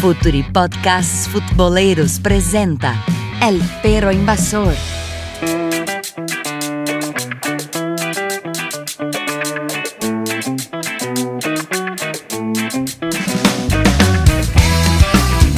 Futuri 0.00 0.42
Podcasts 0.42 1.28
Futboleros 1.28 2.20
presenta 2.20 3.04
El 3.42 3.60
Perro 3.82 4.10
Invasor. 4.10 4.74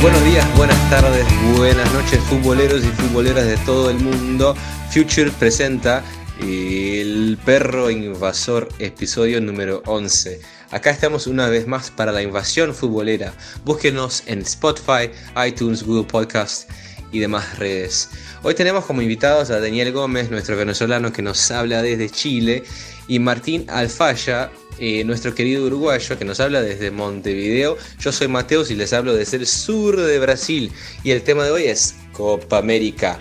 Buenos 0.01 0.25
días, 0.25 0.57
buenas 0.57 0.91
tardes, 0.91 1.25
buenas 1.57 1.93
noches, 1.93 2.19
futboleros 2.25 2.85
y 2.85 2.89
futboleras 2.89 3.47
de 3.47 3.57
todo 3.59 3.91
el 3.91 4.01
mundo. 4.01 4.57
Future 4.91 5.31
presenta 5.31 6.03
El 6.41 7.39
Perro 7.45 7.91
Invasor, 7.91 8.69
episodio 8.81 9.41
número 9.41 9.85
11. 9.87 10.41
Acá 10.73 10.89
estamos 10.89 11.27
una 11.27 11.51
vez 11.51 11.67
más 11.67 11.91
para 11.91 12.13
la 12.13 12.23
invasión 12.23 12.75
futbolera. 12.75 13.35
Búsquenos 13.63 14.23
en 14.25 14.41
Spotify, 14.41 15.11
iTunes, 15.47 15.83
Google 15.83 16.05
Podcast 16.05 16.71
y 17.13 17.19
demás 17.19 17.59
redes. 17.59 18.09
Hoy 18.43 18.55
tenemos 18.55 18.87
como 18.87 19.03
invitados 19.03 19.51
a 19.51 19.61
Daniel 19.61 19.93
Gómez, 19.93 20.31
nuestro 20.31 20.57
venezolano 20.57 21.13
que 21.13 21.21
nos 21.21 21.51
habla 21.51 21.83
desde 21.83 22.09
Chile, 22.09 22.65
y 23.07 23.19
Martín 23.19 23.67
Alfaya, 23.69 24.51
eh, 24.79 25.05
nuestro 25.05 25.35
querido 25.35 25.67
uruguayo 25.67 26.19
que 26.19 26.25
nos 26.25 26.41
habla 26.41 26.63
desde 26.63 26.91
Montevideo. 26.91 27.77
Yo 28.01 28.11
soy 28.11 28.29
Mateus 28.29 28.71
y 28.71 28.75
les 28.75 28.95
hablo 28.95 29.15
desde 29.15 29.37
el 29.37 29.47
sur 29.47 30.01
de 30.01 30.19
Brasil 30.21 30.73
y 31.05 31.11
el 31.11 31.21
tema 31.21 31.45
de 31.45 31.51
hoy 31.51 31.65
es 31.65 31.97
Copa 32.15 32.57
América. 32.57 33.19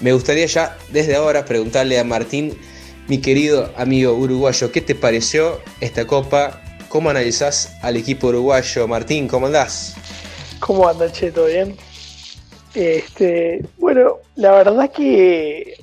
Me 0.00 0.12
gustaría 0.12 0.46
ya 0.46 0.76
desde 0.90 1.14
ahora 1.14 1.44
preguntarle 1.44 2.00
a 2.00 2.02
Martín, 2.02 2.58
mi 3.06 3.18
querido 3.18 3.72
amigo 3.76 4.14
uruguayo, 4.14 4.72
¿qué 4.72 4.80
te 4.80 4.96
pareció 4.96 5.60
esta 5.80 6.08
copa? 6.08 6.60
¿Cómo 6.92 7.08
analizás 7.08 7.78
al 7.80 7.96
equipo 7.96 8.26
uruguayo? 8.26 8.86
Martín, 8.86 9.26
¿cómo 9.26 9.46
andás? 9.46 9.96
¿Cómo 10.60 10.86
anda, 10.86 11.10
Che? 11.10 11.32
¿Todo 11.32 11.46
bien? 11.46 11.74
Este, 12.74 13.64
bueno, 13.78 14.18
la 14.34 14.52
verdad 14.52 14.90
que. 14.90 15.82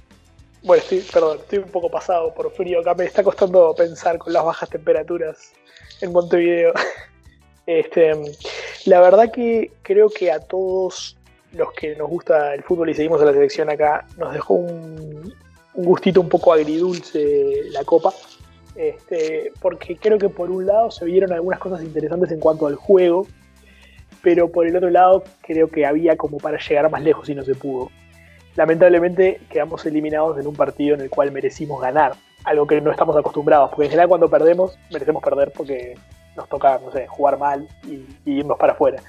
Bueno, 0.61 0.83
estoy, 0.83 0.99
perdón, 0.99 1.39
estoy 1.39 1.57
un 1.57 1.71
poco 1.71 1.89
pasado 1.89 2.31
por 2.35 2.51
frío. 2.51 2.81
Acá 2.81 2.93
me 2.93 3.05
está 3.05 3.23
costando 3.23 3.73
pensar 3.73 4.19
con 4.19 4.33
las 4.33 4.45
bajas 4.45 4.69
temperaturas 4.69 5.51
en 6.01 6.11
Montevideo. 6.11 6.73
Este, 7.65 8.11
la 8.85 8.99
verdad 8.99 9.31
que 9.31 9.71
creo 9.83 10.09
que 10.09 10.31
a 10.31 10.39
todos 10.39 11.15
los 11.51 11.71
que 11.73 11.95
nos 11.95 12.09
gusta 12.09 12.55
el 12.55 12.63
fútbol 12.63 12.89
y 12.89 12.95
seguimos 12.95 13.21
a 13.21 13.25
la 13.25 13.33
selección 13.33 13.69
acá, 13.69 14.07
nos 14.17 14.33
dejó 14.33 14.55
un, 14.55 15.35
un 15.75 15.85
gustito 15.85 16.19
un 16.19 16.29
poco 16.29 16.51
agridulce 16.51 17.63
la 17.69 17.83
copa. 17.83 18.11
Este, 18.79 19.51
porque 19.59 19.97
creo 19.97 20.17
que 20.17 20.29
por 20.29 20.49
un 20.49 20.65
lado 20.65 20.89
se 20.89 21.03
vieron 21.03 21.33
algunas 21.33 21.59
cosas 21.59 21.83
interesantes 21.83 22.31
en 22.31 22.39
cuanto 22.39 22.65
al 22.65 22.75
juego, 22.75 23.27
pero 24.21 24.49
por 24.49 24.65
el 24.65 24.77
otro 24.77 24.89
lado 24.89 25.25
creo 25.41 25.67
que 25.67 25.85
había 25.85 26.15
como 26.15 26.37
para 26.37 26.57
llegar 26.57 26.89
más 26.89 27.03
lejos 27.03 27.27
y 27.27 27.35
no 27.35 27.43
se 27.43 27.55
pudo. 27.55 27.89
Lamentablemente 28.55 29.41
quedamos 29.49 29.85
eliminados 29.85 30.39
en 30.39 30.47
un 30.47 30.55
partido 30.55 30.95
en 30.95 31.01
el 31.01 31.09
cual 31.09 31.33
merecimos 31.33 31.81
ganar, 31.81 32.13
algo 32.45 32.65
que 32.67 32.79
no 32.79 32.89
estamos 32.89 33.17
acostumbrados, 33.17 33.69
porque 33.71 33.83
en 33.83 33.89
general 33.89 34.07
cuando 34.07 34.29
perdemos 34.29 34.79
merecemos 34.89 35.21
perder 35.21 35.51
porque 35.51 35.95
nos 36.37 36.47
toca, 36.47 36.79
jugar 37.09 37.37
mal 37.37 37.67
y, 37.85 38.05
irnos 38.31 38.57
para 38.57 38.71
afuera. 38.71 39.03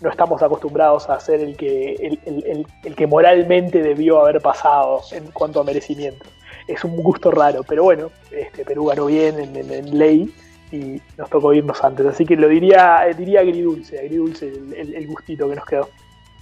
No 0.00 0.10
estamos 0.10 0.42
acostumbrados 0.42 1.08
a 1.08 1.20
ser 1.20 1.40
el 1.42 1.56
que, 1.56 1.94
el 2.24 2.96
que 2.96 3.06
moralmente 3.06 3.82
debió 3.82 4.18
haber 4.18 4.42
pasado 4.42 5.00
en 5.12 5.30
cuanto 5.30 5.60
a 5.60 5.64
merecimiento 5.64 6.26
es 6.66 6.84
un 6.84 6.96
gusto 6.96 7.30
raro, 7.30 7.62
pero 7.62 7.84
bueno, 7.84 8.10
este, 8.30 8.64
Perú 8.64 8.86
ganó 8.86 9.06
bien 9.06 9.38
en, 9.38 9.98
ley 9.98 10.32
y 10.70 11.00
nos 11.18 11.28
tocó 11.28 11.52
irnos 11.52 11.82
antes, 11.84 12.06
así 12.06 12.24
que 12.24 12.36
lo 12.36 12.48
diría, 12.48 13.06
eh, 13.08 13.14
diría 13.14 13.40
agridulce, 13.40 13.98
agridulce 13.98 14.52
el, 14.76 15.06
gustito 15.06 15.48
que 15.48 15.56
nos 15.56 15.66
quedó. 15.66 15.88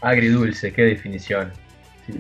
Agridulce, 0.01 0.73
qué 0.73 0.83
definición. 0.83 1.53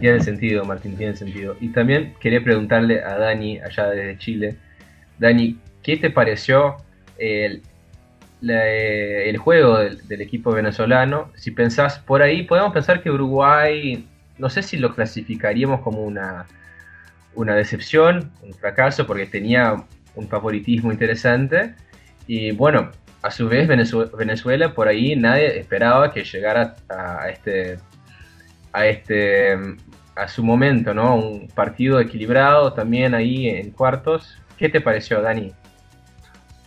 tiene 0.00 0.20
sentido, 0.20 0.64
Martín, 0.64 0.96
tiene 0.96 1.16
sentido. 1.16 1.56
Y 1.60 1.68
también 1.68 2.14
quería 2.20 2.42
preguntarle 2.42 3.02
a 3.02 3.16
Dani, 3.16 3.58
allá 3.60 3.90
desde 3.90 4.18
Chile, 4.18 4.56
Dani, 5.18 5.58
¿qué 5.82 5.96
te 5.96 6.10
pareció 6.10 6.76
el, 7.18 7.62
el 8.42 9.36
juego 9.38 9.78
del, 9.78 10.06
del, 10.08 10.20
equipo 10.20 10.50
venezolano? 10.50 11.30
Si 11.36 11.50
pensás 11.52 11.98
por 11.98 12.22
ahí, 12.22 12.42
podemos 12.42 12.72
pensar 12.72 13.02
que 13.02 13.10
Uruguay, 13.10 14.04
no 14.38 14.50
sé 14.50 14.62
si 14.62 14.78
lo 14.78 14.94
clasificaríamos 14.94 15.80
como 15.82 16.02
una 16.02 16.46
una 17.34 17.54
decepción, 17.54 18.32
un 18.42 18.52
fracaso, 18.54 19.06
porque 19.06 19.26
tenía 19.26 19.84
un 20.14 20.28
favoritismo 20.28 20.92
interesante. 20.92 21.74
Y 22.26 22.52
bueno, 22.52 22.90
a 23.22 23.30
su 23.30 23.48
vez 23.48 23.68
Venezuela, 23.68 24.74
por 24.74 24.88
ahí 24.88 25.16
nadie 25.16 25.58
esperaba 25.58 26.12
que 26.12 26.24
llegara 26.24 26.76
a, 26.88 27.28
este 27.28 27.78
a 28.72 28.86
este 28.86 29.58
a 30.16 30.28
su 30.28 30.42
momento, 30.42 30.92
¿no? 30.92 31.16
Un 31.16 31.48
partido 31.48 32.00
equilibrado 32.00 32.72
también 32.72 33.14
ahí 33.14 33.48
en 33.48 33.70
cuartos. 33.70 34.36
¿Qué 34.58 34.68
te 34.68 34.80
pareció, 34.80 35.22
Dani? 35.22 35.52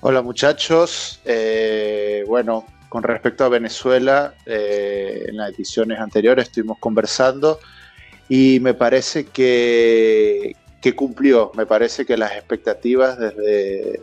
Hola 0.02 0.22
muchachos. 0.22 1.22
Eh, 1.26 2.24
bueno, 2.28 2.66
con 2.90 3.04
respecto 3.04 3.46
a 3.46 3.50
Venezuela, 3.50 4.34
eh, 4.46 5.26
en 5.28 5.38
las 5.38 5.52
ediciones 5.54 6.00
anteriores 6.00 6.48
estuvimos 6.48 6.78
conversando 6.80 7.60
y 8.36 8.60
me 8.62 8.74
parece 8.74 9.26
que, 9.26 10.56
que 10.82 10.96
cumplió. 10.96 11.52
Me 11.54 11.68
parece 11.68 12.04
que 12.04 12.18
las 12.18 12.32
expectativas 12.32 13.20
desde, 13.20 14.02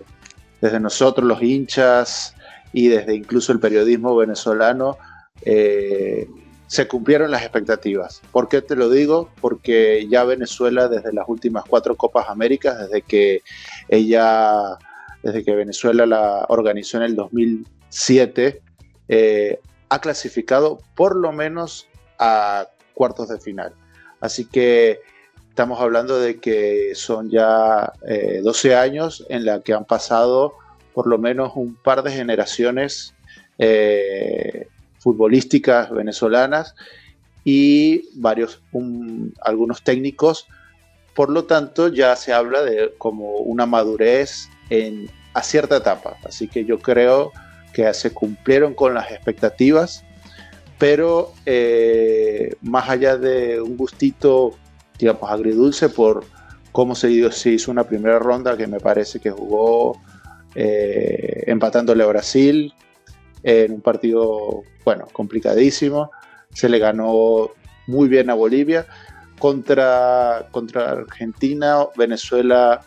desde 0.60 0.78
nosotros, 0.78 1.26
los 1.26 1.42
hinchas, 1.42 2.36
y 2.72 2.86
desde 2.86 3.16
incluso 3.16 3.50
el 3.50 3.58
periodismo 3.58 4.14
venezolano, 4.14 4.98
eh, 5.42 6.28
se 6.68 6.86
cumplieron 6.86 7.32
las 7.32 7.42
expectativas. 7.42 8.22
¿Por 8.30 8.48
qué 8.48 8.62
te 8.62 8.76
lo 8.76 8.88
digo? 8.88 9.30
Porque 9.40 10.06
ya 10.08 10.22
Venezuela 10.22 10.86
desde 10.86 11.12
las 11.12 11.28
últimas 11.28 11.64
cuatro 11.64 11.96
Copas 11.96 12.26
Américas, 12.28 12.78
desde 12.78 13.02
que 13.02 13.42
ella, 13.88 14.78
desde 15.24 15.42
que 15.42 15.56
Venezuela 15.56 16.06
la 16.06 16.46
organizó 16.50 16.98
en 16.98 17.02
el 17.02 17.16
2007, 17.16 18.62
eh, 19.08 19.58
ha 19.88 20.00
clasificado 20.00 20.78
por 20.94 21.16
lo 21.16 21.32
menos 21.32 21.88
a 22.20 22.68
cuartos 22.94 23.28
de 23.28 23.40
final. 23.40 23.74
Así 24.20 24.44
que 24.44 25.00
estamos 25.48 25.80
hablando 25.80 26.20
de 26.20 26.38
que 26.40 26.94
son 26.94 27.30
ya 27.30 27.92
12 28.42 28.68
eh, 28.68 28.74
años 28.74 29.26
en 29.28 29.44
la 29.44 29.60
que 29.60 29.72
han 29.72 29.84
pasado 29.84 30.54
por 30.94 31.06
lo 31.06 31.18
menos 31.18 31.52
un 31.54 31.74
par 31.74 32.02
de 32.02 32.10
generaciones 32.10 33.14
eh, 33.58 34.68
futbolísticas 34.98 35.90
venezolanas 35.90 36.74
y 37.44 38.08
varios, 38.20 38.62
algunos 39.40 39.82
técnicos. 39.82 40.46
Por 41.14 41.30
lo 41.30 41.44
tanto, 41.44 41.88
ya 41.88 42.14
se 42.16 42.32
habla 42.32 42.62
de 42.62 42.94
como 42.98 43.38
una 43.38 43.66
madurez 43.66 44.48
en, 44.68 45.10
a 45.34 45.42
cierta 45.42 45.76
etapa. 45.76 46.16
Así 46.24 46.48
que 46.48 46.64
yo 46.64 46.78
creo 46.78 47.32
que 47.72 47.92
se 47.94 48.12
cumplieron 48.12 48.74
con 48.74 48.94
las 48.94 49.10
expectativas 49.10 50.04
pero 50.80 51.34
eh, 51.44 52.56
más 52.62 52.88
allá 52.88 53.18
de 53.18 53.60
un 53.60 53.76
gustito, 53.76 54.56
digamos, 54.98 55.30
agridulce 55.30 55.90
por 55.90 56.24
cómo 56.72 56.94
se 56.94 57.10
hizo, 57.10 57.70
una 57.70 57.84
primera 57.84 58.18
ronda 58.18 58.56
que 58.56 58.66
me 58.66 58.80
parece 58.80 59.20
que 59.20 59.30
jugó 59.30 60.00
eh, 60.54 61.44
empatándole 61.46 62.02
a 62.02 62.06
Brasil 62.06 62.72
en 63.42 63.72
un 63.72 63.82
partido, 63.82 64.62
bueno, 64.82 65.06
complicadísimo. 65.12 66.10
Se 66.54 66.70
le 66.70 66.78
ganó 66.78 67.50
muy 67.86 68.08
bien 68.08 68.30
a 68.30 68.34
Bolivia. 68.34 68.86
Contra, 69.38 70.48
contra 70.50 70.92
Argentina, 70.92 71.86
Venezuela 71.94 72.80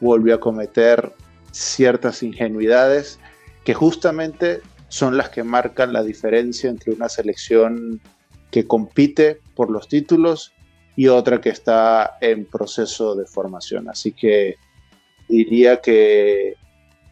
volvió 0.00 0.34
a 0.34 0.40
cometer 0.40 1.14
ciertas 1.52 2.22
ingenuidades 2.22 3.18
que 3.64 3.72
justamente 3.72 4.60
son 4.88 5.16
las 5.16 5.28
que 5.30 5.42
marcan 5.42 5.92
la 5.92 6.02
diferencia 6.02 6.70
entre 6.70 6.92
una 6.92 7.08
selección 7.08 8.00
que 8.50 8.66
compite 8.66 9.40
por 9.54 9.70
los 9.70 9.88
títulos 9.88 10.52
y 10.96 11.08
otra 11.08 11.40
que 11.40 11.50
está 11.50 12.16
en 12.20 12.44
proceso 12.46 13.14
de 13.14 13.26
formación. 13.26 13.88
Así 13.88 14.12
que 14.12 14.56
diría 15.28 15.80
que 15.80 16.54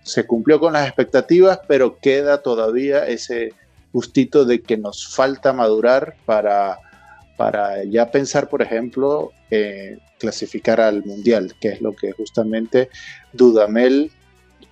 se 0.03 0.27
cumplió 0.27 0.59
con 0.59 0.73
las 0.73 0.87
expectativas, 0.87 1.61
pero 1.69 1.99
queda 1.99 2.43
todavía 2.43 3.07
ese 3.07 3.53
gustito 3.93 4.45
de 4.45 4.63
que 4.63 4.77
nos 4.77 5.15
falta 5.15 5.53
madurar 5.53 6.17
para, 6.25 6.79
para 7.37 7.85
ya 7.85 8.11
pensar, 8.11 8.49
por 8.49 8.63
ejemplo, 8.63 9.33
en 9.51 10.01
clasificar 10.19 10.81
al 10.81 11.05
Mundial, 11.05 11.55
que 11.61 11.69
es 11.69 11.81
lo 11.81 11.95
que 11.95 12.13
justamente 12.13 12.89
Dudamel 13.33 14.11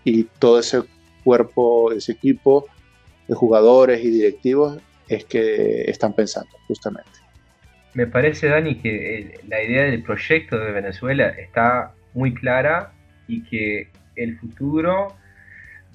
y 0.05 0.25
todo 0.25 0.59
ese 0.59 0.83
cuerpo, 1.23 1.93
ese 1.93 2.13
equipo, 2.13 2.67
de 3.29 3.35
jugadores 3.35 4.03
y 4.05 4.11
directivos 4.11 4.79
es 5.09 5.25
que 5.25 5.83
están 5.83 6.13
pensando, 6.13 6.51
justamente. 6.67 7.11
Me 7.95 8.07
parece, 8.07 8.49
Dani, 8.49 8.77
que 8.77 9.41
la 9.49 9.63
idea 9.63 9.85
del 9.85 10.03
proyecto 10.03 10.59
de 10.59 10.73
Venezuela 10.73 11.29
está 11.29 11.93
muy 12.13 12.35
clara 12.35 12.93
y 13.29 13.45
que 13.45 13.89
el 14.17 14.37
futuro 14.39 15.15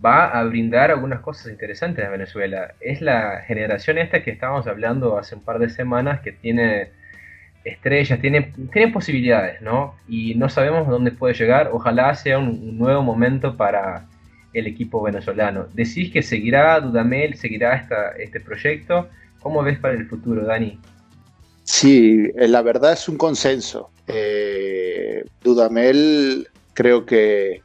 va 0.03 0.27
a 0.27 0.43
brindar 0.43 0.91
algunas 0.91 1.19
cosas 1.19 1.51
interesantes 1.51 2.05
a 2.05 2.09
Venezuela. 2.09 2.73
Es 2.79 3.01
la 3.01 3.41
generación 3.45 3.97
esta 3.97 4.23
que 4.23 4.31
estábamos 4.31 4.67
hablando 4.67 5.17
hace 5.17 5.35
un 5.35 5.41
par 5.41 5.59
de 5.59 5.69
semanas 5.69 6.21
que 6.21 6.31
tiene 6.31 6.91
estrellas, 7.63 8.19
tiene, 8.21 8.53
tiene 8.71 8.91
posibilidades, 8.91 9.61
¿no? 9.61 9.95
Y 10.07 10.35
no 10.35 10.49
sabemos 10.49 10.87
dónde 10.87 11.11
puede 11.11 11.33
llegar. 11.33 11.69
Ojalá 11.73 12.13
sea 12.15 12.39
un, 12.39 12.77
nuevo 12.77 13.03
momento 13.03 13.57
para 13.57 14.05
el 14.53 14.67
equipo 14.67 15.01
venezolano. 15.01 15.67
¿Decís 15.73 16.11
que 16.11 16.21
seguirá 16.21 16.79
Dudamel, 16.79 17.35
seguirá 17.35 17.75
esta, 17.75 18.11
este 18.11 18.39
proyecto? 18.39 19.09
¿Cómo 19.41 19.63
ves 19.63 19.79
para 19.79 19.93
el 19.93 20.07
futuro, 20.07 20.45
Dani? 20.45 20.79
Sí, 21.63 22.25
eh, 22.35 22.47
la 22.47 22.61
verdad 22.61 22.93
es 22.93 23.07
un 23.07 23.17
consenso. 23.17 23.91
Eh, 24.07 25.23
Dudamel 25.43 26.47
creo 26.73 27.05
que 27.05 27.61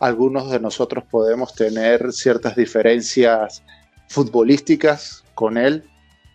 algunos 0.00 0.50
de 0.50 0.60
nosotros 0.60 1.04
podemos 1.08 1.54
tener 1.54 2.12
ciertas 2.12 2.56
diferencias 2.56 3.62
futbolísticas 4.08 5.24
con 5.34 5.56
él. 5.56 5.84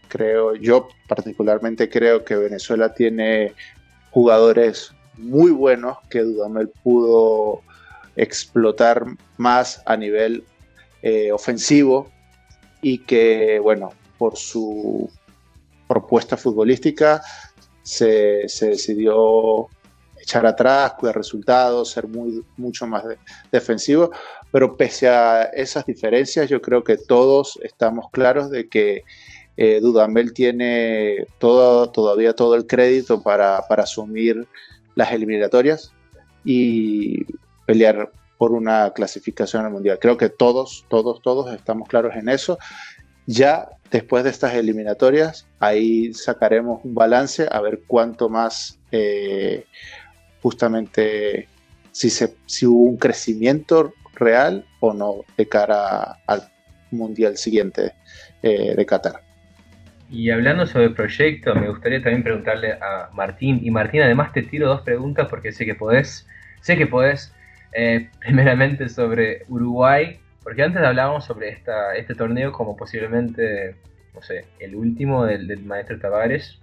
Creo, 0.07 0.55
yo 0.55 0.87
particularmente 1.07 1.89
creo 1.89 2.23
que 2.23 2.35
Venezuela 2.35 2.93
tiene 2.93 3.53
jugadores 4.11 4.93
muy 5.17 5.51
buenos 5.51 5.97
que 6.09 6.21
Dudamel 6.21 6.69
pudo 6.83 7.61
explotar 8.21 9.05
más 9.37 9.81
a 9.85 9.95
nivel 9.95 10.43
eh, 11.01 11.31
ofensivo 11.31 12.11
y 12.81 12.99
que, 12.99 13.59
bueno, 13.59 13.91
por 14.17 14.37
su 14.37 15.09
propuesta 15.87 16.37
futbolística 16.37 17.21
se, 17.81 18.47
se 18.47 18.69
decidió 18.69 19.67
echar 20.21 20.45
atrás, 20.45 20.93
cuidar 20.99 21.15
resultados, 21.15 21.91
ser 21.91 22.07
muy, 22.07 22.43
mucho 22.57 22.85
más 22.85 23.03
defensivo, 23.51 24.11
pero 24.51 24.75
pese 24.77 25.07
a 25.07 25.43
esas 25.43 25.85
diferencias, 25.85 26.49
yo 26.49 26.61
creo 26.61 26.83
que 26.83 26.97
todos 26.97 27.57
estamos 27.63 28.11
claros 28.11 28.51
de 28.51 28.67
que 28.67 29.03
eh, 29.61 29.79
Dudamel 29.81 30.33
tiene 30.33 31.25
todo, 31.37 31.91
todavía 31.91 32.33
todo 32.33 32.55
el 32.55 32.65
crédito 32.65 33.21
para, 33.21 33.57
asumir 33.57 34.47
las 34.95 35.11
eliminatorias. 35.11 35.91
Y 36.45 37.25
pelear 37.69 38.11
por 38.39 38.51
una 38.51 38.91
clasificación 38.93 39.63
al 39.63 39.71
mundial. 39.71 39.99
Creo 40.01 40.17
que 40.17 40.29
todos, 40.29 40.87
todos, 40.89 41.21
todos 41.21 41.53
estamos 41.53 41.87
claros 41.87 42.15
en 42.15 42.27
eso. 42.27 42.57
Ya 43.27 43.69
después 43.91 44.23
de 44.23 44.31
estas 44.31 44.55
eliminatorias, 44.55 45.47
ahí 45.59 46.11
sacaremos 46.15 46.83
un 46.83 46.95
balance 46.95 47.47
a 47.51 47.61
ver 47.61 47.81
cuánto 47.85 48.27
más 48.27 48.79
eh, 48.91 49.65
justamente 50.41 51.47
si, 51.91 52.09
se, 52.09 52.33
si 52.47 52.65
hubo 52.65 52.85
un 52.85 52.97
crecimiento 52.97 53.93
real 54.15 54.65
o 54.79 54.95
no 54.95 55.17
de 55.37 55.47
cara 55.47 56.17
al 56.25 56.41
mundial 56.89 57.37
siguiente 57.37 57.93
eh, 58.41 58.73
de 58.75 58.85
Qatar. 58.87 59.21
Y 60.09 60.31
hablando 60.31 60.65
sobre 60.65 60.85
el 60.85 60.95
proyecto, 60.95 61.53
me 61.53 61.69
gustaría 61.69 62.01
también 62.01 62.23
preguntarle 62.23 62.71
a 62.71 63.11
Martín. 63.13 63.59
Y 63.61 63.69
Martín, 63.69 64.01
además 64.01 64.33
te 64.33 64.41
tiro 64.41 64.67
dos 64.67 64.81
preguntas 64.81 65.27
porque 65.29 65.51
sé 65.51 65.67
que 65.67 65.75
podés. 65.75 66.27
Sé 66.61 66.75
que 66.75 66.87
podés. 66.87 67.31
Eh, 67.73 68.09
primeramente 68.19 68.89
sobre 68.89 69.43
Uruguay, 69.47 70.19
porque 70.43 70.63
antes 70.63 70.81
hablábamos 70.81 71.25
sobre 71.25 71.49
esta, 71.49 71.95
este 71.95 72.15
torneo 72.15 72.51
como 72.51 72.75
posiblemente, 72.75 73.75
no 74.13 74.21
sé, 74.21 74.45
el 74.59 74.75
último 74.75 75.25
del, 75.25 75.47
del 75.47 75.63
maestro 75.63 75.99
Tavares. 75.99 76.59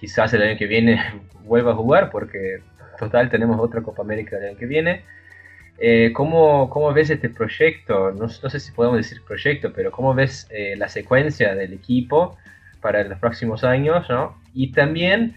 Quizás 0.00 0.32
el 0.34 0.42
año 0.42 0.58
que 0.58 0.66
viene 0.66 1.00
vuelva 1.44 1.72
a 1.72 1.76
jugar 1.76 2.10
porque 2.10 2.60
total 2.98 3.30
tenemos 3.30 3.58
otra 3.60 3.82
Copa 3.82 4.02
América 4.02 4.36
el 4.36 4.46
año 4.46 4.58
que 4.58 4.66
viene. 4.66 5.04
Eh, 5.80 6.12
¿cómo, 6.12 6.68
¿cómo, 6.70 6.92
ves 6.92 7.10
este 7.10 7.28
proyecto? 7.28 8.10
No, 8.10 8.28
sé 8.28 8.58
si 8.58 8.72
podemos 8.72 8.96
decir 8.98 9.22
proyecto, 9.24 9.72
pero 9.72 9.92
¿cómo 9.92 10.12
ves 10.12 10.48
eh, 10.50 10.74
la 10.76 10.88
secuencia 10.88 11.54
del 11.54 11.72
equipo 11.72 12.36
para 12.80 13.04
los 13.04 13.18
próximos 13.20 13.62
años? 13.62 14.08
¿no? 14.10 14.36
Y 14.52 14.72
también 14.72 15.36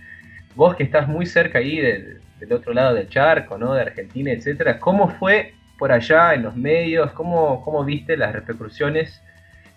vos 0.56 0.76
que 0.76 0.84
estás 0.84 1.08
muy 1.08 1.28
cerca 1.28 1.60
ahí 1.60 1.78
del, 1.78 2.21
del 2.42 2.54
otro 2.54 2.74
lado 2.74 2.96
del 2.96 3.08
charco, 3.08 3.58
¿no? 3.58 3.74
de 3.76 3.82
Argentina, 3.82 4.32
etcétera, 4.32 4.80
¿cómo 4.80 5.10
fue 5.20 5.54
por 5.78 5.92
allá 5.92 6.34
en 6.34 6.44
los 6.44 6.56
medios? 6.56 7.12
¿Cómo, 7.12 7.86
viste 7.86 8.18
las 8.18 8.34
repercusiones 8.34 9.22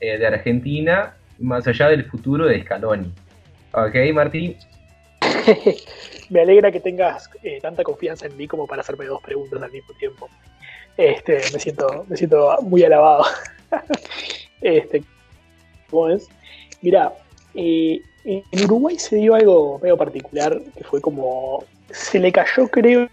eh, 0.01 0.17
de 0.19 0.27
Argentina 0.27 1.15
más 1.39 1.67
allá 1.67 1.89
del 1.89 2.07
futuro 2.07 2.47
de 2.47 2.63
Scaloni? 2.63 3.13
¿Ok, 3.73 3.95
Martín? 4.15 4.57
me 6.31 6.41
alegra 6.41 6.73
que 6.73 6.81
tengas 6.81 7.29
eh, 7.43 7.59
tanta 7.61 7.83
confianza 7.83 8.27
en 8.27 8.37
mí 8.37 8.49
como 8.49 8.67
para 8.67 8.81
hacerme 8.81 9.05
dos 9.05 9.23
preguntas 9.23 9.63
al 9.63 9.71
mismo 9.71 9.95
tiempo. 9.99 10.29
Este, 10.97 11.35
me 11.53 11.59
siento, 11.59 12.07
me 12.09 12.17
siento 12.17 12.57
muy 12.63 12.83
alabado. 12.83 13.25
este, 14.63 15.03
¿Cómo 15.91 16.09
es? 16.09 16.29
Mira, 16.81 17.13
eh, 17.55 18.01
en 18.25 18.65
Uruguay 18.65 18.99
se 18.99 19.17
dio 19.17 19.35
algo 19.35 19.79
medio 19.81 19.99
particular, 19.99 20.59
que 20.77 20.85
fue 20.85 21.03
como, 21.03 21.63
se 21.95 22.19
le 22.19 22.33
cayó 22.33 22.69
creo, 22.69 23.09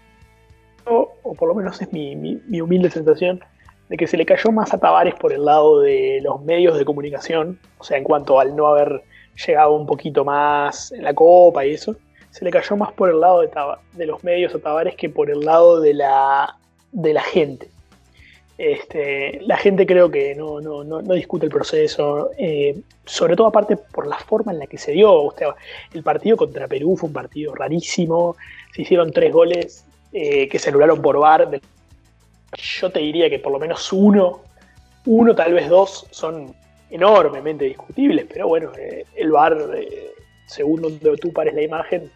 o 0.84 1.34
por 1.34 1.48
lo 1.48 1.54
menos 1.54 1.80
es 1.80 1.92
mi, 1.92 2.16
mi 2.16 2.60
humilde 2.60 2.90
sensación, 2.90 3.40
de 3.88 3.96
que 3.96 4.06
se 4.06 4.16
le 4.16 4.26
cayó 4.26 4.50
más 4.50 4.74
a 4.74 4.78
Tavares 4.78 5.14
por 5.14 5.32
el 5.32 5.44
lado 5.44 5.80
de 5.80 6.20
los 6.22 6.42
medios 6.42 6.78
de 6.78 6.84
comunicación, 6.84 7.58
o 7.78 7.84
sea, 7.84 7.98
en 7.98 8.04
cuanto 8.04 8.40
al 8.40 8.56
no 8.56 8.66
haber 8.66 9.02
llegado 9.46 9.74
un 9.74 9.86
poquito 9.86 10.24
más 10.24 10.92
en 10.92 11.04
la 11.04 11.14
copa 11.14 11.64
y 11.64 11.74
eso 11.74 11.96
se 12.30 12.44
le 12.44 12.50
cayó 12.50 12.76
más 12.76 12.92
por 12.92 13.10
el 13.10 13.20
lado 13.20 13.42
de, 13.42 13.50
de 13.92 14.06
los 14.06 14.24
medios 14.24 14.54
a 14.54 14.58
Tavares 14.58 14.96
que 14.96 15.10
por 15.10 15.30
el 15.30 15.40
lado 15.40 15.80
de 15.80 15.94
la, 15.94 16.56
de 16.90 17.12
la 17.12 17.22
gente. 17.22 17.68
Este, 18.56 19.40
la 19.42 19.56
gente 19.56 19.86
creo 19.86 20.10
que 20.10 20.34
no, 20.34 20.60
no, 20.60 20.84
no, 20.84 21.14
discute 21.14 21.46
el 21.46 21.52
proceso, 21.52 22.30
eh, 22.38 22.80
sobre 23.04 23.34
todo 23.34 23.48
aparte 23.48 23.76
por 23.76 24.06
la 24.06 24.18
forma 24.18 24.52
en 24.52 24.58
la 24.58 24.66
que 24.66 24.78
se 24.78 24.92
dio. 24.92 25.34
el 25.92 26.02
partido 26.02 26.36
contra 26.36 26.68
Perú 26.68 26.96
fue 26.96 27.08
un 27.08 27.12
partido 27.12 27.54
rarísimo, 27.54 28.36
se 28.72 28.82
hicieron 28.82 29.12
tres 29.12 29.32
goles 29.32 29.86
eh, 30.12 30.48
que 30.48 30.58
se 30.58 30.70
anularon 30.70 31.00
por 31.00 31.18
VAR. 31.18 31.60
Yo 32.56 32.90
te 32.90 33.00
diría 33.00 33.30
que 33.30 33.38
por 33.38 33.52
lo 33.52 33.58
menos 33.58 33.92
uno, 33.92 34.42
uno 35.06 35.34
tal 35.34 35.54
vez 35.54 35.68
dos 35.68 36.06
son 36.10 36.54
enormemente 36.90 37.64
discutibles, 37.64 38.26
pero 38.28 38.48
bueno, 38.48 38.72
eh, 38.78 39.04
el 39.16 39.30
VAR, 39.30 39.56
según 40.46 40.82
donde 40.82 41.16
tú 41.16 41.32
pares 41.32 41.54
la 41.54 41.62
imagen, 41.62 42.10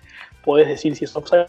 podés 0.45 0.69
decir 0.69 0.95
si 0.97 1.05
es 1.05 1.17
offside 1.17 1.47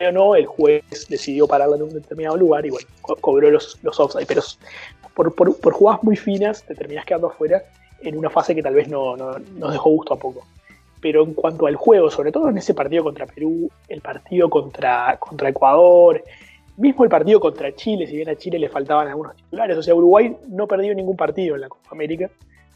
o 0.00 0.12
no, 0.12 0.34
el 0.36 0.46
juez 0.46 0.84
decidió 1.08 1.46
pararla 1.46 1.76
en 1.76 1.82
un 1.82 1.94
determinado 1.94 2.36
lugar 2.36 2.66
y 2.66 2.70
bueno, 2.70 2.86
cobró 3.20 3.50
los, 3.50 3.78
los 3.82 3.98
offside, 3.98 4.26
pero 4.26 4.42
por, 5.14 5.34
por, 5.34 5.72
jugadas 5.72 6.02
muy 6.02 6.16
finas 6.16 6.62
te 6.64 6.74
terminás 6.74 7.06
quedando 7.06 7.28
afuera 7.28 7.62
en 8.02 8.18
una 8.18 8.28
fase 8.28 8.54
que 8.54 8.62
tal 8.62 8.74
vez 8.74 8.88
no, 8.88 9.16
nos 9.16 9.72
dejó 9.72 9.90
gusto 9.90 10.14
a 10.14 10.18
poco. 10.18 10.46
Pero 11.00 11.24
en 11.24 11.34
cuanto 11.34 11.66
al 11.66 11.76
juego, 11.76 12.10
sobre 12.10 12.32
todo 12.32 12.48
en 12.48 12.58
ese 12.58 12.74
partido 12.74 13.04
contra 13.04 13.26
Perú, 13.26 13.70
el 13.88 14.00
partido 14.00 14.48
contra, 14.48 15.16
contra 15.18 15.48
Ecuador, 15.48 16.22
mismo 16.76 17.04
el 17.04 17.10
partido 17.10 17.40
contra 17.40 17.74
Chile, 17.74 18.06
si 18.06 18.16
bien 18.16 18.28
a 18.28 18.36
Chile 18.36 18.58
le 18.58 18.68
faltaban 18.68 19.08
algunos 19.08 19.36
titulares, 19.36 19.76
o 19.76 19.82
sea, 19.82 19.94
Uruguay 19.94 20.36
no 20.48 20.66
perdió 20.66 20.94
ningún 20.94 21.16
partido 21.16 21.54
en 21.54 21.62
la 21.62 21.68
Copa 21.68 21.88
América, 21.90 22.30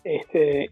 este, 0.05 0.71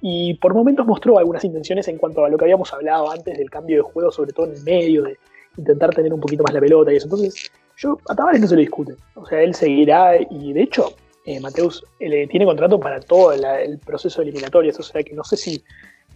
y 0.00 0.34
por 0.34 0.54
momentos 0.54 0.86
mostró 0.86 1.18
algunas 1.18 1.44
intenciones 1.44 1.88
en 1.88 1.98
cuanto 1.98 2.24
a 2.24 2.28
lo 2.28 2.36
que 2.36 2.44
habíamos 2.44 2.72
hablado 2.72 3.10
antes 3.10 3.36
del 3.36 3.50
cambio 3.50 3.76
de 3.76 3.82
juego, 3.82 4.10
sobre 4.12 4.32
todo 4.32 4.46
en 4.46 4.54
el 4.54 4.62
medio, 4.62 5.02
de 5.02 5.18
intentar 5.56 5.90
tener 5.90 6.12
un 6.12 6.20
poquito 6.20 6.42
más 6.44 6.54
la 6.54 6.60
pelota 6.60 6.92
y 6.92 6.96
eso. 6.96 7.06
Entonces, 7.06 7.50
yo 7.76 7.98
a 8.08 8.14
Tavares 8.14 8.40
no 8.40 8.46
se 8.46 8.54
lo 8.54 8.60
discute. 8.60 8.94
O 9.14 9.26
sea, 9.26 9.42
él 9.42 9.54
seguirá 9.54 10.16
y 10.30 10.52
de 10.52 10.62
hecho, 10.62 10.92
eh, 11.24 11.40
Mateus 11.40 11.84
eh, 11.98 12.26
tiene 12.28 12.46
contrato 12.46 12.78
para 12.78 13.00
todo 13.00 13.32
el 13.32 13.78
proceso 13.78 14.20
de 14.20 14.28
eliminatorias, 14.28 14.78
o 14.78 14.82
sea 14.82 15.02
que 15.02 15.14
no 15.14 15.24
sé 15.24 15.36
si 15.36 15.62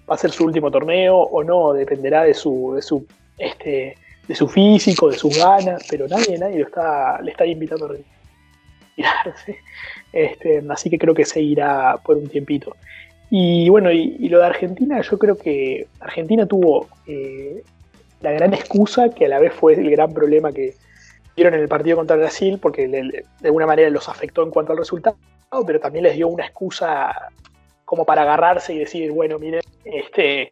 va 0.08 0.14
a 0.14 0.18
ser 0.18 0.30
su 0.30 0.44
último 0.44 0.70
torneo 0.70 1.16
o 1.16 1.42
no, 1.44 1.72
dependerá 1.72 2.24
de 2.24 2.34
su, 2.34 2.72
de 2.74 2.82
su, 2.82 3.06
este, 3.38 3.96
de 4.26 4.34
su 4.34 4.48
físico, 4.48 5.10
de 5.10 5.18
sus 5.18 5.36
ganas, 5.36 5.84
pero 5.88 6.06
nadie, 6.08 6.38
nadie 6.38 6.58
lo 6.60 6.66
está, 6.66 7.20
le 7.22 7.30
está 7.30 7.46
invitando 7.46 7.86
a 7.86 7.88
retirarse. 7.88 9.58
Este, 10.12 10.62
así 10.68 10.90
que 10.90 10.98
creo 10.98 11.14
que 11.14 11.24
seguirá 11.24 11.96
por 12.04 12.18
un 12.18 12.28
tiempito. 12.28 12.76
Y 13.30 13.70
bueno, 13.70 13.90
y, 13.90 14.28
lo 14.28 14.40
de 14.40 14.44
Argentina, 14.44 15.00
yo 15.00 15.18
creo 15.18 15.38
que 15.38 15.86
Argentina 16.00 16.44
tuvo 16.44 16.86
eh, 17.06 17.62
la 18.20 18.30
gran 18.32 18.52
excusa, 18.52 19.08
que 19.08 19.24
a 19.24 19.28
la 19.28 19.38
vez 19.38 19.54
fue 19.54 19.72
el 19.72 19.90
gran 19.90 20.12
problema 20.12 20.52
que 20.52 20.74
dieron 21.34 21.54
en 21.54 21.60
el 21.60 21.68
partido 21.68 21.96
contra 21.96 22.16
Brasil, 22.16 22.58
porque 22.60 22.88
de 22.88 23.24
alguna 23.42 23.66
manera 23.66 23.88
los 23.88 24.06
afectó 24.10 24.42
en 24.42 24.50
cuanto 24.50 24.72
al 24.72 24.78
resultado, 24.78 25.16
pero 25.66 25.80
también 25.80 26.04
les 26.04 26.14
dio 26.14 26.28
una 26.28 26.44
excusa 26.44 27.10
como 27.92 28.06
para 28.06 28.22
agarrarse 28.22 28.72
y 28.72 28.78
decir, 28.78 29.12
bueno, 29.12 29.38
miren, 29.38 29.60
este, 29.84 30.50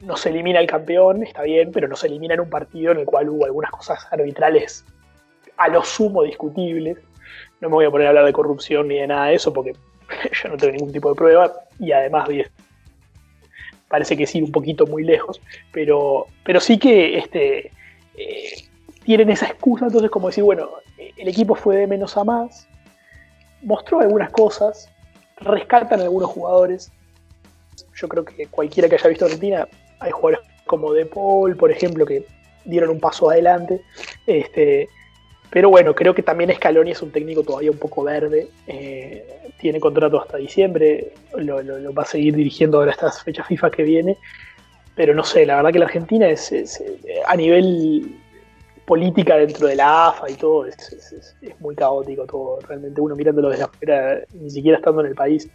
no 0.00 0.16
se 0.16 0.30
elimina 0.30 0.58
el 0.58 0.66
campeón, 0.66 1.22
está 1.22 1.42
bien, 1.42 1.70
pero 1.70 1.86
no 1.86 1.94
se 1.94 2.08
elimina 2.08 2.34
en 2.34 2.40
un 2.40 2.50
partido 2.50 2.90
en 2.90 2.98
el 2.98 3.04
cual 3.04 3.28
hubo 3.28 3.44
algunas 3.44 3.70
cosas 3.70 4.08
arbitrales 4.10 4.84
a 5.56 5.68
lo 5.68 5.84
sumo 5.84 6.24
discutibles. 6.24 6.98
No 7.60 7.68
me 7.68 7.76
voy 7.76 7.84
a 7.84 7.92
poner 7.92 8.08
a 8.08 8.10
hablar 8.10 8.24
de 8.24 8.32
corrupción 8.32 8.88
ni 8.88 8.96
de 8.96 9.06
nada 9.06 9.26
de 9.26 9.36
eso, 9.36 9.52
porque 9.52 9.74
yo 10.42 10.48
no 10.48 10.56
tengo 10.56 10.72
ningún 10.72 10.90
tipo 10.90 11.10
de 11.10 11.14
prueba 11.14 11.52
y 11.78 11.92
además 11.92 12.28
parece 13.86 14.16
que 14.16 14.26
sí 14.26 14.42
un 14.42 14.50
poquito 14.50 14.84
muy 14.84 15.04
lejos, 15.04 15.40
pero, 15.70 16.26
pero 16.42 16.58
sí 16.58 16.76
que 16.76 17.18
este, 17.18 17.70
eh, 18.16 18.64
tienen 19.04 19.30
esa 19.30 19.46
excusa, 19.46 19.86
entonces 19.86 20.10
como 20.10 20.26
decir, 20.26 20.42
bueno, 20.42 20.70
el 20.98 21.28
equipo 21.28 21.54
fue 21.54 21.76
de 21.76 21.86
menos 21.86 22.16
a 22.16 22.24
más, 22.24 22.66
mostró 23.62 24.00
algunas 24.00 24.30
cosas, 24.30 24.90
rescatan 25.36 26.00
algunos 26.00 26.30
jugadores. 26.30 26.92
Yo 27.94 28.08
creo 28.08 28.24
que 28.24 28.46
cualquiera 28.46 28.88
que 28.88 28.96
haya 28.96 29.08
visto 29.08 29.24
Argentina, 29.24 29.68
hay 30.00 30.10
jugadores 30.10 30.40
como 30.66 30.92
De 30.92 31.06
Paul, 31.06 31.56
por 31.56 31.70
ejemplo, 31.70 32.04
que 32.04 32.26
dieron 32.64 32.90
un 32.90 33.00
paso 33.00 33.30
adelante. 33.30 33.80
Este, 34.26 34.88
pero 35.50 35.70
bueno, 35.70 35.94
creo 35.94 36.14
que 36.14 36.22
también 36.22 36.52
Scaloni 36.54 36.90
es 36.90 37.02
un 37.02 37.12
técnico 37.12 37.42
todavía 37.42 37.70
un 37.70 37.78
poco 37.78 38.02
verde. 38.02 38.48
Eh, 38.66 39.24
tiene 39.58 39.80
contrato 39.80 40.20
hasta 40.20 40.36
diciembre. 40.36 41.12
Lo, 41.36 41.94
va 41.94 42.02
a 42.02 42.06
seguir 42.06 42.34
dirigiendo 42.34 42.78
ahora 42.78 42.90
estas 42.92 43.22
fechas 43.22 43.46
FIFA 43.46 43.70
que 43.70 43.82
viene. 43.82 44.18
Pero 44.94 45.14
no 45.14 45.24
sé, 45.24 45.46
la 45.46 45.56
verdad 45.56 45.72
que 45.72 45.78
la 45.78 45.86
Argentina 45.86 46.28
es, 46.28 46.52
a 47.26 47.36
nivel 47.36 48.18
política 48.86 49.36
dentro 49.36 49.66
de 49.66 49.76
la 49.76 50.08
AFA 50.08 50.30
y 50.30 50.34
todo, 50.34 50.66
es, 50.66 51.36
muy 51.60 51.74
caótico 51.74 52.24
todo. 52.24 52.60
Realmente 52.60 53.00
uno 53.00 53.16
mirándolo 53.16 53.50
desde 53.50 53.64
afuera, 53.64 54.20
ni 54.32 54.50
siquiera 54.50 54.78
estando 54.78 55.00
en 55.00 55.08
el 55.08 55.14
país, 55.14 55.48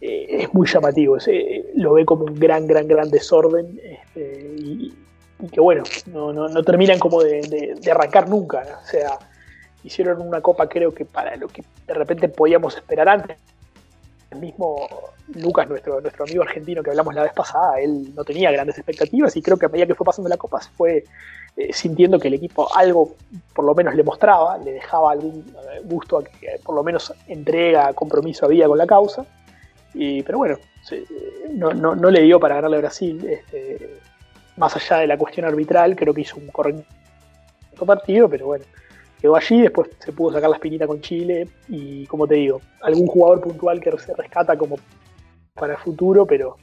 eh, 0.00 0.26
es 0.42 0.54
muy 0.54 0.66
llamativo. 0.66 1.18
Eh, 1.26 1.70
lo 1.76 1.94
ve 1.94 2.04
como 2.04 2.24
un 2.24 2.34
gran, 2.34 2.66
gran, 2.66 2.88
gran 2.88 3.10
desorden. 3.10 3.78
Este, 3.82 4.54
y, 4.58 4.94
y 5.40 5.48
que 5.48 5.60
bueno, 5.60 5.84
no, 6.06 6.32
no, 6.32 6.48
no 6.48 6.62
terminan 6.62 6.98
como 6.98 7.22
de, 7.22 7.78
arrancar 7.90 8.28
nunca. 8.28 8.62
O 8.82 8.86
sea, 8.86 9.18
hicieron 9.84 10.20
una 10.22 10.40
copa 10.40 10.68
creo 10.68 10.92
que 10.92 11.04
para 11.04 11.36
lo 11.36 11.48
que 11.48 11.62
de 11.86 11.94
repente 11.94 12.28
podíamos 12.28 12.76
esperar 12.76 13.08
antes. 13.08 13.36
El 14.30 14.40
mismo 14.40 14.88
Lucas, 15.34 15.68
nuestro, 15.68 16.00
nuestro 16.00 16.24
amigo 16.24 16.42
argentino 16.42 16.82
que 16.82 16.90
hablamos 16.90 17.14
la 17.14 17.22
vez 17.22 17.32
pasada, 17.32 17.80
él 17.80 18.12
no 18.14 18.24
tenía 18.24 18.50
grandes 18.50 18.76
expectativas 18.76 19.36
y 19.36 19.42
creo 19.42 19.56
que 19.56 19.66
a 19.66 19.68
medida 19.68 19.86
que 19.86 19.94
fue 19.94 20.04
pasando 20.04 20.28
la 20.28 20.36
copa 20.36 20.60
se 20.60 20.70
fue 20.70 21.04
eh, 21.56 21.72
sintiendo 21.72 22.18
que 22.18 22.28
el 22.28 22.34
equipo 22.34 22.68
algo 22.76 23.14
por 23.54 23.64
lo 23.64 23.74
menos 23.74 23.94
le 23.94 24.02
mostraba, 24.02 24.58
le 24.58 24.72
dejaba 24.72 25.12
algún 25.12 25.44
eh, 25.72 25.80
gusto 25.84 26.18
a 26.18 26.24
que 26.24 26.60
por 26.62 26.74
lo 26.74 26.82
menos 26.82 27.14
entrega, 27.26 27.92
compromiso 27.94 28.44
había 28.44 28.66
con 28.68 28.78
la 28.78 28.86
causa. 28.86 29.24
Pero 29.94 30.36
bueno, 30.36 30.58
no, 31.54 31.72
no, 31.72 31.96
no, 31.96 32.10
le 32.10 32.20
dio 32.20 32.38
para 32.38 32.56
ganarle 32.56 32.76
a 32.76 32.80
Brasil. 32.80 33.26
Este, 33.26 33.98
más 34.58 34.76
allá 34.76 34.98
de 34.98 35.06
la 35.06 35.16
cuestión 35.16 35.46
arbitral, 35.46 35.96
creo 35.96 36.12
que 36.12 36.20
hizo 36.20 36.36
un 36.36 36.48
correcto 36.48 36.84
partido, 37.86 38.28
pero 38.28 38.46
bueno, 38.46 38.64
quedó 39.20 39.36
allí, 39.36 39.62
después 39.62 39.88
se 39.98 40.12
pudo 40.12 40.34
sacar 40.34 40.50
la 40.50 40.56
espinita 40.56 40.86
con 40.86 41.00
Chile 41.00 41.48
y 41.68 42.06
como 42.06 42.26
te 42.26 42.34
digo, 42.34 42.60
algún 42.82 43.06
jugador 43.06 43.40
puntual 43.40 43.80
que 43.80 43.96
se 43.98 44.14
rescata 44.14 44.56
como 44.56 44.76
para 45.54 45.74
el 45.74 45.78
futuro, 45.78 46.26
pero, 46.26 46.56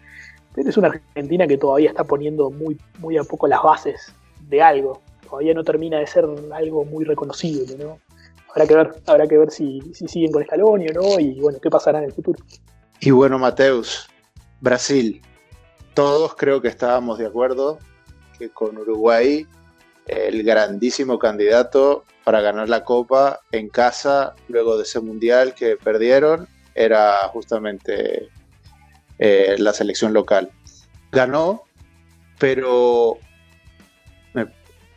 es 0.56 0.78
una 0.78 0.90
Argentina 0.90 1.48
que 1.48 1.58
todavía 1.58 1.90
está 1.90 2.04
poniendo 2.04 2.52
muy, 2.52 2.78
muy 3.00 3.18
a 3.18 3.24
poco 3.24 3.48
las 3.48 3.64
bases 3.64 4.14
de 4.48 4.62
algo, 4.62 5.02
todavía 5.28 5.54
no 5.54 5.64
termina 5.64 6.00
de 6.00 6.08
ser 6.08 6.26
algo 6.54 6.86
muy 6.86 7.06
reconocible, 7.06 7.76
¿no? 7.78 8.00
Habrá 8.50 8.68
que 8.68 8.76
ver, 8.76 8.96
habrá 9.08 9.28
que 9.28 9.38
ver 9.38 9.52
si, 9.52 9.82
si 9.94 10.08
siguen 10.08 10.32
con 10.32 10.44
Scaloni 10.44 10.88
o 10.90 10.94
no 10.94 11.20
y 11.20 11.40
bueno, 11.40 11.60
qué 11.62 11.70
pasará 11.70 12.00
en 12.00 12.06
el 12.06 12.12
futuro. 12.12 12.44
Y 13.00 13.12
bueno, 13.12 13.40
Mateus, 13.40 14.08
Brasil, 14.62 15.22
todos 15.94 16.36
creo 16.36 16.62
que 16.62 16.68
estábamos 16.68 17.18
de 17.18 17.26
acuerdo 17.26 17.80
que 18.38 18.50
con 18.50 18.78
Uruguay 18.78 19.48
el 20.06 20.44
grandísimo 20.44 21.18
candidato 21.18 22.04
para 22.24 22.42
ganar 22.42 22.70
la 22.70 22.84
Copa 22.84 23.42
en 23.52 23.70
casa 23.70 24.34
luego 24.48 24.78
de 24.78 24.84
ese 24.84 25.00
mundial 25.00 25.54
que 25.54 25.78
perdieron 25.78 26.48
era 26.76 27.28
justamente 27.30 28.30
eh, 29.20 29.56
la 29.58 29.74
selección 29.74 30.14
local. 30.14 30.52
Ganó, 31.12 31.64
pero 32.40 33.18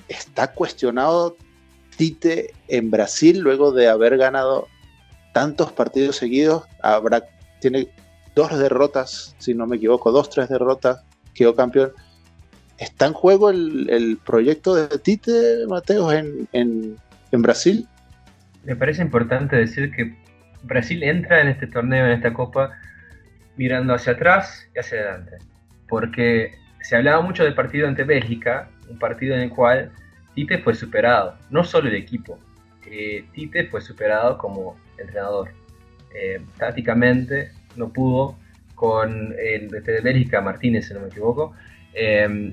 está 0.09 0.53
cuestionado 0.53 1.37
Tite 1.97 2.53
en 2.69 2.91
Brasil 2.91 3.41
luego 3.41 3.73
de 3.73 3.89
haber 3.89 4.17
ganado 4.17 4.69
tantos 5.33 5.73
partidos 5.73 6.17
seguidos. 6.17 6.65
Tiene 7.61 7.89
dos 8.35 8.57
derrotas, 8.59 9.35
si 9.39 9.55
no 9.55 9.67
me 9.67 9.77
equivoco, 9.77 10.13
dos, 10.13 10.31
tres 10.31 10.49
derrotas, 10.49 11.03
quedó 11.35 11.55
campeón. 11.55 11.93
¿Está 12.79 13.07
en 13.07 13.15
juego 13.15 13.51
el, 13.51 14.19
proyecto 14.25 14.75
de 14.75 14.99
Tite, 14.99 15.67
Mateo, 15.67 16.13
en, 16.13 16.47
en, 16.53 17.43
Brasil? 17.43 17.89
Me 18.65 18.77
parece 18.77 19.03
importante 19.03 19.57
decir 19.57 19.91
que 19.91 20.15
Brasil 20.63 21.03
entra 21.03 21.41
en 21.41 21.49
este 21.49 21.67
torneo, 21.67 22.07
en 22.07 22.13
esta 22.13 22.35
copa, 22.35 22.73
mirando 23.57 23.95
hacia 23.95 24.13
atrás 24.13 24.69
y 24.75 24.79
hacia 24.79 25.01
adelante. 25.01 25.39
Porque 25.89 26.55
se 26.83 26.97
hablaba 26.97 27.23
mucho 27.23 27.45
del 27.45 27.55
partido 27.55 27.89
ante 27.89 28.05
Bélgica, 28.05 28.69
un 28.88 28.99
partido 28.99 29.35
en 29.35 29.43
el 29.43 29.50
cual 29.50 29.90
Tite 30.35 30.59
fue 30.59 30.75
superado, 30.75 31.37
no 31.50 31.64
solo 31.64 31.88
el 31.88 31.95
equipo, 31.95 32.38
eh, 32.87 33.25
Tite 33.33 33.66
fue 33.66 33.81
superado 33.81 34.38
como 34.38 34.76
entrenador. 34.99 35.50
Eh, 36.14 36.40
tácticamente 36.57 37.50
no 37.76 37.93
pudo 37.93 38.37
con 38.75 39.35
el 39.38 39.69
de 39.71 40.00
Bélgica, 40.00 40.40
Martínez, 40.40 40.88
si 40.88 40.95
no 40.95 41.00
me 41.00 41.09
equivoco. 41.09 41.55
Em, 41.93 42.52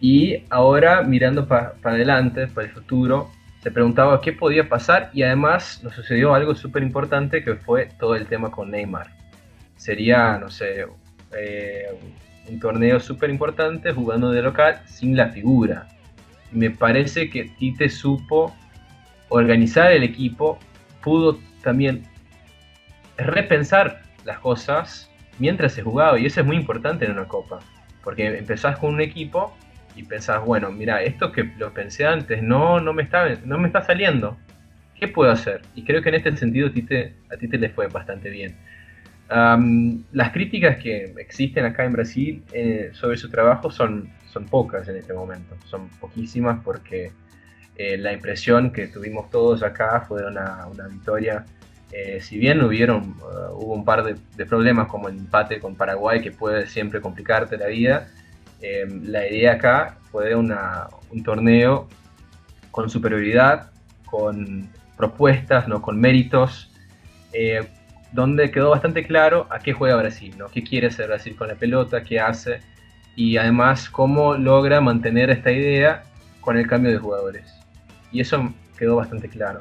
y 0.00 0.44
ahora, 0.50 1.02
mirando 1.02 1.46
para 1.48 1.74
adelante, 1.82 2.46
para 2.48 2.66
el 2.66 2.72
futuro, 2.72 3.30
se 3.62 3.70
preguntaba 3.70 4.20
qué 4.20 4.32
podía 4.32 4.68
pasar 4.68 5.10
y 5.14 5.22
además 5.22 5.80
nos 5.82 5.94
sucedió 5.94 6.34
algo 6.34 6.54
súper 6.54 6.82
importante 6.82 7.42
que 7.42 7.54
fue 7.54 7.88
todo 7.98 8.14
el 8.14 8.26
tema 8.26 8.50
con 8.50 8.70
Neymar. 8.70 9.08
Sería, 9.76 10.36
no 10.38 10.50
sé, 10.50 10.84
eh, 11.36 11.86
un 12.48 12.60
torneo 12.60 13.00
súper 13.00 13.30
importante 13.30 13.92
jugando 13.92 14.30
de 14.30 14.42
local 14.42 14.80
sin 14.86 15.16
la 15.16 15.28
figura. 15.28 15.88
Me 16.52 16.70
parece 16.70 17.30
que 17.30 17.44
Tite 17.44 17.88
supo 17.88 18.54
organizar 19.28 19.92
el 19.92 20.02
equipo, 20.02 20.58
pudo 21.02 21.38
también 21.62 22.04
repensar 23.16 24.02
las 24.24 24.38
cosas 24.38 25.10
mientras 25.38 25.72
se 25.72 25.82
jugaba 25.82 26.18
y 26.18 26.26
eso 26.26 26.40
es 26.40 26.46
muy 26.46 26.56
importante 26.56 27.04
en 27.04 27.12
una 27.12 27.26
copa, 27.26 27.60
porque 28.02 28.26
empezás 28.38 28.78
con 28.78 28.94
un 28.94 29.00
equipo 29.00 29.56
y 29.96 30.02
pensás, 30.02 30.44
bueno, 30.44 30.70
mira, 30.70 31.02
esto 31.02 31.32
que 31.32 31.44
lo 31.58 31.72
pensé 31.72 32.06
antes 32.06 32.42
no, 32.42 32.80
no, 32.80 32.92
me, 32.92 33.02
está, 33.02 33.28
no 33.44 33.58
me 33.58 33.68
está 33.68 33.82
saliendo, 33.82 34.36
¿qué 34.98 35.08
puedo 35.08 35.30
hacer? 35.30 35.62
Y 35.74 35.84
creo 35.84 36.02
que 36.02 36.08
en 36.10 36.16
este 36.16 36.36
sentido 36.36 36.68
a 36.68 36.72
ti 36.72 36.82
te, 36.82 37.14
a 37.32 37.36
ti 37.36 37.48
te 37.48 37.58
le 37.58 37.70
fue 37.70 37.88
bastante 37.88 38.30
bien. 38.30 38.56
Las 39.28 40.32
críticas 40.32 40.76
que 40.76 41.14
existen 41.18 41.64
acá 41.64 41.84
en 41.84 41.92
Brasil 41.92 42.42
eh, 42.52 42.90
sobre 42.92 43.16
su 43.16 43.30
trabajo 43.30 43.70
son, 43.70 44.10
son 44.32 44.44
pocas 44.46 44.86
en 44.88 44.96
este 44.96 45.14
momento, 45.14 45.56
son 45.66 45.88
poquísimas 46.00 46.60
porque 46.62 47.10
eh, 47.76 47.96
la 47.96 48.12
impresión 48.12 48.70
que 48.70 48.86
tuvimos 48.86 49.30
todos 49.30 49.62
acá 49.62 50.04
fue 50.06 50.26
una, 50.26 50.66
una 50.66 50.86
victoria 50.88 51.44
eh, 51.96 52.20
si 52.20 52.38
bien 52.38 52.60
hubieron, 52.60 53.14
uh, 53.20 53.54
hubo 53.54 53.72
un 53.72 53.84
par 53.84 54.02
de, 54.02 54.46
problemas 54.46 54.88
como 54.88 55.08
el 55.08 55.16
empate 55.16 55.60
con 55.60 55.76
Paraguay 55.76 56.20
que 56.20 56.32
puede 56.32 56.66
siempre 56.66 57.00
complicarte 57.00 57.56
la 57.56 57.68
vida, 57.68 58.08
eh, 58.60 58.84
la 59.02 59.28
idea 59.28 59.52
acá 59.52 59.98
fue 60.10 60.34
un 60.34 60.52
torneo 61.22 61.88
con 62.72 62.90
superioridad, 62.90 63.70
con 64.06 64.68
propuestas, 64.96 65.68
¿no? 65.68 65.80
con 65.82 66.00
méritos, 66.00 66.72
eh, 67.32 67.62
donde 68.14 68.50
quedó 68.50 68.70
bastante 68.70 69.04
claro 69.04 69.46
a 69.50 69.58
qué 69.58 69.72
juega 69.72 69.96
Brasil, 69.96 70.34
¿no? 70.38 70.48
qué 70.48 70.62
quiere 70.62 70.86
hacer 70.86 71.08
Brasil 71.08 71.36
con 71.36 71.48
la 71.48 71.56
pelota, 71.56 72.02
qué 72.02 72.18
hace 72.18 72.60
y 73.16 73.36
además 73.36 73.90
cómo 73.90 74.34
logra 74.34 74.80
mantener 74.80 75.30
esta 75.30 75.52
idea 75.52 76.04
con 76.40 76.56
el 76.56 76.66
cambio 76.66 76.90
de 76.90 76.98
jugadores. 76.98 77.52
Y 78.10 78.20
eso 78.20 78.52
quedó 78.78 78.96
bastante 78.96 79.28
claro 79.28 79.60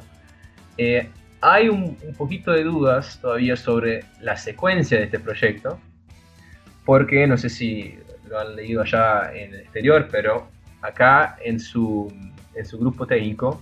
hay 1.44 1.68
un, 1.68 1.98
poquito 2.18 2.52
de 2.52 2.64
dudas 2.64 3.20
todavía 3.20 3.58
sobre 3.58 4.06
la 4.22 4.38
secuencia 4.38 4.98
de 4.98 5.04
este 5.06 5.20
proyecto, 5.20 5.78
porque 6.86 7.28
no 7.28 7.38
sé 7.38 7.50
si 7.50 8.00
lo 8.30 8.40
han 8.40 8.56
leído 8.56 8.82
allá 8.82 9.34
en 9.34 9.54
el 9.54 9.60
exterior, 9.60 10.08
pero 10.10 10.48
acá 10.82 11.36
en 11.44 11.60
su, 11.60 12.12
en 12.56 12.66
su 12.66 12.80
grupo 12.80 13.06
técnico 13.06 13.62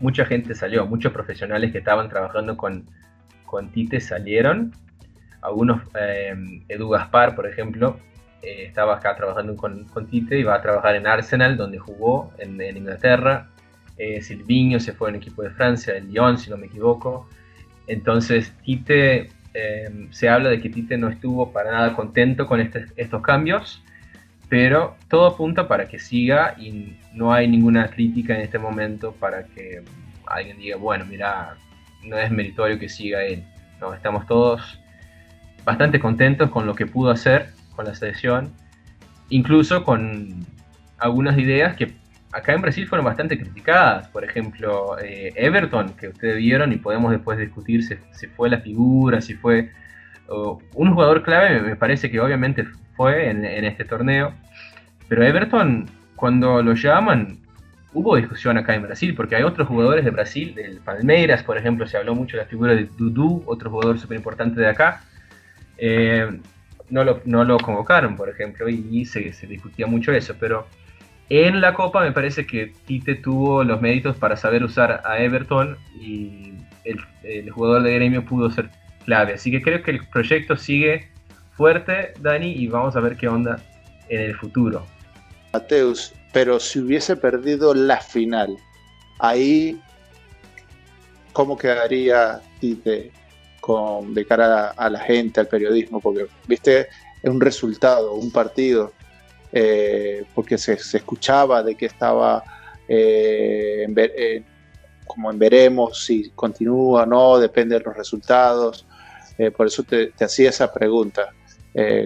mucha 0.00 0.26
gente 0.26 0.54
salió, 0.54 0.86
muchos 0.86 1.12
profesionales 1.12 1.72
que 1.72 1.78
estaban 1.78 2.10
trabajando 2.10 2.58
con, 2.58 2.84
con 3.52 3.70
Tite 3.70 4.00
salieron. 4.00 4.72
Algunos, 5.42 5.82
eh, 6.00 6.34
Edu 6.70 6.88
Gaspar, 6.88 7.34
por 7.36 7.46
ejemplo, 7.46 7.98
eh, 8.40 8.64
estaba 8.64 8.96
acá 8.96 9.14
trabajando 9.14 9.56
con, 9.56 9.84
con, 9.84 10.06
Tite 10.06 10.38
y 10.38 10.42
va 10.42 10.54
a 10.54 10.62
trabajar 10.62 10.96
en 10.96 11.06
Arsenal, 11.06 11.58
donde 11.58 11.78
jugó 11.78 12.32
en, 12.38 12.58
en 12.62 12.78
Inglaterra 12.78 13.50
eh, 13.98 14.22
Silviño 14.22 14.80
se 14.80 14.94
fue 14.94 15.10
en 15.10 15.16
equipo 15.16 15.42
de 15.42 15.50
Francia, 15.50 15.94
el 15.94 16.08
Lyon, 16.08 16.38
si 16.38 16.48
no 16.48 16.56
me 16.56 16.66
equivoco. 16.66 17.28
Entonces, 17.86 18.52
Tite, 18.64 19.28
em, 19.52 20.10
se 20.10 20.30
habla 20.30 20.48
de 20.48 20.60
que 20.62 20.70
Tite 20.70 20.96
no 20.96 21.08
estuvo 21.10 21.52
para 21.52 21.72
nada 21.72 21.94
contento 21.94 22.46
con 22.46 22.58
este, 22.60 22.86
estos 22.96 23.20
cambios, 23.20 23.82
pero 24.48 24.96
todo 25.08 25.26
apunta 25.26 25.68
para 25.68 25.88
que 25.88 25.98
siga 25.98 26.54
y 26.58 26.96
no 27.12 27.34
hay 27.34 27.48
ninguna 27.48 27.90
crítica 27.90 28.34
en 28.34 28.40
este 28.40 28.58
momento 28.58 29.12
para 29.12 29.44
que 29.44 29.82
alguien 30.26 30.56
diga, 30.56 30.76
bueno, 30.78 31.04
mira, 31.04 31.56
no 32.04 32.18
es 32.18 32.30
meritorio 32.30 32.78
que 32.78 32.88
siga 32.88 33.22
él. 33.24 33.44
No, 33.80 33.94
estamos 33.94 34.26
todos 34.26 34.78
bastante 35.64 36.00
contentos 36.00 36.50
con 36.50 36.66
lo 36.66 36.74
que 36.74 36.86
pudo 36.86 37.10
hacer 37.10 37.50
con 37.74 37.86
la 37.86 37.94
selección, 37.94 38.52
incluso 39.28 39.84
con 39.84 40.44
algunas 40.98 41.38
ideas 41.38 41.76
que 41.76 41.94
acá 42.32 42.52
en 42.54 42.62
Brasil 42.62 42.86
fueron 42.86 43.04
bastante 43.04 43.38
criticadas. 43.38 44.08
Por 44.08 44.24
ejemplo, 44.24 44.98
eh, 44.98 45.32
Everton, 45.36 45.90
que 45.90 46.08
ustedes 46.08 46.36
vieron 46.38 46.72
y 46.72 46.76
podemos 46.76 47.12
después 47.12 47.38
discutir 47.38 47.82
si, 47.84 48.26
fue 48.28 48.50
la 48.50 48.60
figura, 48.60 49.20
si 49.20 49.34
fue 49.34 49.70
un 50.74 50.94
jugador 50.94 51.22
clave, 51.22 51.60
me 51.60 51.76
parece 51.76 52.10
que 52.10 52.18
obviamente 52.18 52.64
fue 52.96 53.28
en, 53.28 53.44
este 53.44 53.84
torneo. 53.84 54.32
Pero 55.08 55.24
Everton, 55.24 55.90
cuando 56.16 56.62
lo 56.62 56.74
llaman, 56.74 57.38
hubo 57.94 58.16
discusión 58.16 58.56
acá 58.58 58.74
en 58.74 58.82
Brasil, 58.82 59.14
porque 59.14 59.36
hay 59.36 59.42
otros 59.42 59.68
jugadores 59.68 60.04
de 60.04 60.10
Brasil, 60.10 60.54
del 60.54 60.78
Palmeiras, 60.78 61.42
por 61.42 61.58
ejemplo, 61.58 61.86
se 61.86 61.96
habló 61.96 62.14
mucho 62.14 62.36
de 62.36 62.44
la 62.44 62.48
figura 62.48 62.74
de 62.74 62.88
Dudu, 62.96 63.42
otro 63.46 63.70
jugador 63.70 63.98
súper 63.98 64.16
importante 64.16 64.60
de 64.60 64.68
acá. 64.68 65.04
Eh, 65.78 66.40
no, 66.90 67.04
lo, 67.04 67.20
no 67.24 67.44
lo 67.44 67.58
convocaron, 67.58 68.16
por 68.16 68.28
ejemplo, 68.28 68.68
y, 68.68 69.04
se, 69.04 69.32
se 69.32 69.46
discutía 69.46 69.86
mucho 69.86 70.12
eso, 70.12 70.34
pero 70.38 70.66
en 71.28 71.60
la 71.60 71.72
Copa 71.74 72.02
me 72.02 72.12
parece 72.12 72.46
que 72.46 72.72
Tite 72.84 73.14
tuvo 73.14 73.64
los 73.64 73.80
méritos 73.80 74.16
para 74.16 74.36
saber 74.36 74.62
usar 74.62 75.00
a 75.04 75.18
Everton 75.18 75.78
y 75.98 76.52
el, 76.84 77.50
jugador 77.50 77.82
de 77.82 77.94
gremio 77.94 78.24
pudo 78.24 78.50
ser 78.50 78.68
clave. 79.04 79.34
Así 79.34 79.50
que 79.50 79.62
creo 79.62 79.82
que 79.82 79.92
el 79.92 80.06
proyecto 80.08 80.56
sigue 80.56 81.08
fuerte, 81.52 82.12
Dani, 82.20 82.52
y 82.52 82.66
vamos 82.66 82.96
a 82.96 83.00
ver 83.00 83.16
qué 83.16 83.28
onda 83.28 83.58
en 84.08 84.20
el 84.20 84.36
futuro. 84.36 84.84
Mateus, 85.52 86.14
pero 86.32 86.58
si 86.58 86.80
hubiese 86.80 87.16
perdido 87.16 87.74
la 87.74 88.00
final, 88.00 88.56
ahí, 89.18 89.80
¿cómo 91.32 91.56
quedaría 91.56 92.40
Tite 92.60 93.12
con, 93.60 94.14
de 94.14 94.24
cara 94.24 94.70
a, 94.70 94.90
la 94.90 95.00
gente, 95.00 95.40
al 95.40 95.48
periodismo? 95.48 96.00
Porque, 96.00 96.26
viste, 96.46 96.88
es 97.22 97.30
un 97.30 97.40
resultado, 97.40 98.14
un 98.14 98.32
partido 98.32 98.92
eh, 99.52 100.24
porque 100.34 100.56
se, 100.56 100.72
escuchaba 100.72 101.62
de 101.62 101.74
que 101.74 101.84
estaba 101.84 102.42
eh, 102.88 103.84
en 103.86 104.44
como 105.06 105.30
en 105.30 105.38
veremos 105.38 106.06
si 106.06 106.30
continúa 106.30 107.02
o 107.02 107.06
no, 107.06 107.38
depende 107.38 107.78
de 107.78 107.84
los 107.84 107.94
resultados. 107.94 108.86
Eh, 109.36 109.50
por 109.50 109.66
eso 109.66 109.82
te, 109.82 110.12
hacía 110.18 110.48
esa 110.48 110.72
pregunta. 110.72 111.34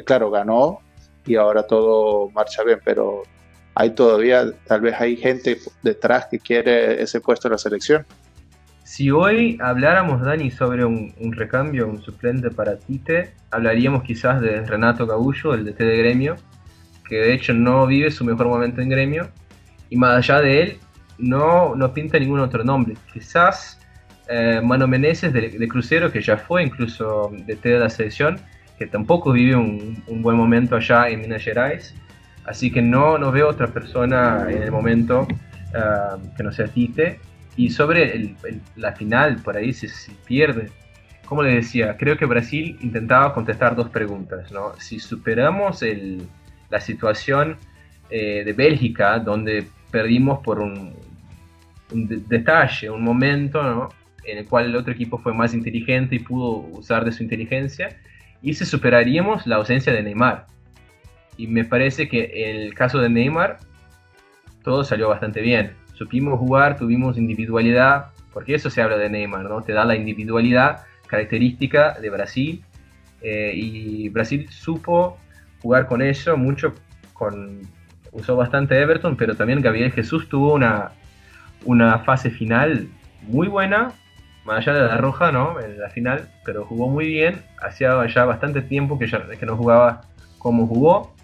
claro, 0.05 0.31
ganó 0.31 0.81
y 1.25 1.37
ahora 1.37 1.65
todo 1.65 2.31
marcha 2.31 2.65
bien, 2.65 2.81
pero 2.85 3.23
hay 3.77 3.91
todavía, 3.91 4.47
tal 4.67 4.81
vez 4.81 4.95
hay 4.99 5.17
gente 5.17 5.59
detrás 5.83 6.27
que 6.31 6.39
quiere 6.39 7.03
ese 7.03 7.21
puesto 7.21 7.47
en 7.49 7.53
la 7.53 7.59
selección. 7.59 8.07
Si 8.85 9.11
hoy 9.11 9.59
habláramos, 9.61 10.23
Dani, 10.23 10.51
sobre 10.51 10.85
un, 10.85 11.13
un, 11.21 11.33
recambio, 11.33 11.87
un 11.87 12.03
suplente 12.03 12.51
para 12.51 12.79
Tite, 12.79 13.35
hablaríamos 13.51 14.03
quizás 14.03 14.41
de 14.41 14.63
Renato 14.63 15.07
Gabullo, 15.07 15.53
el 15.53 15.67
DT 15.67 15.85
de 15.85 15.97
gremio, 15.99 16.37
que 17.07 17.17
de 17.17 17.35
hecho 17.35 17.53
no 17.53 17.87
vive 17.87 18.11
su 18.11 18.25
mejor 18.25 18.49
momento 18.49 18.81
en 18.81 18.89
gremio, 18.89 19.29
y 19.91 19.97
más 19.97 20.17
allá 20.17 20.41
de 20.41 20.63
él, 20.63 20.79
no, 21.19 21.75
no 21.77 21.93
pinta 21.93 22.19
ningún 22.19 22.41
otro 22.41 22.65
nombre. 22.65 22.95
Quizás 23.13 23.79
eh, 24.29 24.61
Mano 24.65 24.89
Meneses 24.89 25.35
de, 25.35 25.69
Crucero, 25.69 26.11
que 26.11 26.23
ya 26.23 26.39
fue 26.39 26.63
incluso 26.63 27.31
de 27.47 27.57
de 27.57 27.79
la 27.79 27.91
selección, 27.91 28.41
que 28.79 28.87
tampoco 28.87 29.33
vive 29.33 29.55
un, 29.55 30.03
buen 30.23 30.37
momento 30.37 30.77
allá 30.77 31.09
en 31.11 31.21
Minas 31.21 31.43
Gerais, 31.43 31.95
así 32.47 32.71
que 32.71 32.83
no, 32.83 33.19
no 33.19 33.33
veo 33.33 33.49
otra 33.49 33.69
persona 33.69 34.47
en 34.49 34.63
el 34.63 34.71
momento 34.71 35.27
eh, 35.75 36.31
que 36.37 36.43
no 36.43 36.53
sea 36.53 36.67
Tite. 36.67 37.21
Y 37.57 37.71
sobre 37.71 38.35
la 38.77 38.93
final, 38.93 39.37
por 39.37 39.57
ahí 39.57 39.73
se, 39.73 39.89
pierde 40.27 40.71
como 41.27 41.43
les 41.43 41.55
decía, 41.55 41.97
creo 41.97 42.17
que 42.17 42.25
Brasil 42.25 42.79
intentaba 42.81 43.35
contestar 43.35 43.75
dos 43.75 43.91
preguntas, 43.91 44.53
¿no? 44.53 44.75
Si 44.79 45.01
superamos 45.01 45.83
el, 45.83 46.23
la 46.71 46.81
situación 46.81 47.57
eh, 48.11 48.43
de 48.45 48.53
Bélgica, 48.53 49.19
donde 49.19 49.67
perdimos 49.91 50.41
por 50.41 50.61
un, 50.61 50.95
detalle, 51.91 52.91
un 52.91 53.03
momento 53.03 53.91
en 54.25 54.39
el 54.39 54.47
cual 54.47 54.67
el 54.67 54.77
otro 54.77 54.93
equipo 54.93 55.19
fue 55.19 55.33
más 55.33 55.55
inteligente 55.55 56.17
y 56.17 56.19
pudo 56.21 56.59
usar 56.79 57.05
de 57.05 57.13
su 57.13 57.23
inteligencia, 57.23 57.97
y 58.43 58.55
se 58.55 58.65
superaríamos 58.65 59.47
la 59.47 59.57
ausencia 59.57 59.93
de 59.93 60.03
Neymar. 60.03 60.47
Y 61.37 61.47
me 61.47 61.65
parece 61.65 62.09
que 62.09 62.51
el 62.51 62.75
caso 62.75 62.99
de 62.99 63.09
Neymar, 63.09 63.59
todo 64.63 64.85
salió 64.85 65.09
bastante 65.09 65.41
bien. 65.41 65.75
Supimos 65.95 66.39
jugar, 66.39 66.77
tuvimos 66.77 67.19
individualidad, 67.19 68.07
porque 68.33 68.55
eso 68.55 68.71
se 68.71 68.83
habla 68.83 68.97
de 68.97 69.09
Neymar, 69.09 69.43
¿no? 69.45 69.63
Te 69.63 69.73
da 69.73 69.85
la 69.85 69.97
individualidad 69.97 70.85
característica 71.07 71.99
de 72.01 72.11
Brasil. 72.11 72.65
Eh, 73.23 73.53
y 73.55 74.09
Brasil 74.09 74.49
supo 74.51 75.19
jugar 75.63 75.87
con 75.87 76.03
eso, 76.03 76.37
mucho 76.37 76.75
con 77.13 77.63
usó 78.13 78.37
bastante 78.37 78.81
Everton, 78.81 79.17
pero 79.17 79.35
también 79.35 79.61
Gabriel 79.61 79.93
Jesús 79.93 80.29
tuvo 80.29 80.55
una, 80.55 80.93
una 81.65 81.99
fase 82.01 82.31
final 82.31 82.89
muy 83.23 83.49
buena, 83.49 83.93
más 84.45 84.59
allá 84.59 84.75
de 84.75 84.87
la 84.87 84.97
roja, 84.97 85.33
¿no? 85.33 85.61
En 85.61 85.79
la 85.79 85.91
final, 85.91 86.29
pero 86.45 86.65
jugó 86.65 86.89
muy 86.89 87.07
bien, 87.07 87.43
hacía 87.61 88.07
ya 88.07 88.25
bastante 88.25 88.63
tiempo 88.63 88.99
que, 88.99 89.07
ya, 89.07 89.27
que 89.39 89.47
no 89.47 89.57
jugaba 89.57 90.03
como 90.39 90.67
jugó, 90.67 91.15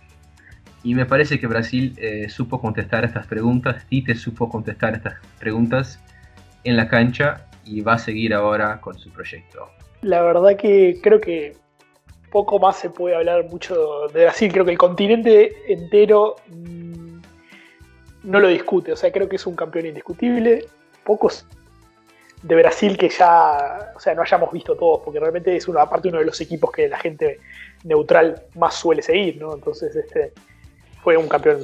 y 0.84 0.94
me 0.94 1.06
parece 1.06 1.38
que 1.38 1.46
Brasil 1.46 1.94
eh, 1.96 2.28
supo 2.28 2.60
contestar 2.60 3.04
estas 3.04 3.26
preguntas, 3.26 3.86
Tite 3.88 4.14
supo 4.14 4.48
contestar 4.48 4.94
estas 4.94 5.14
preguntas 5.38 6.00
en 6.64 6.76
la 6.76 6.88
cancha 6.88 7.46
y 7.64 7.80
va 7.80 7.94
a 7.94 7.98
seguir 7.98 8.34
ahora 8.34 8.80
con 8.80 8.98
su 8.98 9.10
proyecto. 9.10 9.68
La 10.02 10.22
verdad 10.22 10.56
que 10.56 10.98
creo 11.00 11.20
que 11.20 11.54
poco 12.32 12.58
más 12.58 12.76
se 12.76 12.90
puede 12.90 13.14
hablar 13.14 13.48
mucho 13.48 14.08
de 14.12 14.24
Brasil. 14.24 14.50
Creo 14.52 14.64
que 14.64 14.72
el 14.72 14.78
continente 14.78 15.52
entero 15.68 16.36
mm, 16.48 17.20
no 18.24 18.40
lo 18.40 18.48
discute. 18.48 18.92
O 18.92 18.96
sea, 18.96 19.12
creo 19.12 19.28
que 19.28 19.36
es 19.36 19.46
un 19.46 19.54
campeón 19.54 19.86
indiscutible. 19.86 20.66
Pocos 21.04 21.46
de 22.42 22.56
Brasil 22.56 22.98
que 22.98 23.08
ya, 23.08 23.92
o 23.94 24.00
sea, 24.00 24.14
no 24.14 24.22
hayamos 24.22 24.50
visto 24.50 24.74
todos, 24.74 25.02
porque 25.04 25.20
realmente 25.20 25.54
es 25.54 25.68
una 25.68 25.82
aparte 25.82 26.08
uno 26.08 26.18
de 26.18 26.24
los 26.24 26.40
equipos 26.40 26.72
que 26.72 26.88
la 26.88 26.98
gente 26.98 27.38
neutral 27.84 28.42
más 28.56 28.74
suele 28.74 29.02
seguir, 29.02 29.36
¿no? 29.36 29.54
Entonces, 29.54 29.94
este 29.94 30.32
fue 31.02 31.16
un 31.16 31.28
campeón 31.28 31.60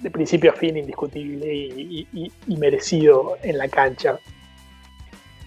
de 0.00 0.10
principio 0.10 0.50
a 0.50 0.54
fin 0.54 0.76
indiscutible 0.76 1.52
y, 1.54 2.56
merecido 2.56 3.36
en 3.42 3.58
la 3.58 3.68
cancha. 3.68 4.18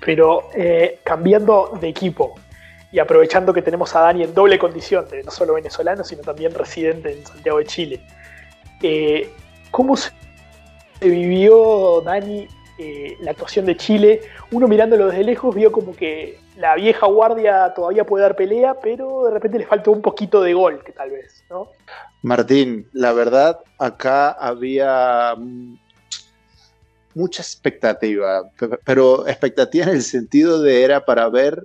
Pero 0.04 0.50
eh, 0.54 1.00
cambiando 1.04 1.78
de 1.80 1.90
equipo, 1.90 2.36
y 2.96 3.00
aprovechando 3.00 3.54
que 3.54 3.62
tenemos 3.62 3.94
a 3.94 4.00
Dani 4.00 4.24
en 4.24 4.34
doble 4.34 4.58
condición, 4.58 5.06
de 5.10 5.22
no 5.22 5.30
solo 5.30 5.56
venezolano, 5.56 6.06
sino 6.06 6.22
también 6.22 6.54
residente 6.54 7.12
en 7.12 7.26
Santiago 7.26 7.58
de 7.58 7.66
Chile. 7.66 8.00
Eh, 8.82 9.30
¿Cómo 9.70 9.98
se 9.98 10.12
vivió, 11.02 12.00
Dani, 12.06 12.48
eh, 12.78 13.18
la 13.20 13.32
actuación 13.32 13.66
de 13.66 13.76
Chile? 13.76 14.22
Uno 14.52 14.70
mirándolo 14.70 15.08
desde 15.08 15.26
lejos 15.26 15.54
vio 15.54 15.74
como 15.74 15.94
que 15.94 16.40
la 16.56 16.76
vieja 16.76 17.06
guardia 17.08 17.74
todavía 17.74 18.06
puede 18.06 18.24
dar 18.24 18.38
pelea, 18.38 18.76
pero 18.80 19.26
de 19.26 19.32
repente 19.32 19.60
le 19.60 19.66
faltó 19.66 19.92
un 19.92 20.02
poquito 20.02 20.42
de 20.42 20.54
gol, 20.54 20.82
que 20.82 20.94
tal 20.94 21.12
vez, 21.12 21.44
¿no? 21.50 21.72
Martín, 22.26 22.90
la 22.92 23.14
verdad, 23.14 23.60
acá 23.78 24.32
había 24.32 25.36
mucha 27.14 27.44
expectativa, 27.44 28.50
pero 28.84 29.28
expectativa 29.28 29.86
en 29.86 29.92
el 29.92 30.02
sentido 30.02 30.60
de 30.60 30.82
era 30.82 31.06
para 31.06 31.30
ver 31.30 31.64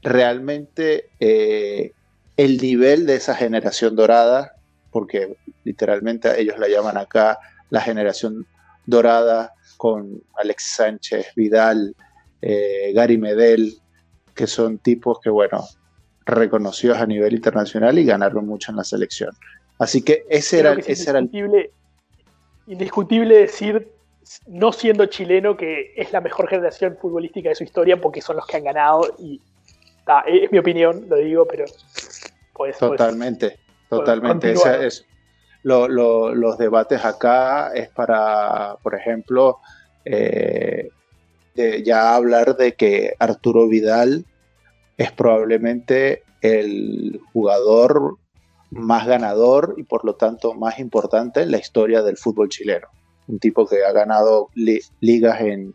realmente 0.00 1.10
eh, 1.20 1.92
el 2.38 2.56
nivel 2.56 3.04
de 3.04 3.16
esa 3.16 3.34
generación 3.34 3.94
dorada, 3.94 4.54
porque 4.90 5.36
literalmente 5.64 6.40
ellos 6.40 6.58
la 6.58 6.68
llaman 6.68 6.96
acá 6.96 7.38
la 7.68 7.82
generación 7.82 8.46
dorada 8.86 9.52
con 9.76 10.22
Alex 10.38 10.76
Sánchez, 10.76 11.26
Vidal, 11.36 11.94
eh, 12.40 12.92
Gary 12.94 13.18
Medel, 13.18 13.76
que 14.34 14.46
son 14.46 14.78
tipos 14.78 15.20
que, 15.20 15.28
bueno, 15.28 15.62
reconocidos 16.24 16.96
a 16.96 17.04
nivel 17.04 17.34
internacional 17.34 17.98
y 17.98 18.06
ganaron 18.06 18.46
mucho 18.46 18.70
en 18.70 18.78
la 18.78 18.84
selección. 18.84 19.36
Así 19.80 20.02
que 20.02 20.24
ese 20.28 20.60
era, 20.60 20.74
ese 20.74 20.90
indiscutible, 21.10 21.58
era 21.58 21.68
el... 22.66 22.72
indiscutible 22.72 23.38
decir, 23.38 23.88
no 24.46 24.72
siendo 24.72 25.06
chileno, 25.06 25.56
que 25.56 25.94
es 25.96 26.12
la 26.12 26.20
mejor 26.20 26.48
generación 26.48 26.98
futbolística 27.00 27.48
de 27.48 27.54
su 27.54 27.64
historia 27.64 28.00
porque 28.00 28.20
son 28.20 28.36
los 28.36 28.46
que 28.46 28.58
han 28.58 28.64
ganado 28.64 29.16
y 29.18 29.40
es 30.26 30.52
mi 30.52 30.58
opinión, 30.58 31.06
lo 31.08 31.16
digo, 31.16 31.46
pero 31.46 31.64
pues, 32.52 32.76
totalmente, 32.78 33.58
totalmente. 33.88 34.52
es, 34.52 35.06
los 35.62 36.58
debates 36.58 37.04
acá 37.04 37.72
es 37.72 37.88
para, 37.88 38.76
por 38.82 38.94
ejemplo, 38.94 39.58
eh, 40.04 40.90
ya 41.54 42.14
hablar 42.14 42.56
de 42.56 42.74
que 42.74 43.14
Arturo 43.18 43.66
Vidal 43.68 44.26
es 44.98 45.12
probablemente 45.12 46.22
el 46.42 47.20
jugador 47.32 48.18
más 48.70 49.06
ganador 49.06 49.74
y 49.76 49.82
por 49.82 50.04
lo 50.04 50.14
tanto 50.14 50.54
más 50.54 50.78
importante 50.78 51.42
en 51.42 51.50
la 51.50 51.58
historia 51.58 52.02
del 52.02 52.16
fútbol 52.16 52.48
chileno. 52.48 52.88
Un 53.26 53.38
tipo 53.38 53.66
que 53.66 53.84
ha 53.84 53.92
ganado 53.92 54.48
ligas 55.00 55.40
en 55.40 55.74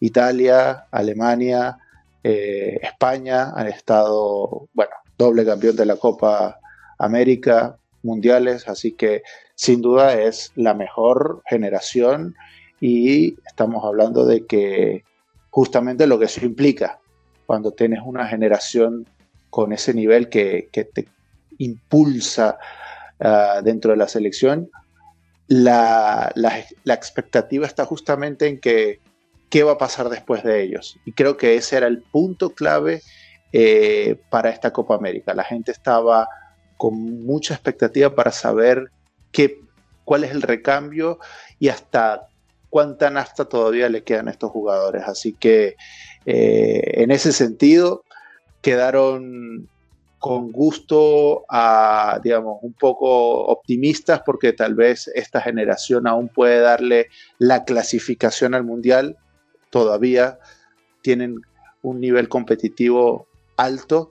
Italia, 0.00 0.86
Alemania, 0.90 1.78
eh, 2.22 2.78
España 2.82 3.52
han 3.54 3.68
estado, 3.68 4.68
bueno, 4.74 4.92
doble 5.16 5.44
campeón 5.44 5.76
de 5.76 5.86
la 5.86 5.96
Copa 5.96 6.58
América, 6.98 7.78
mundiales, 8.02 8.68
así 8.68 8.92
que 8.92 9.22
sin 9.54 9.80
duda 9.82 10.20
es 10.20 10.52
la 10.54 10.74
mejor 10.74 11.42
generación 11.46 12.34
y 12.80 13.36
estamos 13.46 13.84
hablando 13.84 14.26
de 14.26 14.46
que 14.46 15.04
justamente 15.50 16.06
lo 16.06 16.18
que 16.18 16.26
eso 16.26 16.44
implica, 16.44 17.00
cuando 17.46 17.70
tienes 17.72 18.00
una 18.04 18.26
generación 18.26 19.06
con 19.50 19.72
ese 19.72 19.94
nivel 19.94 20.28
que, 20.28 20.68
te 20.72 21.08
impulsa 21.58 22.58
ah, 23.20 23.60
dentro 23.62 23.92
de 23.92 23.96
la 23.96 24.08
selección, 24.08 24.70
la, 25.48 26.32
expectativa 26.86 27.66
está 27.66 27.84
justamente 27.84 28.46
en 28.46 28.60
que 28.60 29.00
qué 29.50 29.62
va 29.62 29.72
a 29.72 29.78
pasar 29.78 30.08
después 30.08 30.42
de 30.42 30.62
ellos. 30.62 30.98
Y 31.04 31.12
creo 31.12 31.36
que 31.36 31.54
ese 31.54 31.76
era 31.76 31.86
el 31.86 32.02
punto 32.02 32.50
clave 32.50 33.02
eh, 33.52 34.20
para 34.30 34.50
esta 34.50 34.72
Copa 34.72 34.94
América. 34.94 35.34
La 35.34 35.44
gente 35.44 35.70
estaba 35.70 36.28
con 36.76 37.24
mucha 37.24 37.54
expectativa 37.54 38.14
para 38.14 38.32
saber 38.32 38.90
qué, 39.32 39.60
cuál 40.04 40.24
es 40.24 40.32
el 40.32 40.42
recambio 40.42 41.18
y 41.58 41.68
hasta 41.68 42.28
cuánta 42.70 43.08
nafta 43.08 43.46
todavía 43.46 43.88
le 43.88 44.02
quedan 44.02 44.28
a 44.28 44.32
estos 44.32 44.50
jugadores. 44.50 45.04
Así 45.06 45.32
que 45.32 45.76
eh, 46.26 47.02
en 47.02 47.10
ese 47.10 47.32
sentido 47.32 48.04
quedaron 48.62 49.68
con 50.26 50.50
gusto 50.50 51.44
a, 51.48 52.18
digamos, 52.20 52.58
un 52.62 52.72
poco 52.72 53.46
optimistas 53.46 54.22
porque 54.26 54.52
tal 54.52 54.74
vez 54.74 55.06
esta 55.14 55.40
generación 55.40 56.08
aún 56.08 56.28
puede 56.28 56.58
darle 56.58 57.10
la 57.38 57.64
clasificación 57.64 58.52
al 58.52 58.64
mundial. 58.64 59.16
Todavía 59.70 60.40
tienen 61.00 61.42
un 61.82 62.00
nivel 62.00 62.28
competitivo 62.28 63.28
alto, 63.56 64.10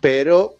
pero 0.00 0.56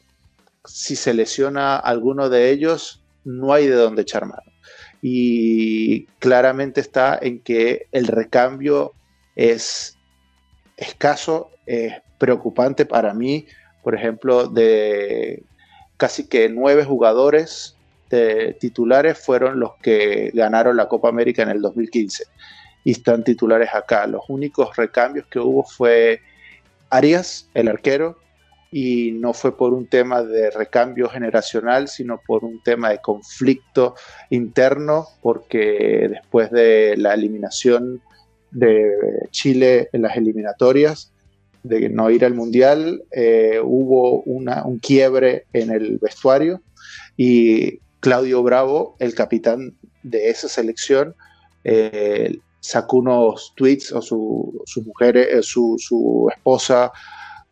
si 0.66 0.96
se 0.96 1.14
lesiona 1.14 1.76
alguno 1.76 2.28
de 2.28 2.50
ellos, 2.50 3.02
no 3.24 3.54
hay 3.54 3.68
de 3.68 3.76
dónde 3.76 4.02
echar 4.02 4.26
mano. 4.26 4.52
Y 5.00 6.04
claramente 6.18 6.82
está 6.82 7.18
en 7.22 7.40
que 7.40 7.86
el 7.90 8.06
recambio 8.06 8.92
es 9.34 9.96
escaso, 10.76 11.48
es 11.64 11.94
preocupante 12.18 12.84
para 12.84 13.14
mí. 13.14 13.46
Por 13.82 13.94
ejemplo, 13.94 14.46
de 14.46 15.42
casi 15.96 16.28
que 16.28 16.48
nueve 16.48 16.84
jugadores 16.84 17.76
de 18.10 18.56
titulares 18.58 19.18
fueron 19.18 19.60
los 19.60 19.76
que 19.82 20.30
ganaron 20.34 20.76
la 20.76 20.88
Copa 20.88 21.08
América 21.08 21.42
en 21.42 21.50
el 21.50 21.60
2015 21.60 22.24
y 22.84 22.92
están 22.92 23.24
titulares 23.24 23.70
acá. 23.74 24.06
Los 24.06 24.22
únicos 24.28 24.76
recambios 24.76 25.26
que 25.26 25.38
hubo 25.38 25.62
fue 25.62 26.20
Arias, 26.90 27.48
el 27.54 27.68
arquero, 27.68 28.18
y 28.72 29.12
no 29.12 29.32
fue 29.32 29.56
por 29.56 29.72
un 29.72 29.86
tema 29.86 30.22
de 30.22 30.50
recambio 30.50 31.08
generacional, 31.08 31.88
sino 31.88 32.20
por 32.24 32.44
un 32.44 32.62
tema 32.62 32.90
de 32.90 32.98
conflicto 32.98 33.94
interno, 34.30 35.06
porque 35.22 36.08
después 36.08 36.50
de 36.50 36.96
la 36.96 37.14
eliminación 37.14 38.00
de 38.52 38.92
Chile 39.30 39.88
en 39.92 40.02
las 40.02 40.16
eliminatorias, 40.16 41.09
de 41.62 41.88
no 41.88 42.10
ir 42.10 42.24
al 42.24 42.34
Mundial, 42.34 43.02
eh, 43.10 43.60
hubo 43.62 44.22
un 44.22 44.78
quiebre 44.78 45.44
en 45.52 45.70
el 45.70 45.98
vestuario 45.98 46.62
y 47.16 47.78
Claudio 48.00 48.42
Bravo, 48.42 48.96
el 48.98 49.14
capitán 49.14 49.74
de 50.02 50.30
esa 50.30 50.48
selección, 50.48 51.14
eh, 51.64 52.38
sacó 52.60 52.98
unos 52.98 53.52
tweets 53.56 53.92
o 53.92 54.00
su, 54.00 54.62
su 54.64 54.82
mujer, 54.82 55.16
eh, 55.16 55.42
su, 55.42 55.76
su 55.78 56.28
esposa 56.34 56.92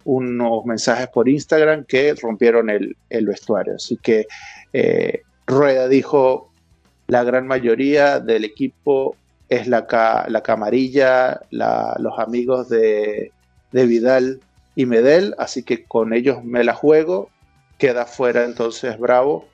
unos 0.05 0.65
mensajes 0.65 1.09
por 1.09 1.29
Instagram 1.29 1.85
que 1.85 2.15
rompieron 2.15 2.71
el, 2.71 2.97
vestuario. 3.27 3.75
Así 3.75 3.99
que 3.99 4.27
Rueda 5.47 5.87
dijo, 5.87 6.51
la 7.09 7.25
gran 7.25 7.47
mayoría 7.47 8.19
del 8.19 8.45
equipo 8.45 9.17
es 9.51 9.67
la, 9.67 9.87
la 10.29 10.43
camarilla, 10.43 11.41
los 11.51 12.19
amigos 12.19 12.71
de, 12.71 13.33
Vidal 13.73 14.41
y 14.75 14.87
Medel, 14.87 15.35
así 15.39 15.63
que 15.63 15.85
con 15.85 16.13
ellos 16.13 16.45
me 16.45 16.65
la 16.65 16.75
juego, 16.75 17.31
queda 17.79 18.07
fuera 18.07 18.45
entonces 18.45 18.99
Bravo. 18.99 19.49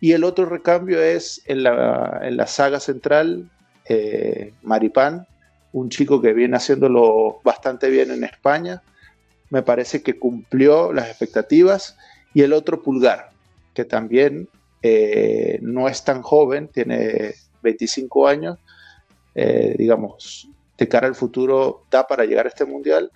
Y 0.00 0.12
el 0.12 0.24
otro 0.24 0.46
recambio 0.46 1.02
es 1.02 1.42
en 1.46 1.62
la, 1.62 2.20
en 2.22 2.36
la 2.36 2.46
saga 2.46 2.80
central, 2.80 3.50
eh, 3.88 4.52
Maripán, 4.62 5.26
un 5.72 5.88
chico 5.88 6.20
que 6.20 6.32
viene 6.32 6.56
haciéndolo 6.56 7.40
bastante 7.44 7.88
bien 7.88 8.10
en 8.10 8.24
España, 8.24 8.82
me 9.50 9.62
parece 9.62 10.02
que 10.02 10.18
cumplió 10.18 10.92
las 10.92 11.08
expectativas. 11.08 11.96
Y 12.34 12.42
el 12.42 12.52
otro 12.52 12.82
Pulgar, 12.82 13.30
que 13.74 13.84
también 13.84 14.48
eh, 14.82 15.58
no 15.62 15.88
es 15.88 16.04
tan 16.04 16.22
joven, 16.22 16.68
tiene 16.68 17.34
25 17.62 18.28
años, 18.28 18.58
eh, 19.34 19.74
digamos, 19.78 20.48
de 20.76 20.88
cara 20.88 21.06
al 21.06 21.14
futuro 21.14 21.84
da 21.90 22.06
para 22.06 22.24
llegar 22.24 22.46
a 22.46 22.50
este 22.50 22.66
mundial, 22.66 23.10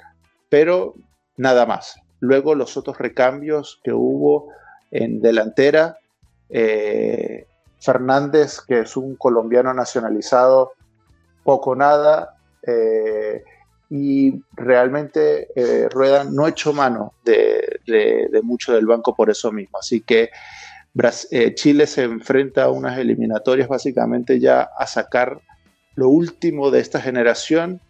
pero 0.51 0.95
nada 1.39 1.65
más. 1.65 1.99
Luego 2.19 2.55
los 2.55 2.77
otros 2.77 2.99
recambios 2.99 3.81
que 3.83 3.95
hubo 3.95 4.53
en 4.91 5.23
delantera, 5.23 5.97
eh, 6.51 7.47
Fernández, 7.81 8.61
que 8.61 8.81
es 8.81 8.97
un 8.99 9.17
colombiano 9.17 9.73
nacionalizado, 9.73 10.73
poco 11.43 11.75
nada, 11.75 12.37
y 13.91 14.41
realmente 14.53 15.49
eh, 15.57 15.89
Rueda 15.91 16.23
no 16.23 16.47
echó 16.47 16.73
mano 16.73 17.15
de, 17.25 18.31
mucho 18.45 18.73
del 18.73 18.87
banco 18.87 19.15
por 19.17 19.31
eso 19.31 19.51
mismo. 19.51 19.79
Así 19.79 20.01
que 20.01 20.31
eh, 21.31 21.55
Chile 21.55 21.87
se 21.89 22.05
enfrenta 22.05 22.65
a 22.65 22.71
unas 22.71 22.99
eliminatorias 22.99 23.69
básicamente 23.69 24.39
ya 24.39 24.71
a 24.79 24.87
sacar 24.87 25.41
lo 25.97 26.09
último 26.09 26.71
de 26.71 26.81
esta 26.81 27.01
generación 27.01 27.81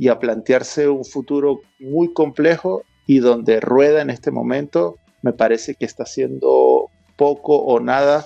y 0.00 0.08
a 0.08 0.18
plantearse 0.18 0.88
un 0.88 1.04
futuro 1.04 1.60
muy 1.78 2.12
complejo 2.12 2.82
y 3.06 3.18
donde 3.18 3.60
Rueda 3.60 4.02
en 4.02 4.10
este 4.10 4.32
momento 4.32 4.96
me 5.22 5.32
parece 5.32 5.76
que 5.76 5.84
está 5.84 6.02
haciendo 6.04 6.86
poco 7.16 7.58
o 7.58 7.78
nada 7.78 8.24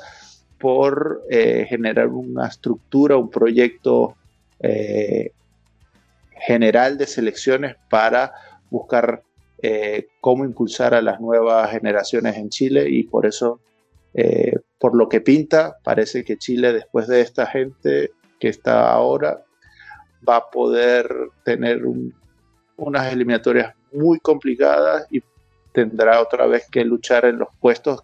por 0.59 1.25
eh, 1.29 1.67
generar 1.69 2.07
una 2.09 2.47
estructura, 2.47 3.17
un 3.17 3.29
proyecto 3.29 4.17
general 6.47 6.97
de 6.97 7.07
selecciones 7.07 7.77
para 7.91 8.33
buscar 8.71 9.23
eh, 9.63 10.09
cómo 10.21 10.45
impulsar 10.45 10.95
a 10.95 11.01
las 11.01 11.21
nuevas 11.21 11.71
generaciones 11.71 12.37
en 12.37 12.51
Chile 12.51 12.87
y 12.89 13.05
por 13.05 13.25
eso, 13.25 13.61
eh, 14.13 14.57
por 14.79 14.95
lo 14.97 15.09
que 15.09 15.21
pinta, 15.21 15.79
parece 15.83 16.25
que 16.25 16.37
Chile 16.37 16.73
después 16.73 17.07
de 17.07 17.21
esta 17.21 17.47
gente 17.47 18.11
que 18.39 18.49
está 18.49 18.91
ahora 18.93 19.44
va 20.29 20.37
a 20.37 20.51
poder 20.51 21.09
tener 21.45 21.83
unas 22.77 23.13
eliminatorias 23.13 23.75
muy 23.93 24.19
complicadas 24.21 25.07
y 25.11 25.23
tendrá 25.73 26.21
otra 26.21 26.47
vez 26.47 26.69
que 26.71 26.85
luchar 26.85 27.25
en 27.25 27.39
los 27.39 27.49
puestos 27.61 28.03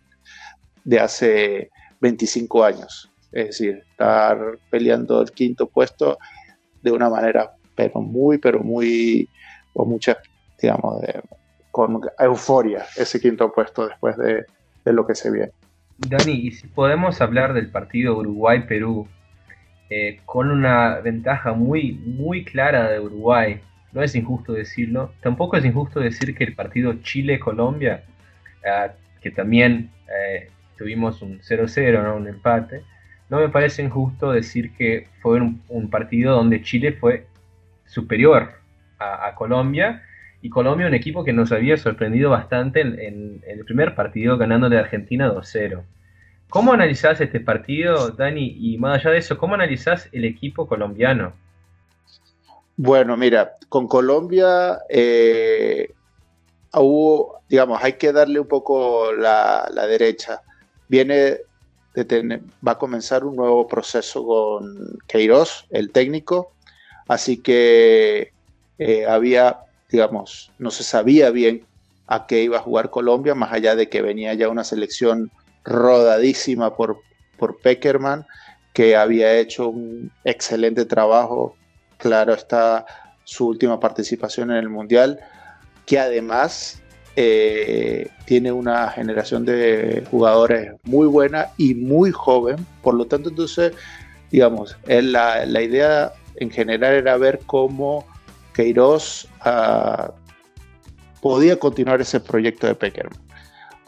de 0.85 1.01
hace 1.01 1.71
25 2.01 2.65
años. 2.65 3.11
Es 3.33 3.47
decir, 3.47 3.85
estar 3.91 4.59
peleando 4.71 5.23
el 5.23 5.31
quinto 5.31 5.67
puesto 5.69 6.19
de 6.83 6.91
una 6.91 7.09
manera 7.09 7.53
pero 7.75 8.01
muy, 8.01 8.39
pero 8.39 8.61
muy, 8.61 9.29
con 9.73 9.89
mucha, 9.89 10.19
digamos, 10.61 11.03
con 11.71 12.01
euforia 12.19 12.85
ese 12.97 13.21
quinto 13.21 13.51
puesto 13.53 13.89
después 13.89 14.17
de, 14.17 14.45
lo 14.85 15.07
que 15.07 15.15
se 15.15 15.31
viene. 15.31 15.53
Dani, 15.99 16.33
y 16.33 16.51
si 16.51 16.67
podemos 16.67 17.21
hablar 17.21 17.55
del 17.55 17.71
partido 17.71 18.17
Uruguay-Perú, 18.19 19.07
eh, 19.91 20.21
con 20.25 20.51
una 20.51 21.01
ventaja 21.01 21.53
muy, 21.53 21.93
muy 21.93 22.45
clara 22.45 22.89
de 22.91 23.01
Uruguay, 23.01 23.61
no 23.93 24.03
es 24.03 24.15
injusto 24.15 24.53
decirlo, 24.53 25.13
tampoco 25.21 25.57
es 25.57 25.65
injusto 25.65 26.01
decir 26.01 26.35
que 26.35 26.45
el 26.45 26.55
partido 26.55 26.95
Chile-Colombia, 27.03 28.05
ah, 28.65 28.93
que 29.21 29.31
también 29.31 29.91
eh, 30.09 30.49
tuvimos 30.79 31.21
un 31.23 31.41
0-0, 31.41 32.03
¿no? 32.03 32.17
un 32.17 32.29
empate, 32.29 32.83
no 33.29 33.39
me 33.41 33.49
parece 33.49 33.83
injusto 33.83 34.33
decir 34.33 34.73
que 34.77 35.09
fue 35.21 35.41
un 35.41 35.91
partido 35.91 36.35
donde 36.35 36.63
Chile 36.63 36.93
fue 36.93 37.27
superior 37.91 38.61
a, 39.01 39.35
Colombia. 39.35 40.03
Y 40.43 40.49
Colombia, 40.49 40.87
un 40.87 40.95
equipo 40.95 41.25
que 41.25 41.33
nos 41.33 41.53
había 41.53 41.77
sorprendido 41.77 42.31
bastante 42.31 42.81
en, 42.81 43.43
el 43.47 43.65
primer 43.65 43.95
partido, 43.95 44.39
ganándole 44.39 44.77
a 44.77 44.81
Argentina 44.81 45.29
2-0. 45.33 45.83
¿Cómo 46.51 46.73
analizás 46.73 47.21
este 47.21 47.41
partido, 47.41 48.11
Dani? 48.11 48.57
Y 48.61 48.77
más 48.79 49.01
allá 49.01 49.13
de 49.13 49.19
eso, 49.19 49.39
¿cómo 49.39 49.55
analizás 49.55 50.09
el 50.13 50.25
equipo 50.25 50.67
colombiano? 50.67 51.33
Bueno, 52.77 53.17
mira, 53.17 53.53
con 53.69 53.89
Colombia 53.89 54.79
eh, 54.89 55.93
hubo, 56.75 57.41
digamos, 57.49 57.83
hay 57.83 57.95
que 57.95 58.13
darle 58.13 58.41
un 58.41 58.49
poco 58.49 59.13
la, 59.13 59.71
derecha. 59.89 60.43
Viene 60.89 61.39
de 61.95 62.05
tener, 62.05 62.41
va 62.67 62.73
a 62.73 62.79
comenzar 62.79 63.25
un 63.25 63.37
nuevo 63.37 63.67
proceso 63.67 64.27
con 64.27 64.99
Queiroz, 65.07 65.67
el 65.71 65.91
técnico, 65.91 66.53
Así 67.11 67.39
que 67.39 68.33
eh, 68.79 69.05
había, 69.05 69.63
digamos, 69.91 70.53
no 70.61 70.71
se 70.71 70.85
sabía 70.85 71.31
bien 71.31 71.65
a 72.07 72.29
qué 72.29 72.45
iba 72.45 72.59
a 72.59 72.63
jugar 72.63 72.91
Colombia, 72.91 73.35
más 73.35 73.53
allá 73.53 73.75
de 73.75 73.89
que 73.89 74.01
venía 74.01 74.33
ya 74.35 74.49
una 74.49 74.63
selección 74.63 75.33
rodadísima 75.65 76.75
por, 76.75 77.01
por 77.37 77.59
Peckerman, 77.59 78.27
que 78.73 78.97
había 78.97 79.39
hecho 79.39 79.69
un 79.69 80.11
excelente 80.25 80.85
trabajo 80.85 81.57
claro 81.99 82.35
está 82.35 82.87
su 83.25 83.47
última 83.49 83.79
participación 83.79 84.51
en 84.51 84.57
el 84.57 84.69
Mundial, 84.69 85.21
que 85.87 85.99
además 85.99 86.81
eh, 87.17 88.09
tiene 88.25 88.53
una 88.53 88.89
generación 88.91 89.45
de 89.45 90.05
jugadores 90.11 90.73
muy 90.85 91.07
buena 91.07 91.49
y 91.57 91.75
muy 91.75 92.11
joven, 92.11 92.65
por 92.83 92.95
lo 92.95 93.07
tanto 93.07 93.29
entonces, 93.29 93.73
digamos, 94.31 94.77
la, 94.87 95.45
la 95.47 95.63
idea 95.63 96.13
en 96.37 96.51
general 96.51 96.95
era 96.95 97.17
ver 97.17 97.41
cómo 97.47 98.07
Queiroz 98.55 99.29
ah, 99.41 100.13
podía 101.21 101.59
continuar 101.59 102.01
ese 102.01 102.21
proyecto 102.21 102.67
de 102.67 102.75
Peckerman. 102.75 103.30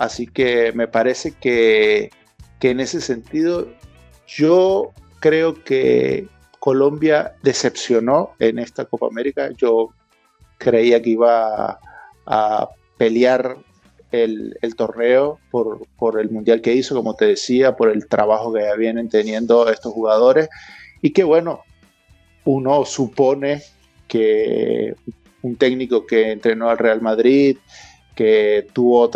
Así 0.02 0.26
que 0.26 0.72
me 0.72 0.88
parece 0.88 1.30
que, 1.30 2.10
que 2.58 2.70
en 2.70 2.80
ese 2.80 3.00
sentido 3.00 3.68
yo 4.26 4.90
creo 5.20 5.62
que 5.62 6.26
Colombia 6.58 7.36
decepcionó 7.44 8.32
en 8.40 8.58
esta 8.58 8.84
Copa 8.84 9.06
América. 9.06 9.50
Yo 9.56 9.90
creía 10.58 11.00
que 11.00 11.10
iba 11.10 11.78
a, 12.26 12.68
pelear 12.98 13.58
el, 14.10 14.56
torneo 14.76 15.38
por, 15.52 16.20
el 16.20 16.30
mundial 16.30 16.60
que 16.62 16.74
hizo, 16.74 16.96
como 16.96 17.14
te 17.14 17.26
decía, 17.26 17.76
por 17.76 17.88
el 17.88 18.08
trabajo 18.08 18.52
que 18.52 18.76
vienen 18.76 19.08
teniendo 19.08 19.70
estos 19.70 19.92
jugadores. 19.92 20.48
Y 21.00 21.10
que 21.10 21.22
bueno, 21.22 21.60
uno 22.44 22.84
supone 22.84 23.62
que 24.08 24.96
un 25.42 25.54
técnico 25.54 26.04
que 26.08 26.32
entrenó 26.32 26.70
al 26.70 26.78
Real 26.78 27.00
Madrid, 27.00 27.56
que 28.16 28.66
tuvo 28.72 29.08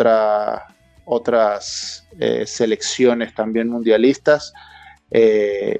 otras 1.07 2.05
eh, 2.19 2.45
selecciones 2.45 3.33
también 3.33 3.69
mundialistas, 3.69 4.53
eh, 5.09 5.79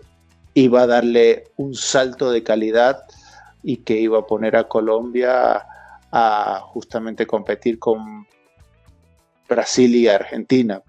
iba 0.54 0.84
a 0.84 0.88
darle 0.88 1.44
un 1.58 1.76
salto 1.76 2.32
de 2.32 2.44
calidad 2.44 3.04
y 3.62 3.78
que 3.78 3.96
iba 3.96 4.20
a 4.20 4.26
poner 4.26 4.56
a 4.56 4.70
Colombia 4.70 5.66
a 6.12 6.62
justamente 6.64 7.28
competir 7.28 7.78
con 7.78 8.26
Brasil 9.50 9.94
y 9.96 10.08
Argentina, 10.08 10.82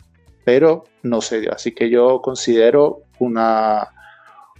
pero 0.45 0.85
no 1.03 1.21
se 1.21 1.41
dio. 1.41 1.53
Así 1.53 1.75
que 1.75 1.91
yo 1.91 2.23
considero 2.23 3.03
una, 3.19 3.89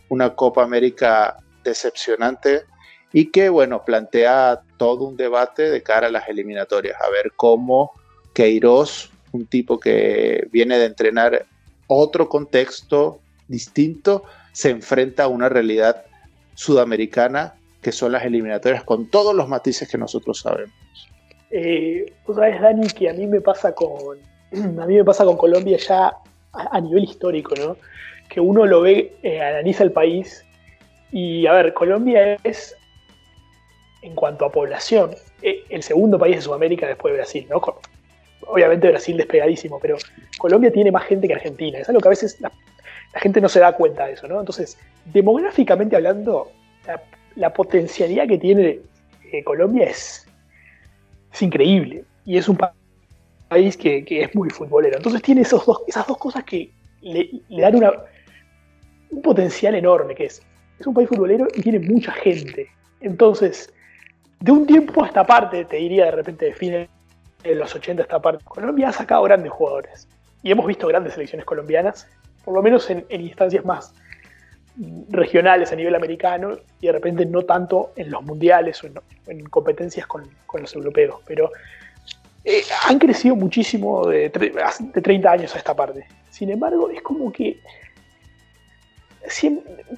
una 0.09 0.35
Copa 0.35 0.65
América 0.65 1.37
decepcionante 1.63 2.65
y 3.13 3.31
que, 3.31 3.49
bueno, 3.49 3.85
plantea 3.85 4.63
todo 4.77 5.05
un 5.05 5.17
debate 5.17 5.71
de 5.71 5.85
cara 5.85 6.09
a 6.09 6.11
las 6.11 6.29
eliminatorias, 6.29 7.01
a 7.01 7.09
ver 7.11 7.33
cómo 7.37 7.93
Queiroz, 8.35 9.13
un 9.33 9.47
tipo 9.47 9.79
que 9.79 10.49
viene 10.51 10.79
de 10.79 10.87
entrenar 10.87 11.47
otro 11.87 12.29
contexto 12.29 13.21
distinto, 13.49 14.25
se 14.53 14.71
enfrenta 14.71 15.25
a 15.25 15.29
una 15.29 15.49
realidad 15.49 16.05
sudamericana 16.55 17.55
que 17.83 17.93
son 17.93 18.13
las 18.13 18.25
eliminatorias 18.25 18.85
con 18.85 19.07
todos 19.07 19.35
los 19.35 19.49
matices 19.49 19.89
que 19.89 19.99
nosotros 19.99 20.41
sabemos. 20.41 20.75
Eh, 21.51 22.13
sabes, 22.27 22.61
Dani, 22.61 22.89
que 22.89 23.09
a 23.09 23.15
mí 23.15 23.27
me 23.27 23.41
pasa 23.41 23.75
con 23.75 24.19
a 24.81 24.87
mí 24.87 24.95
me 24.97 25.05
pasa 25.05 25.25
con 25.25 25.37
Colombia 25.37 25.79
ya 25.79 26.13
a, 26.53 26.81
nivel 26.81 27.05
histórico, 27.05 27.55
¿no? 27.57 27.77
Que 28.29 28.41
uno 28.41 28.67
lo 28.67 28.83
ve, 28.83 29.15
eh, 29.23 29.41
analiza 29.41 29.85
el 29.85 29.93
país 29.93 30.45
y 31.13 31.47
a 31.47 31.53
ver, 31.53 31.73
Colombia 31.73 32.37
es 32.45 32.77
en 34.03 34.15
cuanto 34.15 34.45
a 34.45 34.53
población 34.53 35.15
eh, 35.43 35.65
el 35.71 35.83
segundo 35.83 36.19
país 36.19 36.37
de 36.37 36.43
Sudamérica 36.43 36.87
después 36.87 37.13
de 37.13 37.19
Brasil, 37.19 37.47
¿no? 37.49 37.61
Obviamente 38.49 38.89
Brasil 38.89 39.17
despegadísimo, 39.17 39.79
pero 39.79 39.97
Colombia 40.39 40.73
tiene 40.73 40.91
más 40.91 41.05
gente 41.05 41.29
que 41.29 41.35
Argentina. 41.35 41.79
Es 41.79 41.89
algo 41.89 42.01
que 42.01 42.09
a 42.09 42.11
veces 42.11 42.41
la 42.41 42.51
gente 43.21 43.41
no 43.41 43.49
se 43.49 43.61
da 43.61 43.73
cuenta 43.73 44.07
de 44.07 44.13
eso, 44.15 44.29
¿no? 44.29 44.41
Entonces, 44.41 44.79
demográficamente 45.07 45.97
hablando, 45.97 46.51
la, 47.37 47.53
potencialidad 47.53 48.27
que 48.27 48.39
tiene 48.39 48.81
eh, 49.33 49.45
Colombia 49.45 49.87
es, 49.87 50.27
es, 51.33 51.43
increíble. 51.43 52.05
Y 52.25 52.37
es 52.37 52.49
un 52.49 52.59
país 53.49 53.77
que, 53.77 54.05
es 54.09 54.35
muy 54.35 54.51
futbolero. 54.51 54.97
Entonces 54.97 55.23
tiene 55.23 55.43
esos 55.43 55.65
dos, 55.65 55.83
esas 55.87 56.07
dos 56.07 56.19
cosas 56.19 56.45
que 56.45 56.71
le, 57.01 57.31
dan 57.49 57.77
una, 57.77 57.93
un 59.11 59.23
potencial 59.23 59.75
enorme, 59.75 60.15
que 60.15 60.27
es, 60.27 60.43
es 60.79 60.87
un 60.87 60.95
país 60.95 61.09
futbolero 61.09 61.47
y 61.55 61.63
tiene 61.63 61.79
mucha 61.79 62.13
gente. 62.13 62.69
Entonces, 63.01 63.73
de 64.41 64.53
un 64.53 64.67
tiempo 64.67 65.03
a 65.03 65.07
esta 65.07 65.25
parte, 65.25 65.65
te 65.65 65.77
diría 65.77 66.07
de 66.07 66.11
repente 66.13 66.47
de 66.47 66.55
fines 66.55 66.89
de 67.43 67.55
los 67.55 67.75
80 67.75 68.03
a 68.03 68.05
esta 68.05 68.21
parte, 68.21 68.45
Colombia 68.45 68.89
ha 68.89 68.93
sacado 68.93 69.23
grandes 69.23 69.53
jugadores. 69.53 70.09
Y 70.43 70.51
hemos 70.51 70.67
visto 70.67 70.87
grandes 70.87 71.15
selecciones 71.15 71.47
colombianas 71.47 72.07
por 72.49 72.55
lo 72.55 72.63
menos 72.63 72.89
en, 72.89 73.05
instancias 73.11 73.63
más 73.67 73.93
regionales 75.11 75.71
a 75.71 75.77
nivel 75.77 75.95
americano 75.95 76.57
y 76.81 76.87
de 76.87 76.93
repente 76.93 77.27
no 77.27 77.43
tanto 77.43 77.93
en 77.95 78.11
los 78.11 78.23
mundiales 78.23 78.83
o 78.83 78.89
en, 79.27 79.45
competencias 79.51 80.07
con, 80.07 80.27
los 80.59 80.75
europeos. 80.75 81.21
Pero 81.27 81.51
eh, 82.43 82.63
han 82.87 82.99
crecido 82.99 83.37
muchísimo 83.37 84.07
de, 84.07 84.31
de, 84.31 85.03
30 85.03 85.31
años 85.31 85.55
a 85.55 85.59
esta 85.59 85.77
parte. 85.77 86.07
Sin 86.31 86.51
embargo, 86.51 86.89
es 86.89 87.03
como 87.03 87.31
que 87.31 87.61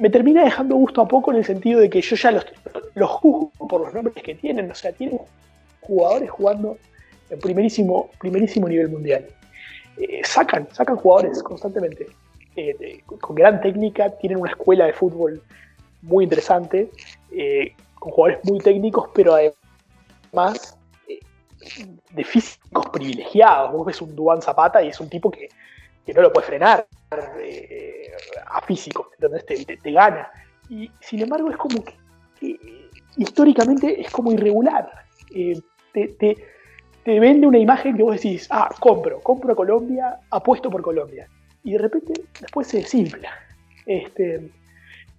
me 0.01 0.11
termina 0.11 0.43
dejando 0.43 0.75
gusto 0.75 1.03
a 1.03 1.07
poco 1.07 1.31
en 1.31 1.37
el 1.37 1.45
sentido 1.45 1.79
de 1.79 1.89
que 1.89 2.01
yo 2.01 2.17
ya 2.17 2.33
los 2.33 3.11
juzgo 3.11 3.53
por 3.69 3.83
los 3.83 3.95
nombres 3.95 4.17
que 4.25 4.35
tienen. 4.35 4.69
O 4.69 4.75
sea, 4.75 4.91
tienen 4.91 5.21
jugadores 5.83 6.31
jugando 6.31 6.79
en 7.31 7.39
primerísimo, 7.39 8.11
primerísimo 8.19 8.69
nivel 8.69 8.89
mundial. 8.89 9.27
Eh, 9.97 10.21
sacan, 10.25 10.69
sacan 10.73 10.97
jugadores 10.97 11.43
constantemente. 11.43 12.07
Eh, 12.57 13.03
con 13.07 13.37
gran 13.37 13.61
técnica, 13.61 14.11
tienen 14.19 14.41
una 14.41 14.51
escuela 14.51 14.87
de 14.87 14.93
fútbol 14.93 15.43
muy 16.03 16.25
interesante, 16.25 16.91
eh, 17.31 17.75
con 17.95 18.11
jugadores 18.11 18.45
muy 18.45 18.59
técnicos, 18.59 19.09
pero 19.15 19.35
además 19.35 20.77
eh, 21.09 21.21
de 22.11 22.25
físicos 22.25 22.89
privilegiados. 22.89 23.73
Vos 23.73 23.87
ves 23.87 24.03
un 24.03 24.17
Duan 24.17 24.43
Zapata 24.43 24.83
y 24.83 24.89
es 24.89 25.01
un 25.01 25.09
tipo 25.09 25.31
que, 25.31 25.49
no 26.13 26.23
lo 26.23 26.33
puede 26.33 26.49
frenar 26.49 26.89
a 28.47 28.61
físico, 28.63 29.11
entonces 29.17 29.79
te, 29.81 29.93
gana. 29.93 30.29
Y 30.69 30.91
sin 30.99 31.21
embargo 31.21 31.51
es 31.51 31.57
como 31.57 31.85
que, 31.85 31.95
históricamente 33.17 34.01
es 34.01 34.11
como 34.11 34.33
irregular. 34.33 34.91
te, 35.31 36.09
te 36.19 36.37
vende 37.05 37.47
una 37.47 37.59
imagen 37.59 37.97
que 37.97 38.03
vos 38.03 38.17
decís, 38.17 38.47
ah, 38.51 38.71
compro, 38.79 39.21
compro 39.21 39.53
a 39.53 39.57
Colombia, 39.57 40.19
apuesto 40.31 40.71
por 40.71 40.83
Colombia 40.83 41.29
y 41.63 41.73
de 41.73 41.79
repente 41.79 42.13
después 42.41 42.67
se 42.67 42.79
desinfla. 42.79 43.31
Este, 43.87 44.37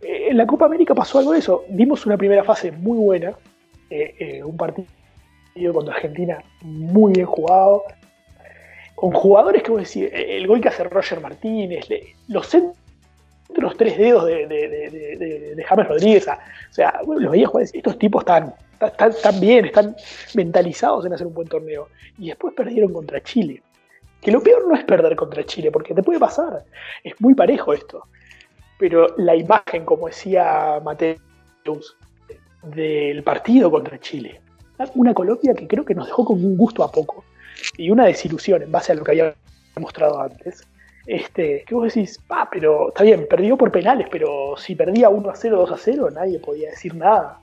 eh, 0.01 0.27
en 0.29 0.37
la 0.37 0.45
Copa 0.45 0.65
América 0.65 0.95
pasó 0.95 1.19
algo 1.19 1.33
de 1.33 1.39
eso. 1.39 1.65
Vimos 1.69 2.05
una 2.05 2.17
primera 2.17 2.43
fase 2.43 2.71
muy 2.71 2.97
buena, 2.97 3.33
eh, 3.89 4.15
eh, 4.19 4.43
un 4.43 4.57
partido 4.57 4.87
contra 5.73 5.93
Argentina 5.95 6.43
muy 6.61 7.13
bien 7.13 7.25
jugado, 7.25 7.83
con 8.95 9.11
jugadores 9.11 9.63
que 9.63 9.71
vos 9.71 9.81
decís, 9.81 10.09
el 10.13 10.47
gol 10.47 10.61
que 10.61 10.69
hace 10.69 10.83
Roger 10.83 11.19
Martínez, 11.19 11.87
los 12.27 12.47
centros 12.47 13.75
tres 13.77 13.97
dedos 13.97 14.25
de, 14.27 15.63
James 15.67 15.87
Rodríguez, 15.87 16.27
o 16.27 16.73
sea, 16.73 17.01
los 17.05 17.31
veía 17.31 17.47
jugar, 17.47 17.65
estos 17.73 17.97
tipos 17.97 18.21
están, 18.21 18.53
están, 18.87 19.11
están 19.11 19.39
bien, 19.39 19.65
están 19.65 19.95
mentalizados 20.35 21.05
en 21.05 21.13
hacer 21.13 21.27
un 21.27 21.33
buen 21.33 21.47
torneo. 21.47 21.89
Y 22.17 22.27
después 22.27 22.53
perdieron 22.53 22.93
contra 22.93 23.21
Chile. 23.21 23.61
Que 24.21 24.31
lo 24.31 24.41
peor 24.41 24.67
no 24.67 24.75
es 24.75 24.83
perder 24.83 25.15
contra 25.15 25.43
Chile, 25.43 25.71
porque 25.71 25.93
te 25.93 26.03
puede 26.03 26.19
pasar. 26.19 26.63
Es 27.03 27.19
muy 27.19 27.33
parejo 27.33 27.73
esto. 27.73 28.05
Pero 28.77 29.07
la 29.17 29.35
imagen, 29.35 29.85
como 29.85 30.07
decía 30.07 30.79
Mateus, 30.83 31.97
del 32.63 33.23
partido 33.23 33.71
contra 33.71 33.99
Chile. 33.99 34.41
Una 34.95 35.13
Colombia 35.13 35.53
que 35.53 35.67
creo 35.67 35.85
que 35.85 35.95
nos 35.95 36.07
dejó 36.07 36.25
con 36.25 36.43
un 36.43 36.57
gusto 36.57 36.83
a 36.83 36.91
poco. 36.91 37.23
Y 37.77 37.91
una 37.91 38.05
desilusión 38.05 38.61
en 38.63 38.71
base 38.71 38.91
a 38.91 38.95
lo 38.95 39.03
que 39.03 39.11
había 39.11 39.35
mostrado 39.79 40.21
antes. 40.21 40.67
Este, 41.05 41.63
que 41.65 41.75
vos 41.75 41.93
decís, 41.93 42.19
ah, 42.29 42.47
pero 42.51 42.89
está 42.89 43.03
bien, 43.03 43.25
perdió 43.27 43.57
por 43.57 43.71
penales, 43.71 44.07
pero 44.11 44.55
si 44.57 44.75
perdía 44.75 45.09
1 45.09 45.29
a 45.29 45.35
0, 45.35 45.57
2 45.57 45.71
a 45.71 45.77
0, 45.77 46.09
nadie 46.11 46.39
podía 46.39 46.69
decir 46.69 46.95
nada. 46.95 47.39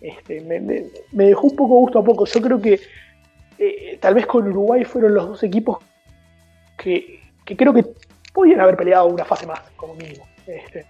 Este, 0.00 0.40
me, 0.40 1.24
dejó 1.24 1.48
un 1.48 1.56
poco 1.56 1.74
gusto 1.80 1.98
a 1.98 2.04
poco. 2.04 2.24
Yo 2.24 2.40
creo 2.40 2.60
que 2.60 2.80
eh, 3.58 3.98
tal 4.00 4.14
vez 4.14 4.26
con 4.26 4.46
Uruguay 4.46 4.84
fueron 4.84 5.14
los 5.14 5.28
dos 5.28 5.42
equipos 5.42 5.78
que, 6.76 7.20
creo 7.44 7.72
que 7.74 7.84
podían 8.32 8.60
haber 8.60 8.76
peleado 8.76 9.06
una 9.06 9.24
fase 9.24 9.46
más, 9.46 9.60
como 9.76 9.94
mínimo. 9.94 10.26
Este, 10.46 10.86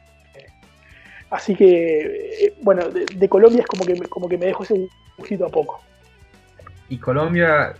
así 1.31 1.55
que, 1.55 2.47
eh, 2.47 2.55
bueno, 2.62 2.88
de, 2.88 3.29
Colombia 3.29 3.61
es 3.61 3.66
como 3.66 3.85
que, 3.85 3.94
como 4.09 4.29
que 4.29 4.37
me 4.37 4.47
dejó 4.47 4.64
ese 4.64 4.88
gustito 5.16 5.47
a 5.47 5.49
poco. 5.49 5.81
Y 6.90 6.99
Colombia, 6.99 7.75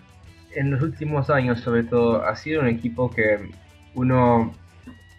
en 0.55 0.71
los 0.71 0.83
últimos 0.83 1.29
años 1.31 1.61
sobre 1.61 1.85
todo, 1.85 2.25
ha 2.25 2.35
sido 2.37 2.63
un 2.63 2.69
equipo 2.69 3.11
que 3.11 3.51
uno, 3.95 4.55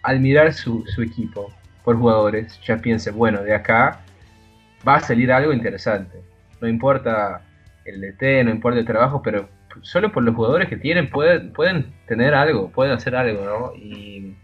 al 0.02 0.20
mirar 0.20 0.52
su, 0.52 0.84
su 0.86 1.02
equipo 1.02 1.52
por 1.84 1.96
jugadores, 1.96 2.60
ya 2.66 2.76
piensa, 2.78 3.10
bueno, 3.12 3.42
de 3.42 3.54
acá 3.54 4.00
va 4.86 4.96
a 4.96 5.00
salir 5.00 5.32
algo 5.32 5.52
interesante. 5.52 6.22
No 6.60 6.68
importa 6.68 7.42
el 7.84 8.00
DT, 8.00 8.44
no 8.44 8.50
importa 8.50 8.78
el 8.78 8.86
trabajo, 8.86 9.22
pero 9.22 9.48
solo 9.82 10.12
por 10.12 10.22
los 10.22 10.34
jugadores 10.34 10.68
que 10.68 10.76
tienen 10.76 11.10
pueden, 11.10 11.52
pueden 11.52 11.92
tener 12.06 12.34
algo, 12.34 12.70
pueden 12.70 12.92
hacer 12.92 13.14
algo, 13.14 13.44
¿no? 13.44 13.74
Y, 13.76 14.36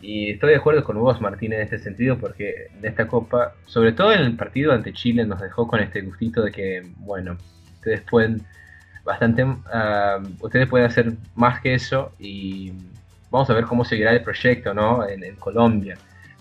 estoy 0.00 0.50
de 0.50 0.56
acuerdo 0.56 0.84
con 0.84 0.96
vos, 0.98 1.20
Martín, 1.20 1.52
en 1.52 1.60
este 1.60 1.78
sentido, 1.78 2.18
porque 2.18 2.68
en 2.78 2.84
esta 2.84 3.08
Copa, 3.08 3.54
sobre 3.66 3.92
todo 3.92 4.12
en 4.12 4.20
el 4.20 4.36
partido 4.36 4.72
ante 4.72 4.92
Chile, 4.92 5.24
nos 5.24 5.40
dejó 5.40 5.66
con 5.66 5.80
este 5.80 6.02
gustito 6.02 6.42
de 6.42 6.52
que, 6.52 6.82
bueno, 6.98 7.36
ustedes 7.74 8.02
pueden 8.02 8.42
bastante, 9.04 9.44
ah, 9.72 10.20
ustedes 10.40 10.68
pueden 10.68 10.86
hacer 10.86 11.14
más 11.34 11.60
que 11.60 11.74
eso 11.74 12.12
y 12.18 12.72
vamos 13.30 13.50
a 13.50 13.54
ver 13.54 13.64
cómo 13.64 13.84
seguirá 13.84 14.12
el 14.12 14.22
proyecto, 14.22 14.74
¿no? 14.74 15.06
En, 15.08 15.34
Colombia. 15.36 15.96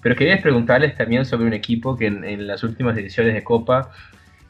Pero 0.07 0.15
quería 0.15 0.41
preguntarles 0.41 0.95
también 0.95 1.25
sobre 1.25 1.47
un 1.47 1.53
equipo 1.53 1.97
que 1.97 2.07
en, 2.07 2.47
las 2.47 2.63
últimas 2.63 2.97
ediciones 2.97 3.33
de 3.33 3.43
Copa 3.43 3.91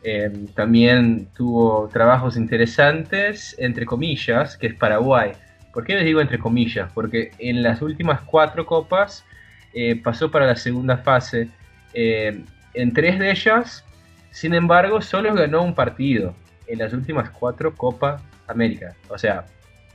eh, 0.03 0.29
también 0.53 1.29
tuvo 1.35 1.89
trabajos 1.91 2.37
interesantes, 2.37 3.55
entre 3.57 3.87
comillas, 3.87 4.55
que 4.55 4.67
es 4.67 4.75
Paraguay. 4.75 5.31
¿Por 5.73 5.83
qué 5.83 5.95
les 5.95 6.05
digo 6.05 6.21
entre 6.21 6.37
comillas? 6.37 6.91
Porque 6.93 7.31
en 7.39 7.63
las 7.63 7.81
últimas 7.81 8.21
cuatro 8.21 8.67
copas 8.67 9.25
eh, 9.73 9.99
pasó 9.99 10.29
para 10.29 10.45
la 10.45 10.55
segunda 10.55 10.97
fase. 10.97 11.49
Eh, 11.95 12.43
en 12.75 12.93
tres 12.93 13.17
de 13.17 13.31
ellas, 13.31 13.83
sin 14.29 14.53
embargo, 14.53 15.01
solo 15.01 15.33
ganó 15.33 15.63
un 15.63 15.73
partido 15.73 16.35
en 16.67 16.77
las 16.77 16.93
últimas 16.93 17.31
cuatro 17.31 17.73
Copa 17.73 18.21
América. 18.45 18.95
O 19.09 19.17
sea, 19.17 19.47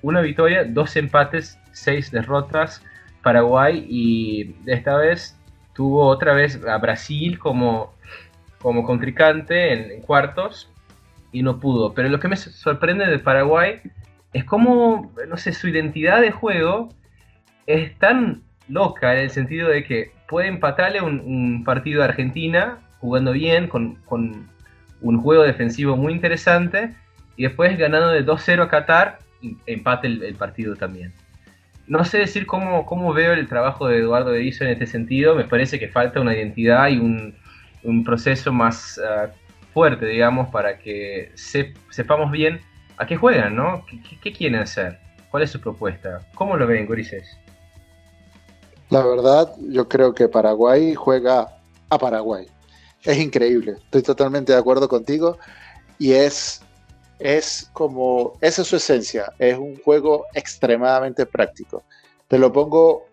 una 0.03 0.22
victoria, 0.22 0.64
dos 0.64 0.96
empates, 0.96 1.57
seis 1.70 2.11
derrotas. 2.11 2.83
Paraguay 3.22 3.87
y 3.88 4.57
esta 4.66 4.96
vez 4.96 5.38
tuvo 5.75 6.07
otra 6.07 6.35
vez 6.35 6.61
a 6.67 6.79
Brasil 6.79 7.39
como, 7.39 7.95
como 8.61 8.85
contrincante 8.85 9.73
en 9.73 10.03
cuartos 10.03 10.71
y 11.33 11.43
no 11.43 11.59
pudo. 11.59 11.95
Pero 11.95 12.09
lo 12.09 12.21
que 12.21 12.29
me 12.29 12.37
sorprende 12.37 13.07
de 13.07 13.19
Paraguay 13.19 13.81
es 14.33 14.45
como, 14.45 15.13
no 15.29 15.37
sé, 15.37 15.53
su 15.53 15.69
identidad 15.69 16.21
de 16.21 16.31
juego 16.31 16.91
es 17.67 17.97
tan 17.99 18.43
loca 18.69 19.15
en 19.15 19.21
el 19.21 19.31
sentido 19.31 19.69
de 19.69 19.85
que 19.85 20.13
puede 20.29 20.49
empatarle 20.49 21.01
un, 21.01 21.63
partido 21.65 22.03
a 22.03 22.07
Argentina 22.07 22.79
jugando 23.01 23.33
bien, 23.33 23.69
con, 23.69 23.99
un 25.01 25.21
juego 25.21 25.43
defensivo 25.43 25.97
muy 25.97 26.13
interesante, 26.13 26.95
y 27.37 27.43
después 27.43 27.77
ganando 27.77 28.09
de 28.09 28.25
2-0 28.25 28.63
a 28.63 28.69
Qatar, 28.69 29.19
empate 29.67 30.07
el, 30.07 30.35
partido 30.37 30.77
también. 30.77 31.13
No 31.87 32.05
sé 32.05 32.18
decir 32.18 32.47
cómo, 32.47 32.87
cómo 32.87 33.12
veo 33.12 33.33
el 33.33 33.49
trabajo 33.49 33.88
de 33.88 33.99
Eduardo 33.99 34.33
Berizzo 34.33 34.64
en 34.64 34.71
este 34.71 34.87
sentido, 34.87 35.35
me 35.35 35.45
parece 35.45 35.79
que 35.79 35.88
falta 35.88 36.21
una 36.21 36.35
identidad 36.35 36.88
y 36.88 36.99
un, 36.99 37.35
proceso 38.05 38.53
más 38.53 39.01
ah, 39.05 39.31
fuerte, 39.75 40.07
digamos, 40.07 40.49
para 40.51 40.79
que 40.79 41.33
sepamos 41.35 42.31
bien 42.31 42.61
¿A 43.03 43.07
qué 43.07 43.16
juegan, 43.16 43.57
no? 43.57 43.85
¿Qué, 44.23 44.33
quieren 44.33 44.61
hacer? 44.61 44.97
¿Cuál 45.31 45.42
es 45.42 45.51
su 45.51 45.61
propuesta? 45.61 46.21
¿Cómo 46.35 46.57
lo 46.57 46.68
ven, 46.68 46.87
Gurises? 46.87 47.27
La 48.90 49.05
verdad, 49.05 49.53
yo 49.71 49.88
creo 49.88 50.14
que 50.14 50.29
Paraguay 50.29 50.95
juega 50.95 51.49
a 51.88 51.99
Paraguay. 51.99 52.47
Es 53.03 53.18
increíble, 53.18 53.73
estoy 53.73 54.03
totalmente 54.03 54.53
de 54.53 54.59
acuerdo 54.59 54.88
contigo 54.88 55.38
y 55.99 56.12
es, 56.12 56.62
es 57.23 57.71
como, 57.73 58.37
esa 58.41 58.63
es 58.63 58.69
su 58.69 58.77
esencia, 58.77 59.33
es 59.39 59.57
un 59.57 59.77
juego 59.77 60.27
extremadamente 60.35 61.25
práctico. 61.25 61.85
Te 62.27 62.39
lo 62.39 62.53
pongo 62.53 63.07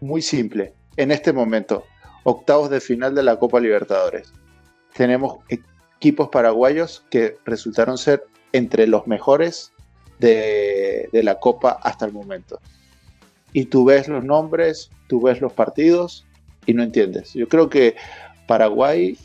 muy 0.00 0.20
simple. 0.20 0.74
En 0.96 1.10
este 1.10 1.32
momento, 1.32 1.84
octavos 2.24 2.68
de 2.68 2.80
final 2.80 3.14
de 3.14 3.22
la 3.22 3.38
Copa 3.38 3.60
Libertadores. 3.60 4.32
Tenemos 4.94 5.38
equipos 5.48 6.28
paraguayos 6.28 7.04
que 7.10 7.38
resultaron 7.46 7.96
ser 7.96 8.24
entre 8.52 8.86
los 8.86 9.06
mejores 9.06 9.72
de, 10.18 11.08
la 11.12 11.40
Copa 11.40 11.78
hasta 11.82 12.04
el 12.04 12.12
momento. 12.12 12.60
Y 13.54 13.66
tú 13.66 13.86
ves 13.86 14.06
los 14.08 14.22
nombres, 14.22 14.90
tú 15.08 15.22
ves 15.22 15.40
los 15.40 15.52
partidos 15.52 16.26
y 16.66 16.74
no 16.74 16.82
entiendes. 16.82 17.32
Yo 17.32 17.48
creo 17.48 17.70
que 17.70 17.96
Paraguay 18.46 19.16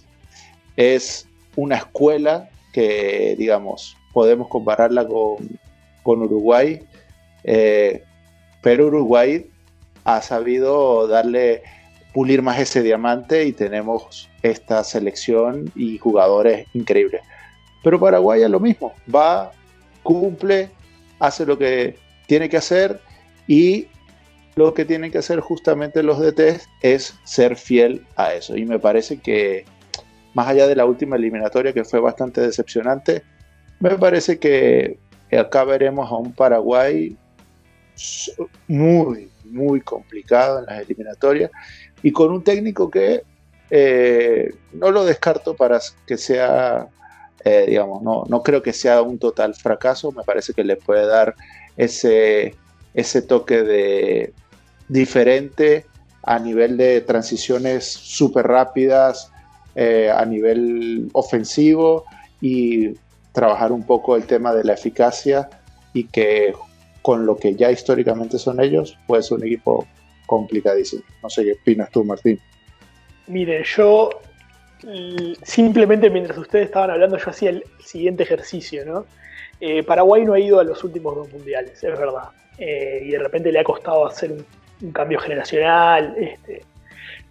es 0.77 1.27
una 1.55 1.75
escuela 1.75 2.49
que, 2.71 3.35
digamos, 3.37 3.97
podemos 4.13 4.47
compararla 4.47 5.07
con, 5.07 5.59
Uruguay, 6.03 6.81
eh, 7.43 8.03
pero 8.63 8.87
Uruguay 8.87 9.47
ha 10.05 10.23
sabido 10.23 11.07
darle, 11.07 11.61
pulir 12.13 12.41
más 12.41 12.59
ese 12.59 12.81
diamante 12.81 13.45
y 13.45 13.53
tenemos 13.53 14.27
esta 14.41 14.83
selección 14.83 15.71
y 15.75 15.99
jugadores 15.99 16.65
increíbles. 16.73 17.21
Pero 17.83 17.99
Paraguay 17.99 18.41
es 18.41 18.49
lo 18.49 18.59
mismo, 18.59 18.93
va, 19.13 19.51
cumple, 20.01 20.69
hace 21.19 21.45
lo 21.45 21.57
que 21.57 21.97
tiene 22.25 22.49
que 22.49 22.57
hacer 22.57 22.99
y 23.47 23.87
lo 24.55 24.73
que 24.73 24.85
tienen 24.85 25.11
que 25.11 25.19
hacer 25.19 25.39
justamente 25.39 26.03
los 26.03 26.19
DT 26.19 26.59
es 26.81 27.15
ser 27.23 27.55
fiel 27.55 28.05
a 28.15 28.33
eso. 28.33 28.57
Y 28.57 28.65
me 28.65 28.79
parece 28.79 29.19
que 29.19 29.65
más 30.33 30.47
allá 30.47 30.67
de 30.67 30.75
la 30.75 30.85
última 30.85 31.15
eliminatoria 31.15 31.73
que 31.73 31.83
fue 31.83 31.99
bastante 31.99 32.41
decepcionante, 32.41 33.23
me 33.79 33.91
parece 33.97 34.39
que 34.39 34.99
acá 35.31 35.63
veremos 35.63 36.11
a 36.11 36.15
un 36.15 36.33
Paraguay 36.33 37.15
muy, 38.67 39.29
muy 39.45 39.81
complicado 39.81 40.59
en 40.59 40.65
las 40.65 40.81
eliminatorias 40.81 41.51
y 42.01 42.11
con 42.11 42.31
un 42.31 42.43
técnico 42.43 42.89
que 42.89 43.23
eh, 43.69 44.53
no 44.73 44.91
lo 44.91 45.05
descarto 45.05 45.55
para 45.55 45.79
que 46.07 46.17
sea 46.17 46.87
eh, 47.45 47.65
digamos, 47.67 48.01
no, 48.01 48.25
no 48.27 48.43
creo 48.43 48.61
que 48.61 48.73
sea 48.73 49.01
un 49.01 49.17
total 49.17 49.55
fracaso, 49.55 50.11
me 50.11 50.23
parece 50.23 50.53
que 50.53 50.63
le 50.63 50.75
puede 50.75 51.05
dar 51.05 51.35
ese, 51.77 52.55
ese 52.93 53.21
toque 53.21 53.63
de 53.63 54.33
diferente 54.89 55.85
a 56.23 56.37
nivel 56.37 56.75
de 56.75 56.99
transiciones 57.01 57.85
súper 57.85 58.47
rápidas, 58.47 59.31
eh, 59.81 60.11
a 60.11 60.25
nivel 60.25 61.09
ofensivo 61.13 62.03
y 62.41 62.89
trabajar 63.31 63.71
un 63.71 63.83
poco 63.83 64.17
el 64.17 64.25
tema 64.25 64.53
de 64.53 64.65
la 64.65 64.73
eficacia 64.73 65.49
y 65.93 66.03
que 66.03 66.53
con 67.01 67.25
lo 67.25 67.37
que 67.37 67.55
ya 67.55 67.71
históricamente 67.71 68.37
son 68.39 68.59
ellos, 68.59 68.97
puede 69.07 69.23
ser 69.23 69.37
un 69.37 69.45
equipo 69.45 69.87
complicadísimo. 70.25 71.03
No 71.23 71.29
sé 71.29 71.45
qué 71.45 71.53
opinas 71.53 71.89
tú, 71.91 72.03
Martín. 72.03 72.37
Mire, 73.27 73.63
yo 73.63 74.09
simplemente 75.43 76.09
mientras 76.09 76.37
ustedes 76.37 76.65
estaban 76.65 76.91
hablando 76.91 77.17
yo 77.17 77.29
hacía 77.29 77.51
el 77.51 77.63
siguiente 77.79 78.23
ejercicio, 78.23 78.85
¿no? 78.85 79.05
Eh, 79.61 79.81
Paraguay 79.83 80.25
no 80.25 80.33
ha 80.33 80.41
ido 80.41 80.59
a 80.59 80.65
los 80.65 80.83
últimos 80.83 81.15
dos 81.15 81.31
mundiales, 81.31 81.81
es 81.81 81.97
verdad. 81.97 82.31
Eh, 82.57 83.03
y 83.05 83.11
de 83.11 83.19
repente 83.19 83.49
le 83.49 83.59
ha 83.59 83.63
costado 83.63 84.05
hacer 84.05 84.33
un, 84.33 84.91
cambio 84.91 85.19
generacional. 85.19 86.15
Este, 86.17 86.63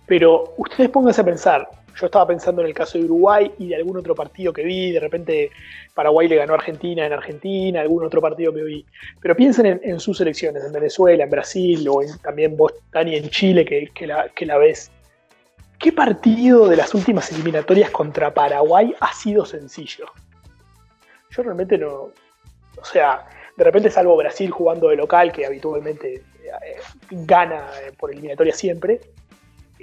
pero 0.07 0.55
ustedes 0.57 0.89
pónganse 0.89 1.21
a 1.21 1.25
pensar, 1.25 1.69
yo 1.99 2.07
estaba 2.07 2.27
pensando 2.27 2.61
en 2.63 2.69
el 2.69 2.75
caso 2.75 2.99
de 2.99 3.05
Uruguay 3.05 3.53
y 3.59 3.69
de 3.69 3.77
algún 3.77 3.97
otro 3.97 4.15
partido 4.15 4.53
que 4.53 4.63
vi, 4.63 4.93
de 4.93 5.01
repente 5.01 5.51
Paraguay 5.95 6.29
le 6.29 6.37
ganó 6.37 6.53
a 6.53 6.57
Argentina 6.57 7.05
en 7.07 7.13
Argentina, 7.13 7.81
algún 7.81 8.05
otro 8.05 8.21
partido 8.21 8.53
que 8.53 8.63
vi. 8.63 8.87
Pero 9.21 9.35
piensen 9.35 9.81
en, 9.83 10.01
sus 10.01 10.19
selecciones, 10.19 10.65
en 10.65 10.73
Venezuela, 10.73 11.25
en 11.25 11.31
Brasil 11.31 11.89
o 11.89 12.01
también 12.23 12.57
vos, 12.57 12.73
Dani, 12.93 13.17
en 13.17 13.29
Chile, 13.31 13.65
que, 13.65 14.07
la, 14.07 14.29
que 14.29 14.47
la 14.47 14.59
ves 14.59 14.91
¿Qué 15.79 15.93
partido 15.93 16.69
de 16.69 16.77
las 16.77 16.93
últimas 16.93 17.31
eliminatorias 17.31 17.91
contra 17.91 18.35
Paraguay 18.35 18.93
ha 18.99 19.13
sido 19.13 19.45
sencillo? 19.45 20.07
Yo 21.31 21.43
realmente 21.45 21.79
no. 21.79 22.11
O 22.81 22.85
sea, 22.85 23.29
de 23.57 23.65
repente 23.65 23.89
salvo 23.89 24.17
Brasil 24.17 24.51
jugando 24.51 24.89
de 24.89 24.97
local, 24.97 25.31
que 25.31 25.47
habitualmente 25.47 26.15
eh, 26.15 26.81
gana 27.11 27.71
eh, 27.81 27.93
por 27.97 28.11
eliminatoria 28.11 28.53
siempre, 28.53 29.01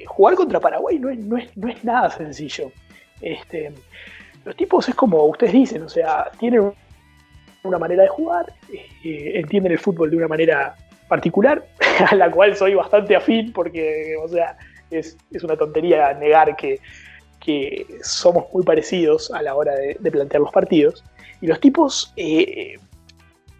jugar 0.06 0.36
contra 0.36 0.60
Paraguay 0.60 1.00
no 1.00 1.38
es, 1.38 1.84
nada 1.84 2.10
sencillo. 2.10 2.72
Este, 3.22 3.72
los 4.44 4.56
tipos 4.56 4.88
es 4.90 4.96
como 4.96 5.24
ustedes 5.26 5.54
dicen, 5.54 5.84
o 5.84 5.90
sea, 5.90 6.32
tienen 6.40 6.74
una 7.64 7.80
manera 7.80 8.04
de 8.04 8.10
jugar, 8.10 8.54
entienden 9.04 9.72
el 9.72 9.80
fútbol 9.80 10.12
de 10.12 10.18
una 10.18 10.28
manera 10.28 10.76
particular, 11.08 11.66
a 12.10 12.16
la 12.16 12.30
cual 12.30 12.56
soy 12.56 12.76
bastante 12.76 13.16
afín 13.16 13.54
porque, 13.54 14.16
o 14.22 14.28
sea, 14.28 14.58
es, 14.92 15.18
una 15.44 15.56
tontería 15.56 16.14
negar 16.14 16.56
que, 16.56 16.80
somos 18.02 18.46
muy 18.52 18.64
parecidos 18.64 19.30
a 19.30 19.40
la 19.44 19.54
hora 19.54 19.76
de, 19.76 20.12
plantear 20.12 20.42
los 20.42 20.52
partidos. 20.52 21.04
Y 21.42 21.48
los 21.48 21.60
tipos 21.60 22.12
eh, 22.16 22.80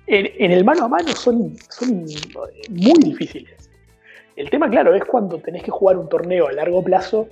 en, 0.08 0.52
el 0.52 0.64
mano 0.64 0.86
a 0.86 0.88
mano 0.88 1.10
son 1.10 1.56
muy 2.70 2.94
difíciles. 3.04 3.65
El 4.36 4.50
tema, 4.50 4.70
claro, 4.70 4.94
es 4.94 5.06
cuando 5.06 5.38
tenés 5.40 5.64
que 5.64 5.72
jugar 5.72 5.98
un 5.98 6.10
torneo 6.10 6.48
a 6.48 6.52
largo 6.52 6.84
plazo 6.84 7.28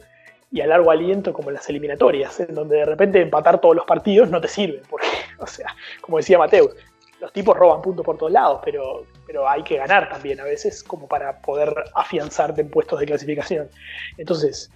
y 0.51 0.61
a 0.61 0.67
largo 0.67 0.91
aliento 0.91 1.33
como 1.33 1.51
las 1.51 1.67
eliminatorias, 1.69 2.39
en 2.39 2.53
donde 2.53 2.77
de 2.77 2.85
repente 2.85 3.21
empatar 3.21 3.59
todos 3.59 3.75
los 3.75 3.85
partidos 3.85 4.29
no 4.29 4.39
te 4.39 4.47
sirve, 4.47 4.81
porque, 4.89 5.07
o 5.39 5.47
sea, 5.47 5.75
como 6.01 6.17
decía 6.17 6.37
Mateus, 6.37 6.75
los 7.19 7.31
tipos 7.33 7.57
roban 7.57 7.81
puntos 7.81 8.05
por 8.05 8.17
todos 8.17 8.31
lados, 8.31 8.61
pero, 8.63 9.05
pero 9.25 9.47
hay 9.47 9.63
que 9.63 9.77
ganar 9.77 10.09
también 10.09 10.39
a 10.39 10.43
veces 10.43 10.83
como 10.83 11.07
para 11.07 11.39
poder 11.41 11.73
afianzarte 11.95 12.61
en 12.61 12.69
puestos 12.69 12.99
de 12.99 13.05
clasificación. 13.05 13.69
Entonces, 14.17 14.69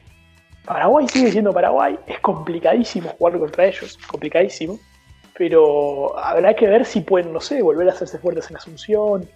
Paraguay 0.65 1.07
sigue 1.07 1.31
siendo 1.31 1.53
Paraguay, 1.53 1.97
es 2.07 2.19
complicadísimo 2.19 3.09
jugar 3.09 3.37
contra 3.37 3.65
ellos, 3.65 3.97
complicadísimo, 4.07 4.79
pero 5.37 6.17
habrá 6.17 6.55
que 6.55 6.67
ver 6.67 6.85
si 6.85 7.01
pueden, 7.01 7.31
no 7.31 7.39
sé, 7.39 7.61
volver 7.61 7.87
a 7.87 7.91
hacerse 7.91 8.17
fuertes 8.17 8.49
en 8.49 8.57
Asunción. 8.57 9.29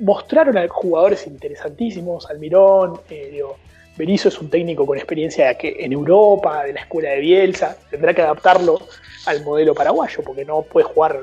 Mostraron 0.00 0.58
a 0.58 0.66
jugadores 0.68 1.26
interesantísimos, 1.26 2.28
Almirón, 2.30 3.00
eh, 3.10 3.28
digo, 3.32 3.56
Berizzo 3.96 4.28
es 4.28 4.40
un 4.40 4.50
técnico 4.50 4.84
con 4.84 4.98
experiencia 4.98 5.54
que 5.56 5.76
en 5.78 5.92
Europa, 5.92 6.64
de 6.64 6.72
la 6.72 6.80
escuela 6.80 7.10
de 7.10 7.20
Bielsa, 7.20 7.76
tendrá 7.90 8.12
que 8.12 8.22
adaptarlo 8.22 8.80
al 9.26 9.44
modelo 9.44 9.74
paraguayo, 9.74 10.22
porque 10.24 10.44
no 10.44 10.62
puede 10.62 10.84
jugar, 10.86 11.20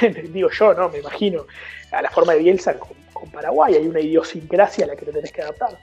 digo 0.32 0.48
yo, 0.50 0.72
¿no? 0.72 0.88
Me 0.88 0.98
imagino, 0.98 1.44
a 1.92 2.02
la 2.02 2.10
forma 2.10 2.32
de 2.32 2.40
Bielsa 2.40 2.78
con, 2.78 2.96
Paraguay, 3.32 3.74
hay 3.74 3.86
una 3.86 4.00
idiosincrasia 4.00 4.84
a 4.84 4.88
la 4.88 4.96
que 4.96 5.04
te 5.04 5.12
tenés 5.12 5.32
que 5.32 5.42
adaptar. 5.42 5.76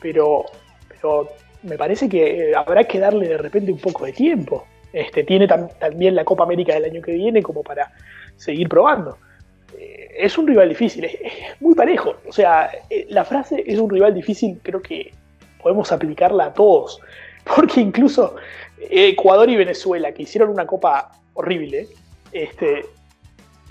Pero, 0.00 0.46
pero 0.88 1.28
me 1.62 1.76
parece 1.76 2.08
que 2.08 2.54
habrá 2.56 2.84
que 2.84 2.98
darle 2.98 3.28
de 3.28 3.36
repente 3.36 3.70
un 3.70 3.78
poco 3.78 4.06
de 4.06 4.12
tiempo. 4.12 4.66
Este, 4.90 5.22
tiene 5.22 5.46
también 5.46 6.14
la 6.14 6.24
Copa 6.24 6.44
América 6.44 6.72
del 6.72 6.86
año 6.86 7.02
que 7.02 7.12
viene 7.12 7.42
como 7.42 7.62
para 7.62 7.92
seguir 8.36 8.70
probando. 8.70 9.18
Eh, 9.76 10.08
es 10.18 10.38
un 10.38 10.46
rival 10.46 10.68
difícil, 10.68 11.04
es, 11.04 11.16
muy 11.60 11.74
parejo. 11.74 12.16
O 12.26 12.32
sea, 12.32 12.70
eh, 12.90 13.06
la 13.10 13.24
frase 13.24 13.62
es 13.66 13.78
un 13.78 13.90
rival 13.90 14.14
difícil, 14.14 14.60
creo 14.62 14.80
que 14.80 15.12
podemos 15.62 15.90
aplicarla 15.92 16.46
a 16.46 16.54
todos. 16.54 17.00
Porque 17.56 17.80
incluso 17.80 18.36
Ecuador 18.78 19.48
y 19.48 19.56
Venezuela, 19.56 20.12
que 20.12 20.22
hicieron 20.22 20.50
una 20.50 20.66
copa 20.66 21.12
horrible, 21.34 21.88
este, 22.32 22.84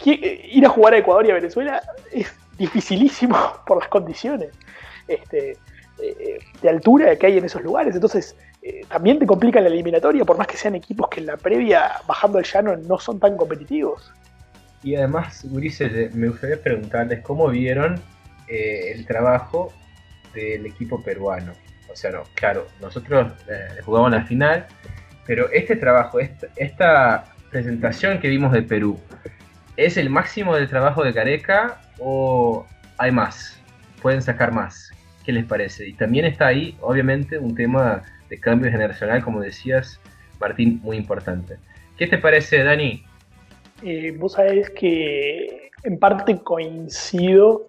ir 0.05 0.65
a 0.65 0.69
jugar 0.69 0.93
a 0.93 0.97
Ecuador 0.97 1.25
y 1.25 1.31
a 1.31 1.35
Venezuela 1.35 1.81
es 2.11 2.33
dificilísimo 2.57 3.37
por 3.67 3.79
las 3.79 3.87
condiciones 3.89 4.49
este, 5.07 5.57
eh, 5.99 6.39
de 6.61 6.69
altura 6.69 7.15
que 7.15 7.27
hay 7.27 7.37
en 7.37 7.45
esos 7.45 7.63
lugares. 7.63 7.95
Entonces, 7.95 8.35
eh, 8.61 8.81
también 8.87 9.19
te 9.19 9.25
complica 9.25 9.61
la 9.61 9.67
eliminatoria, 9.67 10.25
por 10.25 10.37
más 10.37 10.47
que 10.47 10.57
sean 10.57 10.75
equipos 10.75 11.09
que 11.09 11.21
en 11.21 11.27
la 11.27 11.37
previa, 11.37 11.91
bajando 12.05 12.39
el 12.39 12.45
llano, 12.45 12.75
no 12.75 12.99
son 12.99 13.19
tan 13.19 13.37
competitivos. 13.37 14.11
Y 14.88 14.95
además, 14.95 15.43
Ulises, 15.43 16.15
me 16.15 16.29
gustaría 16.29 16.61
preguntarles 16.61 17.19
cómo 17.19 17.49
vieron 17.49 17.99
eh, 18.47 18.93
el 18.95 19.05
trabajo 19.05 19.73
del 20.33 20.65
equipo 20.65 21.03
peruano. 21.03 21.51
O 21.91 21.95
sea, 21.97 22.11
no, 22.11 22.23
claro, 22.35 22.65
nosotros 22.79 23.33
jugamos 23.83 24.11
la 24.11 24.23
final, 24.23 24.65
pero 25.25 25.51
este 25.51 25.75
trabajo, 25.75 26.19
esta, 26.21 27.25
presentación 27.51 28.19
que 28.19 28.29
vimos 28.29 28.53
de 28.53 28.61
Perú, 28.61 28.97
¿es 29.75 29.97
el 29.97 30.09
máximo 30.09 30.55
del 30.55 30.69
trabajo 30.69 31.03
de 31.03 31.13
Careca 31.13 31.81
o 31.99 32.65
hay 32.97 33.11
más? 33.11 33.61
¿Pueden 34.01 34.21
sacar 34.21 34.53
más? 34.53 34.93
¿Qué 35.25 35.33
les 35.33 35.43
parece? 35.43 35.85
Y 35.85 35.95
también 35.95 36.23
está 36.23 36.47
ahí, 36.47 36.77
obviamente, 36.79 37.38
un 37.38 37.55
tema 37.55 38.03
de 38.29 38.39
cambio 38.39 38.71
generacional, 38.71 39.21
como 39.21 39.41
decías, 39.41 39.99
Martín, 40.39 40.79
muy 40.81 40.95
importante. 40.95 41.57
¿Qué 41.97 42.07
te 42.07 42.17
parece, 42.17 42.63
Dani? 42.63 43.03
Eh, 43.84 44.11
vos 44.17 44.34
sabés 44.34 44.69
que 44.71 45.71
en 45.84 45.99
parte 45.99 46.39
coincido 46.39 47.67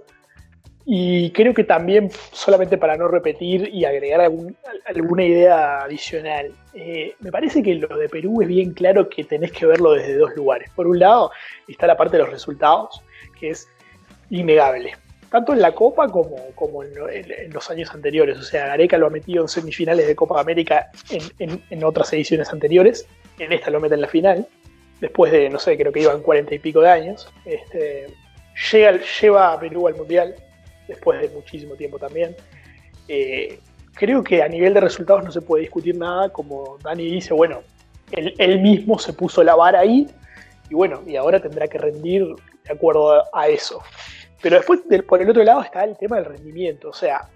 y 0.91 1.33
creo 1.33 1.53
que 1.53 1.65
también, 1.65 2.11
solamente 2.33 2.79
para 2.79 2.97
no 2.97 3.09
repetir 3.09 3.69
y 3.71 3.85
agregar 3.85 4.23
alguna 4.23 5.23
idea 5.23 5.83
adicional, 5.83 6.51
eh, 6.73 7.15
me 7.21 7.31
parece 7.31 7.63
que 7.63 7.75
lo 7.75 7.95
de 7.95 8.09
Perú 8.09 8.41
es 8.41 8.49
bien 8.49 8.73
claro 8.73 9.11
que 9.11 9.23
tenés 9.25 9.53
que 9.53 9.67
verlo 9.67 9.93
desde 9.93 10.17
dos 10.17 10.35
lugares. 10.35 10.71
Por 10.75 10.87
un 10.87 10.99
lado 10.99 11.31
está 11.67 11.87
la 11.87 11.99
parte 11.99 12.17
de 12.17 12.23
los 12.23 12.33
resultados, 12.33 13.03
que 13.39 13.51
es 13.51 13.69
innegable, 14.31 14.95
tanto 15.31 15.53
en 15.53 15.61
la 15.61 15.73
Copa 15.75 16.09
como, 16.09 16.37
como 16.55 16.83
en, 16.83 16.95
los 17.53 17.71
años 17.71 17.93
anteriores. 17.93 18.39
O 18.39 18.43
sea, 18.43 18.69
Gareca 18.69 18.97
lo 18.97 19.09
ha 19.09 19.11
metido 19.11 19.43
en 19.43 19.49
semifinales 19.49 20.07
de 20.07 20.17
Copa 20.17 20.41
América 20.41 20.91
en, 21.11 21.85
otras 21.85 22.11
ediciones 22.15 22.51
anteriores, 22.51 23.07
en 23.39 23.53
esta 23.53 23.71
lo 23.71 23.79
mete 23.79 23.95
en 23.95 24.01
la 24.01 24.09
final, 24.09 24.47
después 25.01 25.33
de, 25.33 25.49
no 25.51 25.59
sé, 25.59 25.77
creo 25.77 25.93
que 25.93 26.01
iban 26.01 26.23
cuarenta 26.23 26.55
y 26.55 26.59
pico 26.59 26.81
de 26.81 26.91
años. 26.91 27.33
Este, 27.45 28.07
llega, 28.73 28.99
lleva 29.21 29.53
a 29.53 29.61
Perú 29.61 29.89
al 29.89 29.97
Mundial 29.97 30.35
después 30.87 31.21
de 31.21 31.29
muchísimo 31.29 31.75
tiempo 31.75 31.99
también. 31.99 32.35
Eh, 33.07 33.59
creo 33.95 34.23
que 34.23 34.43
a 34.43 34.49
nivel 34.49 34.75
de 34.75 34.81
resultados 34.81 35.25
no 35.25 35.33
se 35.33 35.41
puede 35.41 35.63
discutir 35.63 35.97
nada, 35.97 36.31
como 36.31 36.79
Dani 36.83 37.05
dice, 37.05 37.35
bueno, 37.35 37.63
él, 38.13 38.61
mismo 38.61 38.99
se 38.99 39.13
puso 39.13 39.43
la 39.43 39.55
vara 39.55 39.81
ahí 39.81 40.07
y 40.71 40.75
bueno, 40.75 41.03
y 41.07 41.17
ahora 41.17 41.41
tendrá 41.41 41.69
que 41.69 41.79
rendir 41.79 42.27
de 42.65 42.73
acuerdo 42.73 43.25
a 43.35 43.49
eso. 43.49 43.83
Pero 44.41 44.57
después, 44.57 44.81
por 45.07 45.21
el 45.21 45.29
otro 45.29 45.43
lado, 45.43 45.63
está 45.63 45.85
el 45.85 45.97
tema 45.97 46.17
del 46.17 46.27
rendimiento. 46.27 46.91
O 46.91 46.93
sea, 46.93 47.29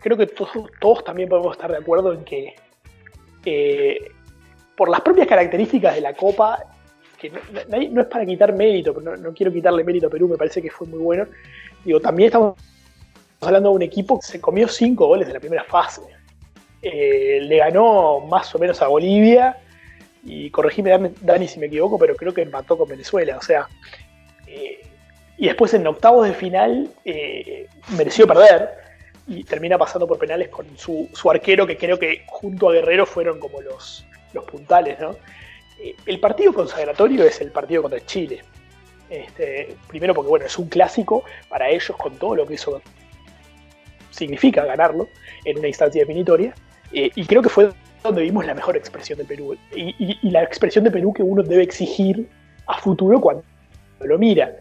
creo 0.00 0.16
que 0.16 0.26
todos, 0.26 1.04
también 1.04 1.28
podemos 1.28 1.52
estar 1.52 1.70
de 1.70 1.78
acuerdo 1.78 2.12
en 2.12 2.24
que 2.24 2.56
eh, 3.44 4.10
por 4.76 4.88
las 4.88 5.00
propias 5.00 5.28
características 5.28 5.94
de 5.94 6.00
la 6.00 6.14
Copa, 6.14 6.64
que 7.18 7.30
no, 7.30 8.00
es 8.00 8.06
para 8.06 8.24
quitar 8.24 8.52
mérito, 8.54 8.94
pero 8.94 9.16
no, 9.16 9.32
quiero 9.32 9.52
quitarle 9.52 9.84
mérito 9.84 10.06
a 10.06 10.10
Perú, 10.10 10.28
me 10.28 10.36
parece 10.36 10.62
que 10.62 10.70
fue 10.70 10.86
muy 10.86 11.00
bueno. 11.00 11.26
Digo, 11.84 12.00
también 12.00 12.28
estamos 12.28 12.56
hablando 13.40 13.70
de 13.70 13.76
un 13.76 13.82
equipo 13.82 14.18
que 14.20 14.26
se 14.26 14.40
comió 14.40 14.68
cinco 14.68 15.06
goles 15.06 15.26
de 15.26 15.34
la 15.34 15.40
primera 15.40 15.64
fase. 15.64 16.02
Eh, 16.80 17.40
le 17.42 17.58
ganó 17.58 18.20
más 18.20 18.54
o 18.54 18.58
menos 18.58 18.80
a 18.82 18.86
Bolivia 18.86 19.58
y 20.24 20.48
corregime 20.50 21.12
Dani 21.20 21.48
si 21.48 21.58
me 21.58 21.66
equivoco, 21.66 21.98
pero 21.98 22.14
creo 22.14 22.32
que 22.32 22.42
empató 22.42 22.78
con 22.78 22.88
Venezuela. 22.88 23.36
O 23.36 23.42
sea, 23.42 23.68
eh, 24.46 24.80
y 25.36 25.46
después 25.46 25.74
en 25.74 25.86
octavos 25.86 26.26
de 26.26 26.34
final 26.34 26.90
eh, 27.04 27.66
mereció 27.96 28.26
perder 28.26 28.70
y 29.26 29.44
termina 29.44 29.76
pasando 29.76 30.06
por 30.06 30.18
penales 30.18 30.48
con 30.48 30.66
su, 30.76 31.08
arquero, 31.30 31.66
que 31.66 31.76
creo 31.76 31.98
que 31.98 32.22
junto 32.26 32.68
a 32.68 32.72
Guerrero 32.72 33.06
fueron 33.06 33.38
como 33.38 33.60
los, 33.60 34.06
los 34.32 34.44
puntales. 34.44 34.98
¿no? 35.00 35.16
El 36.06 36.20
partido 36.20 36.52
consagratorio 36.52 37.24
es 37.24 37.40
el 37.40 37.50
partido 37.50 37.82
contra 37.82 38.04
Chile. 38.04 38.42
Este, 39.10 39.76
primero 39.86 40.14
porque 40.14 40.28
bueno, 40.28 40.46
es 40.46 40.58
un 40.58 40.68
clásico 40.68 41.24
para 41.48 41.68
ellos 41.70 41.92
con 41.96 42.16
todo 42.16 42.34
lo 42.34 42.46
que 42.46 42.54
hizo 42.54 42.82
significa 44.10 44.64
ganarlo 44.64 45.08
en 45.44 45.58
una 45.58 45.68
instancia 45.68 46.02
definitoria. 46.02 46.54
Eh, 46.92 47.10
y 47.14 47.24
creo 47.26 47.42
que 47.42 47.48
fue 47.48 47.70
donde 48.02 48.22
vimos 48.22 48.44
la 48.46 48.54
mejor 48.54 48.76
expresión 48.76 49.18
de 49.18 49.24
Perú. 49.24 49.56
Y, 49.74 50.30
la 50.30 50.42
expresión 50.42 50.84
de 50.84 50.90
Perú 50.90 51.12
que 51.12 51.22
uno 51.22 51.42
debe 51.42 51.62
exigir 51.62 52.28
a 52.66 52.78
futuro 52.80 53.20
cuando 53.20 53.44
lo 54.00 54.18
mira. 54.18 54.56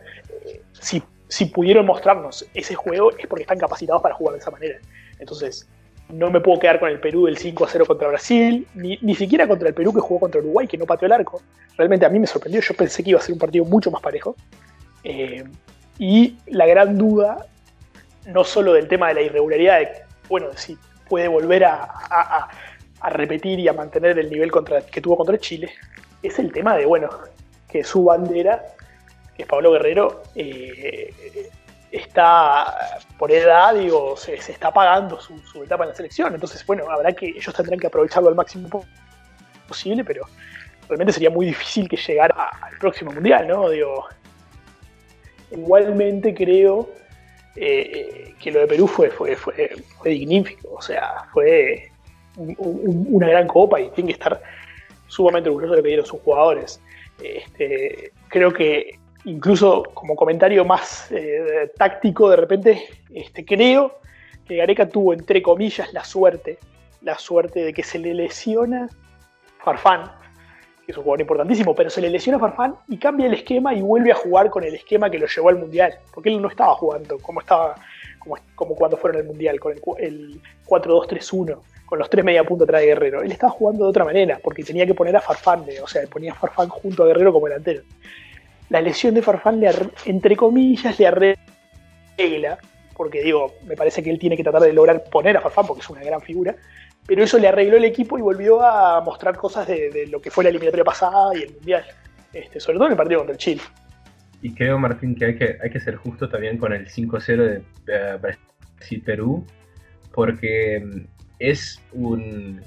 Eh, 0.46 0.62
si, 0.80 1.02
si 1.28 1.46
pudieron 1.46 1.86
mostrarnos 1.86 2.46
ese 2.54 2.76
juego 2.76 3.12
es 3.18 3.28
porque 3.28 3.44
están 3.44 3.58
capacitados 3.58 4.02
para 4.02 4.16
jugar 4.16 4.34
de 4.34 4.40
esa 4.40 4.52
manera. 4.52 4.80
Entonces, 5.20 5.68
no 6.10 6.30
me 6.32 6.40
puedo 6.40 6.60
quedar 6.60 6.80
con 6.80 6.90
el 6.90 7.00
Perú 7.00 7.26
del 7.26 7.38
5 7.38 7.66
a 7.66 7.68
0 7.68 7.86
contra 7.86 8.08
Brasil, 8.08 8.68
ni, 8.76 8.98
ni, 9.02 9.16
siquiera 9.16 9.48
contra 9.48 9.68
el 9.68 9.74
Perú 9.74 9.94
que 9.94 10.00
jugó 10.00 10.22
contra 10.22 10.40
Uruguay, 10.40 10.68
que 10.68 10.78
no 10.78 10.86
pateó 10.86 11.06
el 11.06 11.12
arco. 11.12 11.42
Realmente 11.78 12.06
a 12.06 12.10
mí 12.10 12.20
me 12.20 12.28
sorprendió, 12.28 12.62
yo 12.62 12.74
pensé 12.76 13.04
que 13.04 13.12
iba 13.12 13.20
a 13.20 13.22
ser 13.22 13.34
un 13.34 13.40
partido 13.40 13.66
mucho 13.66 13.92
más 13.92 14.02
parejo. 14.02 14.36
Eh, 15.04 15.44
y 16.00 16.38
la 16.48 16.66
gran 16.66 16.98
duda 16.98 17.48
no 18.28 18.44
solo 18.44 18.74
del 18.74 18.88
tema 18.88 19.10
de 19.10 19.16
la 19.16 19.22
irregularidad, 19.22 19.80
de, 19.80 19.90
bueno, 20.30 20.48
si 20.56 20.78
puede 21.08 21.28
volver 21.28 21.64
a, 21.66 22.50
repetir 23.10 23.60
y 23.60 23.68
a 23.68 23.74
mantener 23.74 24.20
el 24.20 24.30
nivel 24.30 24.52
contra, 24.52 24.82
que 24.82 25.02
tuvo 25.02 25.18
contra 25.18 25.38
Chile, 25.38 25.72
es 26.22 26.40
el 26.40 26.52
tema 26.52 26.76
de, 26.76 26.86
bueno, 26.86 27.10
que 27.70 27.84
su 27.84 28.04
bandera, 28.04 28.64
que 29.36 29.44
es 29.44 29.48
Pablo 29.48 29.72
Guerrero, 29.72 30.24
eh, 30.36 31.14
está 31.98 33.02
por 33.18 33.32
edad, 33.32 33.76
digo, 33.76 34.16
se, 34.18 34.36
está 34.36 34.72
pagando 34.72 35.20
su, 35.20 35.64
etapa 35.64 35.84
en 35.84 35.90
la 35.90 35.96
selección. 35.96 36.34
Entonces, 36.34 36.66
bueno, 36.66 36.90
habrá 36.90 37.14
que, 37.14 37.28
ellos 37.28 37.54
tendrán 37.54 37.80
que 37.80 37.88
aprovecharlo 37.88 38.30
al 38.30 38.36
máximo 38.36 38.86
posible, 39.68 40.04
pero 40.04 40.26
realmente 40.88 41.14
sería 41.14 41.30
muy 41.30 41.48
difícil 41.48 41.90
que 41.90 41.98
llegara 41.98 42.50
al 42.62 42.78
próximo 42.78 43.12
mundial, 43.12 43.48
¿no? 43.48 43.70
Digo, 43.70 44.06
igualmente 45.52 46.34
creo 46.34 46.90
eh, 47.56 48.34
que 48.40 48.52
lo 48.52 48.62
de 48.62 48.68
Perú 48.68 48.88
fue, 48.88 49.10
fue, 49.10 49.36
fue, 49.36 49.78
dignífico, 50.04 50.76
o 50.76 50.82
sea, 50.82 51.26
fue 51.34 51.92
una 52.38 53.28
gran 53.28 53.48
copa 53.48 53.80
y 53.82 53.90
tiene 53.90 54.10
que 54.10 54.14
estar 54.14 54.42
sumamente 55.08 55.50
orgulloso 55.50 55.72
de 55.72 55.78
lo 55.78 55.84
que 55.84 55.90
dieron 55.90 56.06
sus 56.06 56.22
jugadores. 56.22 56.80
Este, 57.22 58.12
creo 58.28 58.54
que 58.54 59.00
incluso 59.28 59.84
como 59.94 60.16
comentario 60.16 60.64
más 60.64 61.12
eh, 61.12 61.72
táctico, 61.78 62.30
de 62.30 62.38
repente, 62.38 62.88
este, 63.14 63.46
creo 63.46 64.00
que 64.48 64.56
Gareca 64.56 64.88
tuvo, 64.88 65.14
entre 65.14 65.42
comillas, 65.42 65.92
la 65.94 66.04
suerte, 66.04 66.58
la 67.02 67.18
suerte 67.20 67.64
de 67.64 67.74
que 67.74 67.84
se 67.84 68.00
le 68.00 68.14
lesiona 68.14 68.88
Farfán, 69.60 70.10
que 70.86 70.94
es 70.94 70.98
un 70.98 71.04
jugador 71.04 71.22
importantísimo, 71.22 71.76
pero 71.76 71.90
se 71.90 72.00
le 72.00 72.10
lesiona 72.10 72.40
Farfán 72.40 72.76
y 72.88 72.98
cambia 72.98 73.28
el 73.28 73.34
esquema 73.34 73.74
y 73.74 73.82
vuelve 73.82 74.14
a 74.14 74.16
jugar 74.16 74.50
con 74.50 74.64
el 74.64 74.74
esquema 74.74 75.10
que 75.10 75.20
lo 75.20 75.28
llevó 75.28 75.50
al 75.50 75.60
Mundial, 75.60 76.00
porque 76.14 76.30
él 76.30 76.42
no 76.42 76.48
estaba 76.48 76.74
jugando 76.76 77.18
como 77.20 77.42
estaba 77.42 77.76
como, 78.56 78.76
cuando 78.76 78.98
fueron 78.98 79.22
al 79.22 79.28
Mundial, 79.28 79.60
con 79.60 79.74
el, 79.74 80.42
4-2-3-1, 80.66 81.60
con 81.86 82.00
los 82.00 82.10
tres 82.10 82.26
media 82.26 82.44
punta 82.44 82.66
atrás 82.66 82.82
de 82.82 82.88
Guerrero. 82.88 83.22
Él 83.22 83.32
estaba 83.32 83.52
jugando 83.52 83.86
de 83.86 83.90
otra 83.90 84.04
manera, 84.04 84.40
porque 84.44 84.64
tenía 84.64 84.86
que 84.86 84.94
poner 84.94 85.16
a 85.16 85.22
Farfán, 85.22 85.66
o 85.82 85.88
sea, 85.88 86.06
ponía 86.08 86.34
Farfán 86.34 86.68
junto 86.68 87.04
a 87.04 87.08
Guerrero 87.08 87.32
como 87.32 87.48
delantero. 87.48 87.84
La 88.70 88.82
lesión 88.82 89.14
de 89.14 89.22
Farfán, 89.22 89.60
le 89.60 89.70
entre 90.06 90.36
comillas, 90.36 91.00
le 91.00 91.08
arregla, 91.08 92.58
porque 92.96 93.22
digo, 93.22 93.54
me 93.66 93.76
parece 93.76 94.04
que 94.04 94.10
él 94.10 94.20
tiene 94.20 94.36
que 94.36 94.44
tratar 94.44 94.62
de 94.62 94.74
lograr 94.74 95.04
poner 95.06 95.38
a 95.38 95.42
Farfán, 95.42 95.68
porque 95.68 95.82
es 95.82 95.90
una 95.90 96.04
gran 96.04 96.22
figura, 96.22 96.56
pero 97.06 97.24
eso 97.24 97.38
le 97.38 97.48
arregló 97.48 97.78
el 97.78 97.86
equipo 97.86 98.18
y 98.18 98.22
volvió 98.22 98.62
a 98.62 99.00
mostrar 99.02 99.38
cosas 99.38 99.68
de, 99.68 100.08
lo 100.12 100.20
que 100.20 100.30
fue 100.30 100.44
la 100.44 100.50
eliminatoria 100.50 100.84
pasada 100.84 101.36
y 101.36 101.44
el 101.44 101.54
mundial, 101.54 101.86
este, 102.34 102.60
sobre 102.60 102.78
todo 102.78 102.88
en 102.88 102.92
el 102.92 102.98
partido 102.98 103.20
contra 103.20 103.34
el 103.34 103.40
Chile. 103.40 103.62
y 104.42 104.54
creo, 104.54 104.78
Martín, 104.78 105.16
que 105.16 105.26
hay 105.26 105.36
que, 105.38 105.58
hay 105.64 105.70
que 105.70 105.80
ser 105.80 105.96
justo 105.96 106.28
también 106.28 106.58
con 106.58 106.74
el 106.74 106.88
5-0 106.88 107.38
de 107.38 107.64
eh, 107.88 108.18
Brasil-Perú, 108.22 109.46
porque 110.12 110.84
mm, 110.84 111.06
es 111.40 111.82
un, 111.94 112.62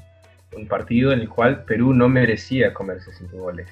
un, 0.56 0.68
partido 0.68 1.12
en 1.12 1.20
el 1.20 1.28
cual 1.28 1.64
Perú 1.64 1.92
no 1.92 2.08
merecía 2.08 2.72
comerse 2.72 3.12
5 3.12 3.36
goles. 3.36 3.68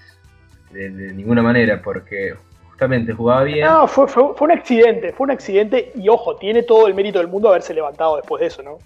De, 0.70 0.90
ninguna 0.90 1.42
manera, 1.42 1.80
porque 1.82 2.34
justamente 2.68 3.12
jugaba 3.12 3.44
bien. 3.44 3.66
No, 3.66 3.86
fue, 3.86 4.06
fue, 4.06 4.34
fue, 4.34 4.46
un 4.46 4.52
accidente, 4.52 5.12
fue 5.12 5.24
un 5.24 5.30
accidente 5.30 5.92
y 5.94 6.08
ojo, 6.08 6.36
tiene 6.36 6.62
todo 6.62 6.86
el 6.86 6.94
mérito 6.94 7.18
del 7.18 7.28
mundo 7.28 7.48
haberse 7.48 7.74
levantado 7.74 8.16
después 8.16 8.40
de 8.40 8.46
eso, 8.46 8.62
¿no? 8.62 8.78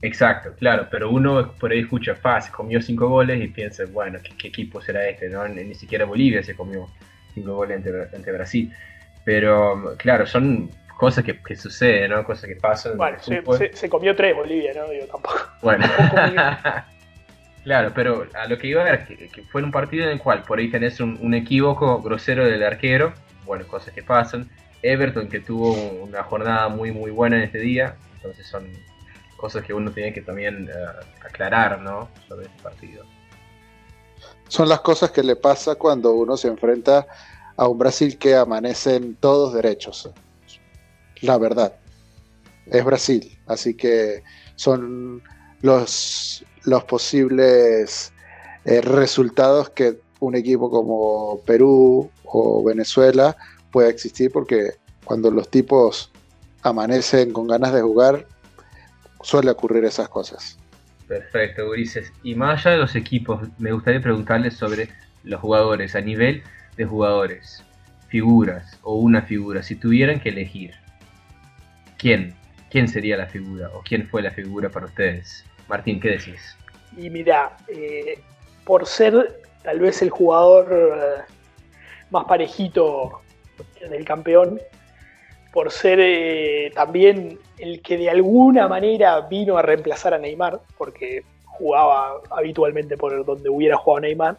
Exacto, 0.00 0.52
claro, 0.58 0.88
pero 0.90 1.10
uno 1.10 1.52
por 1.60 1.70
ahí 1.70 1.80
escucha, 1.80 2.16
Faz, 2.16 2.50
comió 2.50 2.82
5 2.82 3.08
goles 3.08 3.40
y 3.40 3.46
piensa, 3.48 3.84
bueno, 3.92 4.18
¿qué, 4.36 4.48
equipo 4.48 4.80
será 4.80 5.08
este? 5.08 5.28
¿no? 5.28 5.46
Ni 5.46 5.74
siquiera 5.76 6.04
Bolivia 6.04 6.42
se 6.42 6.56
comió 6.56 6.88
cinco 7.34 7.54
goles 7.54 7.82
ante, 8.14 8.32
Brasil. 8.32 8.72
Pero 9.24 9.94
claro, 9.98 10.26
son 10.26 10.70
cosas 10.98 11.24
que, 11.24 11.40
que, 11.40 11.56
suceden, 11.56 12.10
¿no? 12.10 12.24
Cosas 12.24 12.48
que 12.48 12.56
pasan. 12.56 12.96
Bueno, 12.96 13.18
se, 13.20 13.88
comió 13.88 14.14
tres 14.16 14.34
Bolivia, 14.34 14.72
¿no? 14.74 14.88
Digo, 14.88 15.06
tampoco. 15.06 15.38
Bueno. 15.62 15.86
claro, 17.64 17.92
pero 17.94 18.26
a 18.34 18.46
lo 18.46 18.58
que 18.58 18.68
iba 18.68 18.82
a 18.82 18.84
ver, 18.84 19.06
que, 19.06 19.28
que, 19.28 19.42
fue 19.42 19.62
un 19.62 19.70
partido 19.70 20.04
en 20.04 20.10
el 20.10 20.18
cual 20.18 20.42
por 20.42 20.58
ahí 20.58 20.70
tenés 20.70 21.00
un, 21.00 21.34
equívoco 21.34 22.00
grosero 22.02 22.44
del 22.44 22.62
arquero, 22.62 23.12
bueno, 23.44 23.66
cosas 23.66 23.94
que 23.94 24.02
pasan. 24.02 24.48
Everton 24.82 25.28
que 25.28 25.38
tuvo 25.40 25.72
una 26.02 26.24
jornada 26.24 26.68
muy 26.68 26.90
muy 26.90 27.12
buena 27.12 27.36
en 27.36 27.42
este 27.42 27.58
día, 27.58 27.94
entonces 28.16 28.46
son 28.46 28.66
cosas 29.36 29.64
que 29.64 29.72
uno 29.72 29.92
tiene 29.92 30.12
que 30.12 30.22
también 30.22 30.68
eh, 30.68 31.06
aclarar, 31.24 31.80
¿no? 31.80 32.08
Sobre 32.28 32.46
este 32.46 32.62
partido 32.62 33.04
son 34.52 34.68
las 34.68 34.80
cosas 34.80 35.10
que 35.10 35.22
le 35.22 35.34
pasa 35.34 35.76
cuando 35.76 36.12
uno 36.12 36.36
se 36.36 36.46
enfrenta 36.48 37.06
a 37.56 37.68
un 37.68 37.78
Brasil 37.78 38.18
que 38.18 38.36
amanecen 38.36 39.16
todos 39.16 39.54
derechos. 39.54 40.10
La 41.22 41.38
verdad. 41.38 41.74
Es 42.66 42.84
Brasil. 42.84 43.38
Así 43.46 43.74
que 43.74 44.22
son 44.56 45.22
los, 45.62 46.44
los 46.64 46.84
posibles 46.84 48.12
eh, 48.64 48.80
resultados 48.80 49.70
que 49.70 49.98
un 50.20 50.36
equipo 50.36 50.70
como 50.70 51.40
Perú 51.44 52.10
o 52.24 52.64
Venezuela 52.64 53.36
puede 53.70 53.90
existir 53.90 54.30
porque 54.30 54.72
cuando 55.04 55.30
los 55.30 55.50
tipos 55.50 56.12
amanecen 56.62 57.32
con 57.32 57.48
ganas 57.48 57.72
de 57.72 57.82
jugar, 57.82 58.26
suele 59.22 59.50
ocurrir 59.50 59.84
esas 59.84 60.08
cosas. 60.08 60.58
Perfecto, 61.08 61.68
Ulises. 61.68 62.12
Y 62.22 62.34
más 62.34 62.60
allá 62.60 62.76
de 62.76 62.82
los 62.82 62.94
equipos, 62.94 63.48
me 63.58 63.72
gustaría 63.72 64.00
preguntarles 64.00 64.54
sobre 64.54 64.88
los 65.24 65.40
jugadores, 65.40 65.94
a 65.94 66.00
nivel 66.00 66.42
de 66.76 66.84
jugadores, 66.84 67.62
figuras 68.08 68.78
o 68.82 68.96
una 68.96 69.22
figura. 69.22 69.62
Si 69.62 69.74
tuvieran 69.74 70.20
que 70.20 70.30
elegir, 70.30 70.74
¿quién? 71.98 72.34
¿Quién 72.70 72.88
sería 72.88 73.16
la 73.16 73.26
figura 73.26 73.70
o 73.74 73.82
quién 73.82 74.08
fue 74.08 74.22
la 74.22 74.30
figura 74.30 74.70
para 74.70 74.86
ustedes? 74.86 75.44
Martín, 75.72 75.98
¿qué 76.00 76.10
decís? 76.10 76.54
Y 76.98 77.08
mira, 77.08 77.56
eh, 77.66 78.18
por 78.66 78.84
ser 78.84 79.40
tal 79.62 79.80
vez 79.80 80.02
el 80.02 80.10
jugador 80.10 80.68
eh, 80.70 81.22
más 82.10 82.26
parejito 82.26 83.22
del 83.80 84.04
campeón, 84.04 84.60
por 85.50 85.70
ser 85.70 85.98
eh, 85.98 86.70
también 86.74 87.38
el 87.56 87.80
que 87.80 87.96
de 87.96 88.10
alguna 88.10 88.68
manera 88.68 89.18
vino 89.22 89.56
a 89.56 89.62
reemplazar 89.62 90.12
a 90.12 90.18
Neymar, 90.18 90.60
porque 90.76 91.22
jugaba 91.46 92.20
habitualmente 92.28 92.98
por 92.98 93.24
donde 93.24 93.48
hubiera 93.48 93.78
jugado 93.78 94.00
Neymar, 94.00 94.36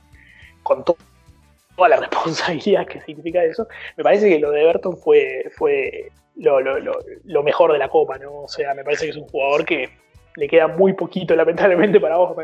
con 0.61 0.86
toda 0.86 1.89
la 1.89 1.97
responsabilidad 2.05 2.86
que 2.86 3.01
significa 3.01 3.43
eso, 3.43 3.67
me 3.97 4.03
parece 4.03 4.29
que 4.29 4.38
lo 4.38 4.51
de 4.51 4.61
Everton 4.61 4.97
fue, 4.97 5.49
fue 5.57 6.11
lo, 6.36 6.59
lo, 6.59 7.43
mejor 7.43 7.71
de 7.71 7.79
la 7.79 7.89
Copa, 7.89 8.19
¿no? 8.19 8.43
O 8.43 8.47
sea, 8.47 8.75
me 8.75 8.84
parece 8.84 9.05
que 9.05 9.11
es 9.11 9.17
un 9.17 9.27
jugador 9.27 9.65
que 9.65 10.03
le 10.36 10.47
queda 10.47 10.67
muy 10.67 10.93
poquito, 10.93 11.36
lamentablemente, 11.36 11.99
para 11.99 12.17
vos 12.17 12.36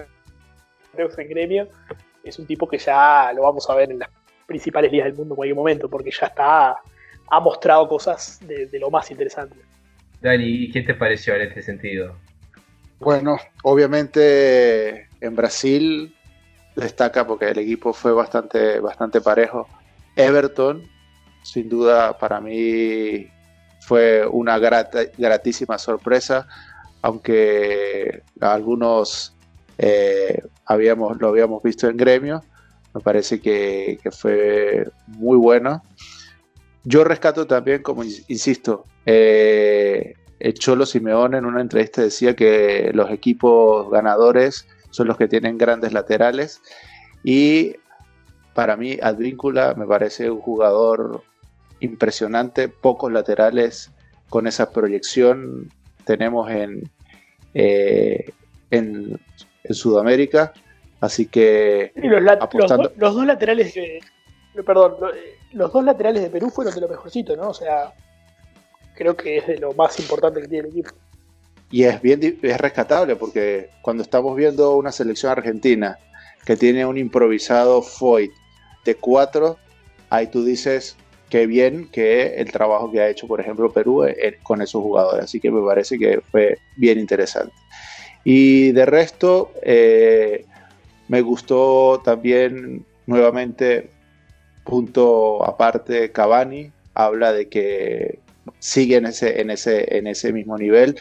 en 1.17 1.29
gremio. 1.29 1.67
Es 2.23 2.37
un 2.39 2.45
tipo 2.45 2.67
que 2.67 2.77
ya 2.77 3.31
lo 3.33 3.43
vamos 3.43 3.69
a 3.69 3.75
ver 3.75 3.91
en 3.91 3.99
las 3.99 4.09
principales 4.45 4.91
ligas 4.91 5.05
del 5.07 5.15
mundo 5.15 5.33
en 5.33 5.37
cualquier 5.37 5.55
momento, 5.55 5.89
porque 5.89 6.11
ya 6.11 6.27
está 6.27 6.77
ha 7.29 7.39
mostrado 7.39 7.87
cosas 7.87 8.39
de, 8.45 8.67
lo 8.79 8.89
más 8.89 9.09
interesante. 9.11 9.55
Dani, 10.21 10.69
¿qué 10.71 10.81
te 10.81 10.93
pareció 10.93 11.35
en 11.35 11.41
este 11.43 11.61
sentido? 11.61 12.15
Bueno, 12.99 13.37
obviamente 13.63 15.07
en 15.21 15.35
Brasil 15.35 16.15
destaca 16.75 17.25
porque 17.25 17.49
el 17.49 17.59
equipo 17.59 17.93
fue 17.93 18.11
bastante, 18.13 18.79
bastante 18.79 19.21
parejo. 19.21 19.67
Everton, 20.15 20.83
sin 21.43 21.69
duda, 21.69 22.17
para 22.17 22.41
mí 22.41 23.27
fue 23.81 24.25
una 24.27 24.59
gratísima 24.59 25.77
sorpresa, 25.77 26.47
aunque 27.02 28.24
algunos 28.39 29.36
eh, 29.78 30.41
habíamos, 30.66 31.20
lo 31.20 31.30
habíamos 31.30 31.64
visto 31.64 31.88
en 31.88 31.97
gremio. 31.97 32.43
Me 32.93 33.02
parece 33.02 33.39
que, 33.39 34.00
fue 34.12 34.89
muy 35.08 35.38
bueno. 35.38 35.84
Yo 36.84 37.04
rescato 37.04 37.45
también, 37.45 37.82
como 37.84 38.04
insisto, 38.04 38.86
eh, 39.06 40.14
el 40.39 40.54
Cholo 40.54 40.86
Simeone 40.86 41.38
en 41.38 41.45
una 41.45 41.62
entrevista 41.62 42.02
decía 42.02 42.36
que 42.36 42.91
los 42.93 43.12
equipos 43.12 43.89
ganadores 43.91 44.68
son 44.89 45.08
los 45.08 45.18
que 45.18 45.28
tienen 45.28 45.58
grandes 45.58 45.93
laterales 45.93 46.62
y 47.24 47.76
para 48.54 48.78
mí 48.78 48.97
Advíncula 49.02 49.76
me 49.76 49.86
parece 49.86 50.32
un 50.32 50.39
jugador 50.39 51.24
impresionante, 51.80 52.70
pocos 52.70 53.12
laterales 53.12 53.91
con 54.30 54.47
esa 54.47 54.72
proyección 54.72 55.70
tenemos 56.10 56.49
en, 56.49 56.89
eh, 57.53 58.32
en, 58.72 59.20
Sudamérica, 59.70 60.51
así 61.01 61.28
que 61.28 61.91
los, 61.95 62.24
los, 62.97 63.14
dos 63.14 63.26
laterales, 63.28 63.76
perdón, 64.66 64.95
los 65.51 65.72
dos 65.72 65.84
laterales 65.84 66.24
de 66.24 66.32
Perú 66.32 66.49
fueron 66.49 66.74
de 66.74 66.82
lo 66.82 66.88
mejorcito, 66.88 67.36
¿no? 67.36 67.49
O 67.49 67.53
sea, 67.53 67.93
creo 68.95 69.16
que 69.16 69.38
es 69.38 69.45
de 69.45 69.60
lo 69.60 69.74
más 69.74 69.99
importante 69.99 70.41
que 70.41 70.47
tiene 70.47 70.70
el 70.70 70.74
equipo. 70.74 70.89
Y 71.70 71.84
es 71.84 72.01
bien 72.01 72.39
es 72.41 72.57
rescatable 72.57 73.16
porque 73.16 73.70
cuando 73.84 74.01
estamos 74.01 74.36
viendo 74.36 74.76
una 74.76 74.91
selección 74.91 75.32
argentina 75.32 75.99
que 76.43 76.57
tiene 76.57 76.88
un 76.88 76.97
improvisado 76.97 77.84
Foyt 77.84 78.32
de 78.84 78.95
cuatro, 78.95 79.60
ahí 80.10 80.26
tú 80.26 80.43
dices 80.43 80.97
qué 81.30 81.47
bien 81.47 81.89
que 81.91 82.36
el 82.36 82.51
trabajo 82.51 82.91
que 82.91 83.01
ha 83.01 83.09
hecho, 83.09 83.27
por 83.27 83.39
ejemplo, 83.39 83.71
Perú 83.71 84.03
eh, 84.03 84.39
con 84.43 84.61
esos 84.61 84.82
jugadores. 84.82 85.25
Así 85.25 85.39
que 85.39 85.51
me 85.51 85.65
parece 85.65 85.97
que 85.97 86.21
fue 86.32 86.57
bien 86.75 86.99
interesante. 86.99 87.53
Y 88.23 88.71
de 88.71 88.86
resto, 88.86 89.51
eh, 89.61 90.45
me 91.07 91.21
gustó 91.21 92.01
también 92.03 92.86
nuevamente 93.05 93.89
punto 94.63 95.43
aparte, 95.43 96.11
Cavani 96.11 96.71
habla 96.93 97.34
de 97.34 97.47
que 97.47 98.19
sigue 98.59 98.97
en 98.97 99.07
ese, 99.07 99.41
en 99.41 99.49
ese, 99.49 99.97
en 99.97 100.07
ese 100.07 100.32
mismo 100.32 100.57
nivel. 100.57 100.95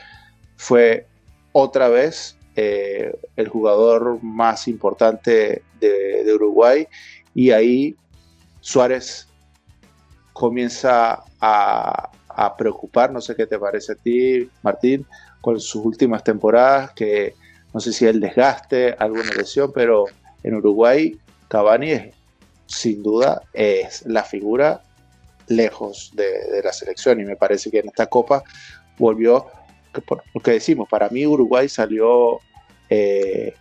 Fue 0.56 1.06
otra 1.52 1.88
vez 1.88 2.36
eh, 2.56 3.14
el 3.36 3.48
jugador 3.48 4.22
más 4.22 4.66
importante 4.68 5.62
de, 5.80 6.34
Uruguay 6.34 6.86
y 7.34 7.50
ahí 7.52 7.96
Suárez 8.60 9.28
comienza 10.38 11.24
a, 11.40 12.10
preocupar, 12.56 13.10
no 13.10 13.20
sé 13.20 13.34
qué 13.34 13.46
te 13.46 13.58
parece 13.58 13.92
a 13.92 13.96
ti, 13.96 14.48
Martín, 14.62 15.04
con 15.40 15.58
sus 15.58 15.84
últimas 15.84 16.22
temporadas, 16.22 16.92
que 16.92 17.34
no 17.74 17.80
sé 17.80 17.92
si 17.92 18.06
el 18.06 18.20
desgaste, 18.20 18.94
alguna 18.96 19.32
lesión, 19.36 19.72
pero 19.74 20.04
en 20.44 20.54
Uruguay 20.54 21.18
Cavani 21.48 21.90
es 21.90 22.14
sin 22.66 23.02
duda 23.02 23.42
es 23.52 24.06
la 24.06 24.22
figura 24.22 24.82
lejos 25.48 26.12
de, 26.14 26.62
la 26.62 26.72
selección. 26.72 27.20
Y 27.20 27.24
me 27.24 27.34
parece 27.34 27.72
que 27.72 27.80
en 27.80 27.88
esta 27.88 28.06
copa 28.06 28.44
volvió, 28.98 29.46
lo 30.34 30.40
que 30.40 30.52
decimos, 30.52 30.88
para 30.88 31.08
mí 31.08 31.26
Uruguay 31.26 31.68
salió 31.68 32.38
eh, 32.88 33.54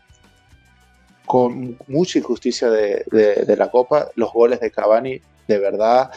con 1.26 1.80
mucha 1.88 2.20
injusticia 2.20 2.70
de, 2.70 3.56
la 3.58 3.72
copa, 3.72 4.10
los 4.14 4.32
goles 4.32 4.60
de 4.60 4.70
Cavani 4.70 5.20
de 5.48 5.58
verdad 5.58 6.12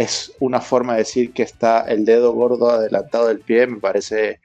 es 0.00 0.34
una 0.40 0.62
forma 0.62 0.94
de 0.94 1.00
decir 1.00 1.34
que 1.34 1.42
está 1.42 1.82
el 1.82 2.06
dedo 2.06 2.32
gordo 2.32 2.70
adelantado 2.70 3.28
del 3.28 3.40
pie, 3.40 3.66
me 3.66 3.80
parece 3.80 4.40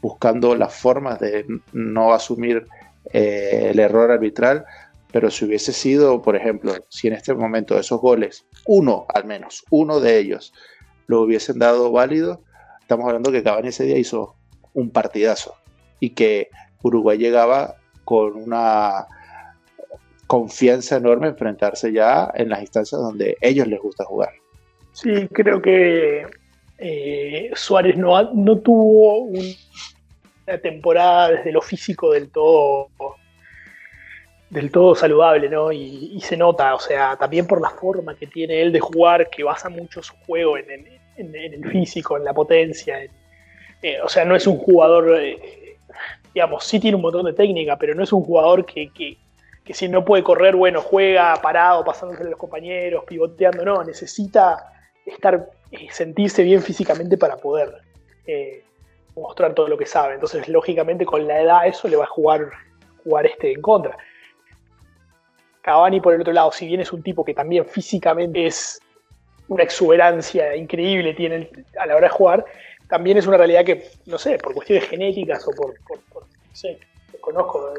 buscando 0.00 0.54
las 0.54 0.74
formas 0.74 1.20
de 1.20 1.44
no 1.74 2.14
asumir 2.14 2.66
eh, 3.12 3.68
el 3.72 3.78
error 3.78 4.10
arbitral, 4.10 4.64
pero 5.12 5.30
si 5.30 5.44
hubiese 5.44 5.74
sido, 5.74 6.22
por 6.22 6.34
ejemplo, 6.34 6.74
si 6.88 7.08
en 7.08 7.12
este 7.12 7.34
momento 7.34 7.78
esos 7.78 8.00
goles, 8.00 8.46
uno 8.64 9.04
al 9.12 9.26
menos, 9.26 9.66
uno 9.68 10.00
de 10.00 10.18
ellos, 10.18 10.54
lo 11.08 11.20
hubiesen 11.20 11.58
dado 11.58 11.92
válido, 11.92 12.40
estamos 12.80 13.04
hablando 13.04 13.32
que 13.32 13.42
Cavani 13.42 13.68
ese 13.68 13.84
día 13.84 13.98
hizo 13.98 14.34
un 14.72 14.88
partidazo 14.92 15.56
y 16.00 16.10
que 16.10 16.48
Uruguay 16.80 17.18
llegaba 17.18 17.76
con 18.04 18.34
una 18.36 19.08
confianza 20.32 20.96
enorme 20.96 21.28
enfrentarse 21.28 21.92
ya 21.92 22.32
en 22.34 22.48
las 22.48 22.62
instancias 22.62 22.98
donde 22.98 23.36
ellos 23.42 23.66
les 23.66 23.78
gusta 23.78 24.02
jugar. 24.06 24.30
Sí, 24.92 25.28
creo 25.30 25.60
que 25.60 26.24
eh, 26.78 27.50
Suárez 27.54 27.98
no, 27.98 28.58
tuvo 28.60 29.24
una 29.24 30.58
temporada 30.62 31.32
desde 31.32 31.52
lo 31.52 31.60
físico 31.60 32.12
del 32.12 32.30
todo 32.30 32.88
del 34.48 34.70
todo 34.70 34.94
saludable, 34.94 35.50
¿no? 35.50 35.70
Y, 35.70 36.18
se 36.22 36.38
nota, 36.38 36.74
o 36.76 36.80
sea, 36.80 37.14
también 37.18 37.46
por 37.46 37.60
la 37.60 37.68
forma 37.68 38.16
que 38.16 38.26
tiene 38.26 38.62
él 38.62 38.72
de 38.72 38.80
jugar, 38.80 39.28
que 39.28 39.44
basa 39.44 39.68
mucho 39.68 40.02
su 40.02 40.14
juego 40.26 40.56
en, 40.56 40.86
el 41.18 41.70
físico, 41.70 42.16
en 42.16 42.24
la 42.24 42.32
potencia. 42.32 43.00
Eh, 43.82 44.00
o 44.02 44.08
sea, 44.08 44.24
no 44.24 44.34
es 44.34 44.46
un 44.46 44.56
jugador, 44.56 45.14
eh, 45.20 45.76
digamos, 46.32 46.64
sí 46.64 46.80
tiene 46.80 46.96
un 46.96 47.02
montón 47.02 47.26
de 47.26 47.34
técnica, 47.34 47.76
pero 47.76 47.94
no 47.94 48.02
es 48.02 48.14
un 48.14 48.24
jugador 48.24 48.64
que, 48.64 49.18
si 49.70 49.88
no 49.88 50.04
puede 50.04 50.22
correr, 50.22 50.56
bueno, 50.56 50.80
juega 50.80 51.34
parado, 51.36 51.84
pasándose 51.84 52.22
a 52.22 52.26
los 52.26 52.38
compañeros, 52.38 53.04
pivoteando, 53.06 53.64
no, 53.64 53.84
necesita 53.84 54.72
estar, 55.06 55.50
eh, 55.70 55.88
sentirse 55.90 56.42
bien 56.42 56.62
físicamente 56.62 57.16
para 57.16 57.36
poder 57.36 57.82
mostrar 59.16 59.54
todo 59.54 59.68
lo 59.68 59.76
que 59.76 59.86
sabe. 59.86 60.14
Entonces, 60.14 60.48
lógicamente, 60.48 61.04
con 61.04 61.26
la 61.26 61.40
edad 61.40 61.66
eso 61.66 61.88
le 61.88 61.96
va 61.96 62.04
a 62.04 62.08
jugar, 62.08 62.50
jugar 63.04 63.26
este 63.26 63.52
en 63.52 63.60
contra. 63.60 63.96
Cavani, 65.62 66.00
por 66.00 66.14
el 66.14 66.20
otro 66.20 66.32
lado, 66.32 66.50
si 66.52 66.66
bien 66.66 66.80
es 66.80 66.92
un 66.92 67.02
tipo 67.02 67.24
que 67.24 67.34
también 67.34 67.64
físicamente 67.64 68.46
es 68.46 68.80
una 69.48 69.62
exuberancia 69.62 70.56
increíble 70.56 71.14
tiene 71.14 71.50
a 71.78 71.86
la 71.86 71.96
hora 71.96 72.08
de 72.08 72.14
jugar, 72.14 72.44
también 72.88 73.18
es 73.18 73.26
una 73.26 73.36
realidad 73.36 73.64
que, 73.64 73.90
no 74.06 74.18
sé, 74.18 74.38
por 74.38 74.54
cuestiones 74.54 74.88
genéticas 74.88 75.46
o 75.46 75.50
por, 75.52 75.74
no 75.88 76.26
sé, 76.52 76.78
desconozco 77.12 77.72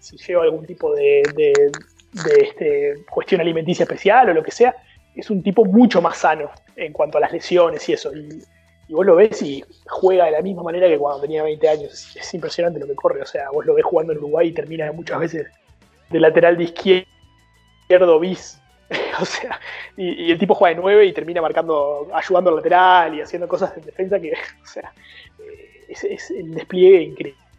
si 0.00 0.16
lleva 0.16 0.42
algún 0.44 0.66
tipo 0.66 0.94
de, 0.94 1.22
este, 2.40 3.04
cuestión 3.08 3.40
alimenticia 3.40 3.84
especial 3.84 4.30
o 4.30 4.34
lo 4.34 4.42
que 4.42 4.50
sea, 4.50 4.74
es 5.14 5.30
un 5.30 5.42
tipo 5.42 5.64
mucho 5.64 6.00
más 6.00 6.18
sano 6.18 6.50
en 6.74 6.92
cuanto 6.92 7.18
a 7.18 7.20
las 7.20 7.32
lesiones 7.32 7.88
y 7.88 7.92
eso. 7.92 8.10
Y, 8.14 8.42
vos 8.88 9.06
lo 9.06 9.14
ves 9.14 9.40
y 9.42 9.62
juega 9.86 10.24
de 10.24 10.32
la 10.32 10.42
misma 10.42 10.64
manera 10.64 10.88
que 10.88 10.98
cuando 10.98 11.20
tenía 11.20 11.44
20 11.44 11.68
años. 11.68 12.16
Es, 12.16 12.34
impresionante 12.34 12.80
lo 12.80 12.88
que 12.88 12.96
corre. 12.96 13.22
O 13.22 13.26
sea, 13.26 13.48
vos 13.52 13.64
lo 13.64 13.74
ves 13.74 13.84
jugando 13.84 14.12
en 14.12 14.18
Uruguay 14.18 14.48
y 14.48 14.52
termina 14.52 14.90
muchas 14.90 15.20
veces 15.20 15.46
de 16.08 16.18
lateral 16.18 16.56
de 16.56 16.64
izquierdo 16.64 18.18
bis. 18.18 18.60
o 19.20 19.24
sea, 19.24 19.60
y, 19.96 20.32
el 20.32 20.38
tipo 20.38 20.56
juega 20.56 20.74
de 20.74 20.80
9 20.80 21.06
y 21.06 21.12
termina 21.12 21.40
marcando, 21.40 22.08
ayudando 22.12 22.50
al 22.50 22.56
lateral 22.56 23.14
y 23.14 23.20
haciendo 23.20 23.46
cosas 23.46 23.76
en 23.76 23.84
defensa 23.84 24.18
que, 24.18 24.32
o 24.62 24.66
sea, 24.66 24.92
es, 25.88 26.30
el 26.32 26.54
despliegue 26.54 27.02
increíble 27.02 27.49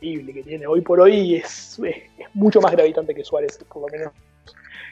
que 0.00 0.42
tiene 0.44 0.66
hoy 0.66 0.80
por 0.80 1.00
hoy 1.00 1.36
es, 1.36 1.80
mucho 2.34 2.60
más 2.60 2.72
gravitante 2.72 3.14
que 3.14 3.24
Suárez, 3.24 3.58
por 3.68 3.82
lo 3.82 3.88
menos. 3.88 4.12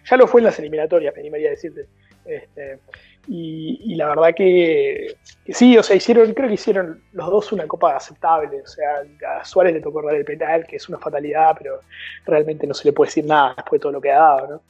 Ya 0.09 0.17
lo 0.17 0.27
fue 0.27 0.41
en 0.41 0.47
las 0.47 0.59
eliminatorias, 0.59 1.15
me 1.15 1.21
animaría 1.21 1.49
a 1.49 1.51
decirte. 1.51 1.87
Este, 2.25 2.79
y, 3.27 3.95
la 3.95 4.09
verdad 4.09 4.35
que, 4.35 5.17
sí, 5.49 5.79
o 5.79 5.83
sea, 5.83 5.97
hicieron, 5.97 6.35
creo 6.35 6.49
que 6.49 6.55
hicieron 6.55 7.03
los 7.13 7.31
dos 7.31 7.53
una 7.53 7.67
copa 7.67 7.97
aceptable. 7.97 8.61
O 8.63 8.67
sea, 8.67 9.03
a 9.39 9.45
Suárez 9.45 9.75
le 9.75 9.81
tocó 9.81 10.03
dar 10.03 10.15
el 10.15 10.25
penal, 10.25 10.67
que 10.67 10.77
es 10.77 10.89
una 10.89 10.99
fatalidad, 10.99 11.57
pero 11.59 11.81
realmente 12.27 12.67
no 12.67 12.75
se 12.75 12.89
le 12.89 12.93
puede 12.93 13.09
decir 13.09 13.25
nada 13.25 13.55
después 13.57 13.81
de 13.81 13.83
todo 13.83 13.93
lo 13.93 14.01
que 14.01 14.13
ha 14.13 14.19
dado. 14.19 14.63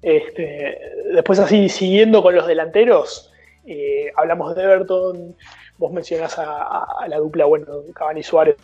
Este, 0.00 0.80
después 1.12 1.38
así, 1.38 1.68
siguiendo 1.68 2.22
con 2.22 2.34
los 2.34 2.46
delanteros, 2.46 3.32
eh, 3.64 4.10
hablamos 4.16 4.54
de 4.56 4.62
Everton, 4.62 5.36
vos 5.78 5.92
mencionás 5.92 6.36
a, 6.38 7.06
la 7.08 7.18
dupla, 7.18 7.44
bueno, 7.44 7.66
Cavani 7.94 8.22
Suárez, 8.22 8.56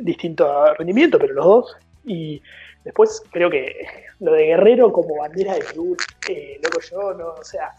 distinto 0.00 0.74
rendimiento, 0.74 1.18
pero 1.18 1.34
los 1.34 1.44
dos. 1.44 1.76
Y 2.04 2.42
después 2.84 3.22
creo 3.30 3.50
que 3.50 3.86
lo 4.20 4.32
de 4.32 4.46
Guerrero 4.46 4.92
como 4.92 5.16
bandera 5.16 5.54
de 5.54 5.60
club, 5.60 5.96
eh, 6.28 6.60
loco 6.62 6.80
yo, 6.80 7.14
no, 7.14 7.28
o 7.34 7.44
sea, 7.44 7.74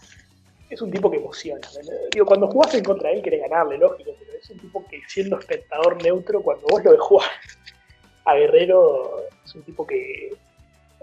es 0.70 0.80
un 0.80 0.90
tipo 0.90 1.10
que 1.10 1.18
emociona. 1.18 1.66
Digo, 2.12 2.26
cuando 2.26 2.46
jugás 2.46 2.74
en 2.74 2.84
contra 2.84 3.10
de 3.10 3.16
él 3.16 3.22
querés 3.22 3.42
ganarle, 3.42 3.78
lógico, 3.78 4.12
pero 4.18 4.32
es 4.38 4.50
un 4.50 4.58
tipo 4.58 4.84
que 4.88 5.00
siendo 5.06 5.38
espectador 5.38 6.02
neutro, 6.02 6.42
cuando 6.42 6.66
vos 6.68 6.82
lo 6.84 6.92
ves 6.92 7.00
jugar 7.00 7.30
a 8.24 8.34
Guerrero, 8.34 9.22
es 9.44 9.54
un 9.54 9.62
tipo 9.62 9.86
que, 9.86 10.34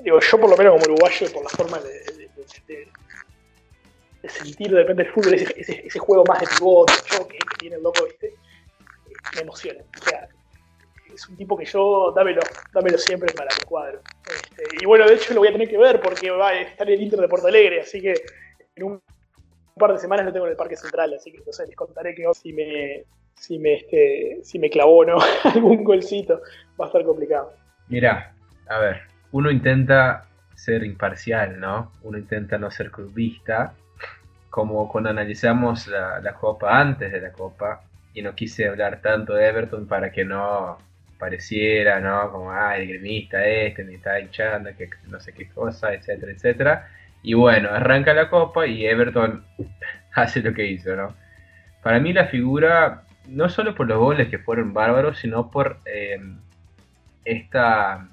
digo, 0.01 0.19
yo 0.19 0.39
por 0.39 0.49
lo 0.49 0.57
menos 0.57 0.73
como 0.73 0.93
uruguayo, 0.93 1.31
por 1.31 1.43
la 1.43 1.49
forma 1.49 1.79
de, 1.79 2.29
sentir 4.27 4.69
de 4.69 4.81
repente 4.81 5.03
el 5.03 5.09
fútbol, 5.09 5.33
ese, 5.33 5.99
juego 5.99 6.23
más 6.25 6.39
de 6.41 6.47
pivote, 6.47 6.93
que 7.29 7.37
tiene 7.59 7.75
el 7.77 7.83
loco, 7.83 8.05
¿viste? 8.05 8.33
me 9.35 9.41
emociona. 9.41 9.83
O 9.99 10.03
sea, 10.03 10.27
es 11.19 11.29
un 11.29 11.35
tipo 11.35 11.57
que 11.57 11.65
yo, 11.65 12.13
dámelo, 12.15 12.41
dámelo 12.73 12.97
siempre 12.97 13.33
para 13.33 13.49
el 13.57 13.65
cuadro. 13.65 14.01
Este, 14.25 14.63
y 14.81 14.85
bueno, 14.85 15.05
de 15.05 15.15
hecho 15.15 15.33
lo 15.33 15.41
voy 15.41 15.49
a 15.49 15.51
tener 15.51 15.67
que 15.67 15.77
ver 15.77 15.99
porque 15.99 16.31
va 16.31 16.49
a 16.49 16.61
estar 16.61 16.89
el 16.89 17.01
Inter 17.01 17.19
de 17.19 17.27
Porto 17.27 17.47
Alegre, 17.47 17.81
así 17.81 18.01
que 18.01 18.13
en 18.75 18.83
un 18.83 19.01
par 19.77 19.91
de 19.93 19.99
semanas 19.99 20.25
lo 20.25 20.33
tengo 20.33 20.45
en 20.45 20.51
el 20.51 20.57
Parque 20.57 20.77
Central, 20.77 21.13
así 21.13 21.31
que 21.31 21.39
les 21.39 21.75
contaré 21.75 22.15
que 22.15 22.25
si 22.33 22.53
me, 22.53 23.03
si 23.33 23.59
me, 23.59 23.73
este, 23.75 24.39
si 24.43 24.59
me 24.59 24.69
clavó 24.69 25.03
no 25.03 25.17
algún 25.43 25.83
golcito, 25.83 26.41
va 26.79 26.85
a 26.85 26.87
estar 26.87 27.03
complicado. 27.03 27.53
Mira, 27.89 28.33
a 28.69 28.79
ver, 28.79 29.01
uno 29.31 29.51
intenta 29.51 30.25
ser 30.55 30.83
imparcial, 30.83 31.59
¿no? 31.59 31.91
Uno 32.03 32.17
intenta 32.17 32.57
no 32.57 32.71
ser 32.71 32.91
clubista, 32.91 33.73
como 34.49 34.89
cuando 34.89 35.09
analizamos 35.09 35.87
la 35.87 36.33
Copa 36.39 36.79
antes 36.79 37.11
de 37.11 37.21
la 37.21 37.31
Copa, 37.31 37.81
y 38.13 38.21
no 38.21 38.35
quise 38.35 38.67
hablar 38.67 39.01
tanto 39.01 39.33
de 39.33 39.47
Everton 39.47 39.87
para 39.87 40.11
que 40.11 40.25
no 40.25 40.77
pareciera, 41.19 41.99
¿no? 41.99 42.31
Como, 42.31 42.51
ay, 42.51 42.83
el 42.83 42.87
gremista 42.87 43.45
este 43.45 43.83
me 43.83 43.95
está 43.95 44.19
hinchando, 44.19 44.71
que 44.75 44.89
no 45.09 45.19
sé 45.19 45.33
qué 45.33 45.49
cosa, 45.49 45.93
etcétera, 45.93 46.31
etcétera. 46.31 46.89
Y 47.21 47.33
bueno, 47.33 47.69
arranca 47.69 48.13
la 48.13 48.29
copa 48.29 48.65
y 48.65 48.85
Everton 48.85 49.43
hace 50.15 50.41
lo 50.41 50.53
que 50.53 50.65
hizo, 50.65 50.95
¿no? 50.95 51.13
Para 51.83 51.99
mí 51.99 52.13
la 52.13 52.27
figura, 52.27 53.03
no 53.27 53.49
solo 53.49 53.75
por 53.75 53.87
los 53.87 53.99
goles 53.99 54.29
que 54.29 54.39
fueron 54.39 54.73
bárbaros, 54.73 55.19
sino 55.19 55.51
por 55.51 55.79
em, 55.85 56.37
esta 57.25 58.07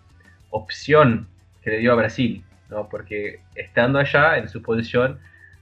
opción 0.51 1.29
que 1.63 1.71
le 1.71 1.79
dio 1.79 1.93
a 1.93 1.97
Brasil, 1.97 2.45
¿no? 2.69 2.89
Porque 2.89 3.41
estando 3.55 3.99
allá, 4.01 4.39
en 4.39 4.49
su 4.49 4.63
posición, 4.63 5.21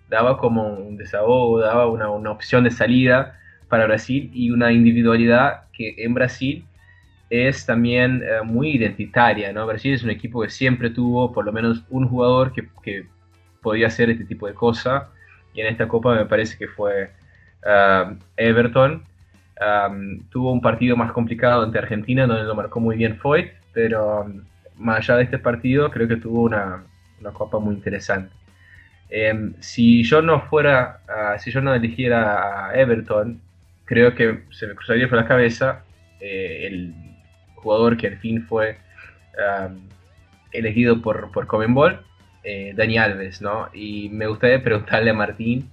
daba 0.09 0.39
como 0.39 0.69
un 0.69 0.97
desahogo, 0.97 1.61
daba 1.61 1.87
una, 1.89 2.11
una 2.11 2.31
opción 2.31 2.65
de 2.65 2.71
salida 2.71 3.39
para 3.69 3.87
Brasil 3.87 4.31
y 4.35 4.51
una 4.51 4.73
individualidad 4.73 5.65
que 5.73 5.95
en 5.99 6.15
Brasil 6.15 6.65
es 7.31 7.67
también 7.67 8.23
eh, 8.23 8.43
muy 8.45 8.71
identitaria, 8.71 9.53
¿no? 9.53 9.67
Brasil 9.67 9.95
es 9.95 10.03
un 10.03 10.11
equipo 10.11 10.43
que 10.43 10.51
siempre 10.51 10.91
tuvo 10.91 11.33
por 11.33 11.45
lo 11.45 11.53
menos 11.53 11.85
un 11.91 12.09
jugador 12.09 12.53
que, 12.53 12.69
podía 13.63 13.87
hacer 13.87 14.11
este 14.11 14.27
tipo 14.27 14.47
de 14.47 14.53
cosas 14.53 15.05
y 15.55 15.63
en 15.63 15.69
esta 15.69 15.89
copa 15.89 16.15
me 16.15 16.27
parece 16.27 16.59
que 16.59 16.69
fue 16.69 17.11
uh, 17.65 18.15
Everton. 18.37 19.03
Um, 19.59 20.21
tuvo 20.29 20.53
un 20.53 20.61
partido 20.61 20.97
más 20.97 21.13
complicado 21.13 21.63
ante 21.63 21.79
Argentina 21.79 22.27
donde 22.27 22.45
lo 22.45 22.55
marcó 22.55 22.79
muy 22.81 22.97
bien 22.97 23.17
Foyt, 23.17 23.53
pero 23.73 24.21
um, 24.21 24.43
más 24.77 24.99
allá 24.99 25.17
de 25.17 25.23
este 25.25 25.39
partido 25.39 25.91
creo 25.91 26.07
que 26.07 26.17
tuvo 26.17 26.43
una, 26.43 26.85
una 27.21 27.31
copa 27.31 27.59
muy 27.59 27.75
interesante. 27.75 28.35
Um, 29.33 29.55
si 29.61 30.03
yo 30.03 30.21
no 30.21 30.43
fuera, 30.43 31.01
uh, 31.09 31.39
si 31.41 31.51
yo 31.51 31.63
no 31.63 31.75
eligiera 31.75 32.69
a 32.69 32.75
Everton, 32.75 33.41
creo 33.85 34.15
que 34.15 34.45
se 34.51 34.67
me 34.67 34.75
cruzaría 34.75 35.09
por 35.09 35.19
la 35.19 35.27
cabeza 35.27 35.85
eh, 36.21 36.67
el 36.67 36.95
jugador 37.65 37.97
que 37.97 38.07
al 38.07 38.19
fin 38.19 38.47
fue 38.47 38.79
elegido 40.53 41.03
por, 41.03 41.31
por 41.33 41.47
Comenbol, 41.47 42.01
eh, 42.45 42.73
Dani 42.75 42.99
Alves, 42.99 43.43
¿no? 43.43 43.69
Y 43.75 44.09
me 44.11 44.27
gustaría 44.27 44.63
preguntarle 44.63 45.11
a 45.11 45.15
Martín, 45.15 45.71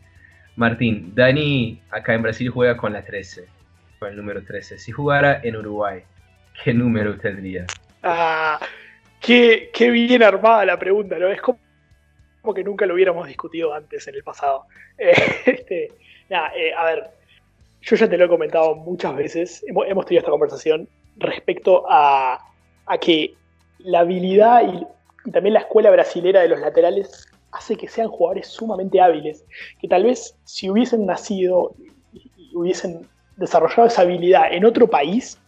Martín, 0.56 1.14
Dani 1.16 1.82
acá 1.92 2.14
en 2.14 2.24
Brasil 2.24 2.50
juega 2.50 2.76
con 2.76 2.94
la 2.94 3.04
13, 3.04 3.46
con 4.00 4.10
el 4.10 4.18
número 4.18 4.44
13. 4.44 4.78
Si 4.78 4.92
jugara 4.92 5.40
en 5.44 5.56
Uruguay, 5.56 6.04
¿qué 6.64 6.74
número 6.74 7.18
tendría? 7.18 7.66
Ah, 8.04 8.60
qué, 9.20 9.70
qué 9.74 9.92
bien 9.92 10.24
armada 10.24 10.66
la 10.66 10.80
pregunta, 10.80 11.18
¿no? 11.18 11.28
Es 11.30 11.42
como, 11.42 11.60
que 12.54 12.64
nunca 12.64 12.86
lo 12.86 12.96
hubiéramos 12.96 13.28
discutido 13.28 13.74
antes 13.74 14.08
en 14.08 14.16
el 14.16 14.24
pasado. 14.24 14.66
este, 14.98 15.90
eh, 16.30 16.74
a 16.78 16.86
ver, 16.86 17.10
yo 17.82 17.96
ya 17.96 18.10
te 18.10 18.18
lo 18.18 18.26
he 18.26 18.30
comentado 18.30 18.76
muchas 18.76 19.16
veces, 19.16 19.64
hemos, 19.68 19.88
hemos 19.88 20.06
tenido 20.06 20.20
esta 20.20 20.32
conversación 20.32 20.88
respecto 21.22 21.86
a, 21.90 22.48
que 23.00 23.36
la 23.80 24.00
habilidad 24.00 24.62
y, 24.64 25.32
también 25.32 25.54
la 25.54 25.62
escuela 25.62 25.92
brasilera 25.92 26.42
de 26.42 26.48
los 26.48 26.60
laterales 26.60 27.28
hace 27.52 27.76
que 27.76 27.88
sean 27.88 28.08
jugadores 28.08 28.48
sumamente 28.48 29.00
hábiles, 29.00 29.46
que 29.80 29.88
tal 29.88 30.04
vez 30.04 30.36
si 30.44 30.70
hubiesen 30.70 31.06
nacido 31.06 31.74
y, 32.14 32.30
hubiesen 32.54 33.08
desarrollado 33.38 33.86
esa 33.86 34.02
habilidad 34.02 34.52
en 34.52 34.66
otro 34.66 34.90
país, 34.90 35.40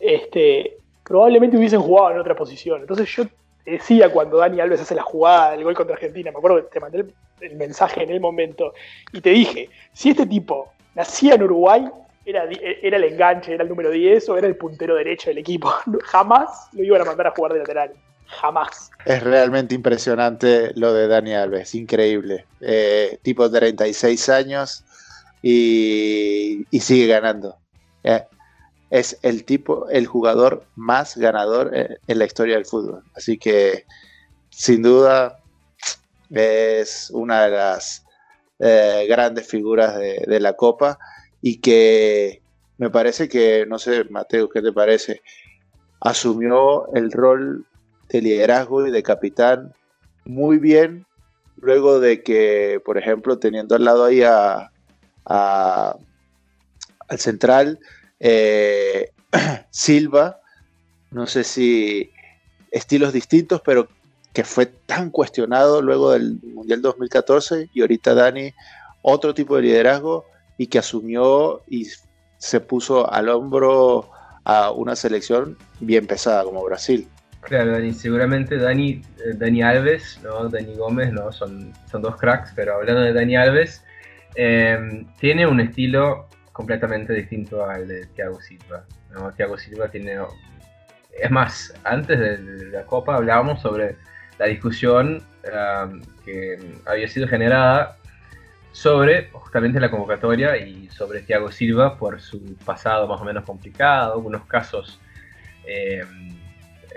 este, 0.00 0.78
probablemente 1.04 1.56
hubiesen 1.56 1.80
jugado 1.80 2.12
en 2.12 2.18
otra 2.18 2.34
posición. 2.34 2.80
Entonces 2.80 3.08
yo 3.14 3.24
decía 3.64 4.10
cuando 4.10 4.38
Dani 4.38 4.60
Alves 4.60 4.80
hace 4.80 4.94
la 4.94 5.02
jugada 5.02 5.52
del 5.52 5.64
gol 5.64 5.74
contra 5.74 5.94
Argentina, 5.96 6.30
me 6.30 6.38
acuerdo 6.38 6.56
que 6.64 6.72
te 6.72 6.80
mandé 6.80 7.04
el 7.40 7.56
mensaje 7.56 8.02
en 8.02 8.10
el 8.10 8.20
momento, 8.20 8.72
y 9.12 9.20
te 9.20 9.30
dije, 9.30 9.68
si 9.92 10.10
este 10.10 10.24
tipo 10.26 10.72
nacía 10.94 11.34
en 11.34 11.42
Uruguay, 11.42 11.86
era, 12.26 12.44
era, 12.82 12.96
el 12.96 13.04
enganche, 13.04 13.54
era 13.54 13.62
el 13.62 13.68
número 13.68 13.90
10 13.90 14.28
o 14.28 14.36
era 14.36 14.48
el 14.48 14.56
puntero 14.56 14.96
derecho 14.96 15.30
del 15.30 15.38
equipo. 15.38 15.72
Jamás 16.04 16.68
lo 16.72 16.82
iban 16.82 17.00
a 17.02 17.04
mandar 17.04 17.28
a 17.28 17.30
jugar 17.30 17.52
de 17.52 17.60
lateral. 17.60 17.92
jamás. 18.26 18.90
Es 19.04 19.22
realmente 19.22 19.76
impresionante 19.76 20.72
lo 20.74 20.92
de 20.92 21.06
Dani 21.06 21.34
Alves, 21.34 21.76
increíble. 21.76 22.44
Eh, 22.60 23.18
tipo 23.22 23.48
36 23.48 24.28
años 24.28 24.84
y, 25.40 26.66
sigue 26.80 27.06
ganando. 27.06 27.56
Eh, 28.02 28.24
es 28.90 29.18
el 29.22 29.44
tipo, 29.44 29.88
el 29.88 30.06
jugador 30.06 30.64
más 30.74 31.16
ganador 31.16 31.70
eh, 31.74 31.98
en 32.08 32.18
la 32.18 32.24
historia 32.24 32.56
del 32.56 32.66
fútbol. 32.66 33.04
Así 33.14 33.38
que, 33.38 33.84
sin 34.50 34.82
duda, 34.82 35.38
es 36.30 37.10
una 37.12 37.44
de 37.44 37.50
las 37.50 38.02
grandes 38.58 39.46
figuras 39.46 39.96
de 39.98 40.40
la 40.40 40.54
Copa 40.54 40.98
y 41.48 41.58
que 41.58 42.42
me 42.76 42.90
parece 42.90 43.28
que, 43.28 43.66
no 43.68 43.78
sé, 43.78 44.02
Mateo, 44.10 44.48
¿qué 44.48 44.60
te 44.60 44.72
parece? 44.72 45.22
Asumió 46.00 46.92
el 46.92 47.12
rol 47.12 47.64
de 48.08 48.20
liderazgo 48.20 48.84
y 48.84 48.90
de 48.90 49.04
capitán 49.04 49.72
muy 50.24 50.58
bien, 50.58 51.06
luego 51.60 52.00
de 52.00 52.24
que, 52.24 52.82
por 52.84 52.98
ejemplo, 52.98 53.38
teniendo 53.38 53.76
al 53.76 53.84
lado 53.84 54.06
ahí 54.06 54.24
a, 54.24 54.72
al 55.24 55.98
central, 57.18 57.78
eh, 58.18 59.12
Silva, 59.70 60.40
no 61.12 61.28
sé 61.28 61.44
si 61.44 62.10
estilos 62.72 63.12
distintos, 63.12 63.62
pero 63.64 63.86
que 64.32 64.42
fue 64.42 64.66
tan 64.66 65.10
cuestionado 65.10 65.80
luego 65.80 66.10
del 66.10 66.40
Mundial 66.42 66.82
2014 66.82 67.70
y 67.72 67.82
ahorita 67.82 68.14
Dani, 68.14 68.52
otro 69.02 69.32
tipo 69.32 69.54
de 69.54 69.62
liderazgo 69.62 70.24
y 70.58 70.66
que 70.68 70.78
asumió 70.78 71.62
y 71.68 71.86
se 72.38 72.60
puso 72.60 73.12
al 73.12 73.28
hombro 73.28 74.10
a 74.44 74.70
una 74.70 74.94
selección 74.96 75.56
bien 75.80 76.06
pesada 76.06 76.44
como 76.44 76.64
Brasil. 76.64 77.08
Claro, 77.40 77.72
Dani, 77.72 77.92
seguramente 77.92 78.56
Dani, 78.56 79.02
eh, 79.18 79.34
Dani 79.34 79.62
Alves, 79.62 80.20
¿no? 80.22 80.48
Dani 80.48 80.74
Gómez, 80.74 81.12
¿no? 81.12 81.30
Son, 81.30 81.72
son 81.90 82.02
dos 82.02 82.16
cracks, 82.16 82.52
pero 82.56 82.74
hablando 82.74 83.02
de 83.02 83.12
Dani 83.12 83.36
Alves, 83.36 83.84
em, 84.34 85.06
tiene 85.18 85.46
un 85.46 85.60
estilo 85.60 86.28
completamente 86.52 87.12
distinto 87.12 87.64
al 87.68 87.86
de 87.86 88.06
Thiago 88.06 88.40
Silva. 88.40 88.84
¿no? 89.12 89.30
Thiago 89.32 89.58
Silva 89.58 89.88
tiene... 89.88 90.16
Es 91.12 91.30
más, 91.30 91.74
antes 91.84 92.18
de, 92.18 92.66
la 92.70 92.84
Copa 92.84 93.16
hablábamos 93.16 93.60
sobre 93.60 93.96
la 94.38 94.46
discusión 94.46 95.22
que 96.24 96.58
había 96.86 97.08
sido 97.08 97.28
generada 97.28 97.96
sobre 98.76 99.30
justamente 99.32 99.80
la 99.80 99.90
convocatoria 99.90 100.54
y 100.58 100.90
sobre 100.90 101.22
Thiago 101.22 101.50
Silva 101.50 101.96
por 101.96 102.20
su 102.20 102.56
pasado 102.62 103.08
más 103.08 103.18
o 103.22 103.24
menos 103.24 103.42
complicado, 103.42 104.12
algunos 104.12 104.44
casos... 104.44 105.00
Em, 105.66 106.36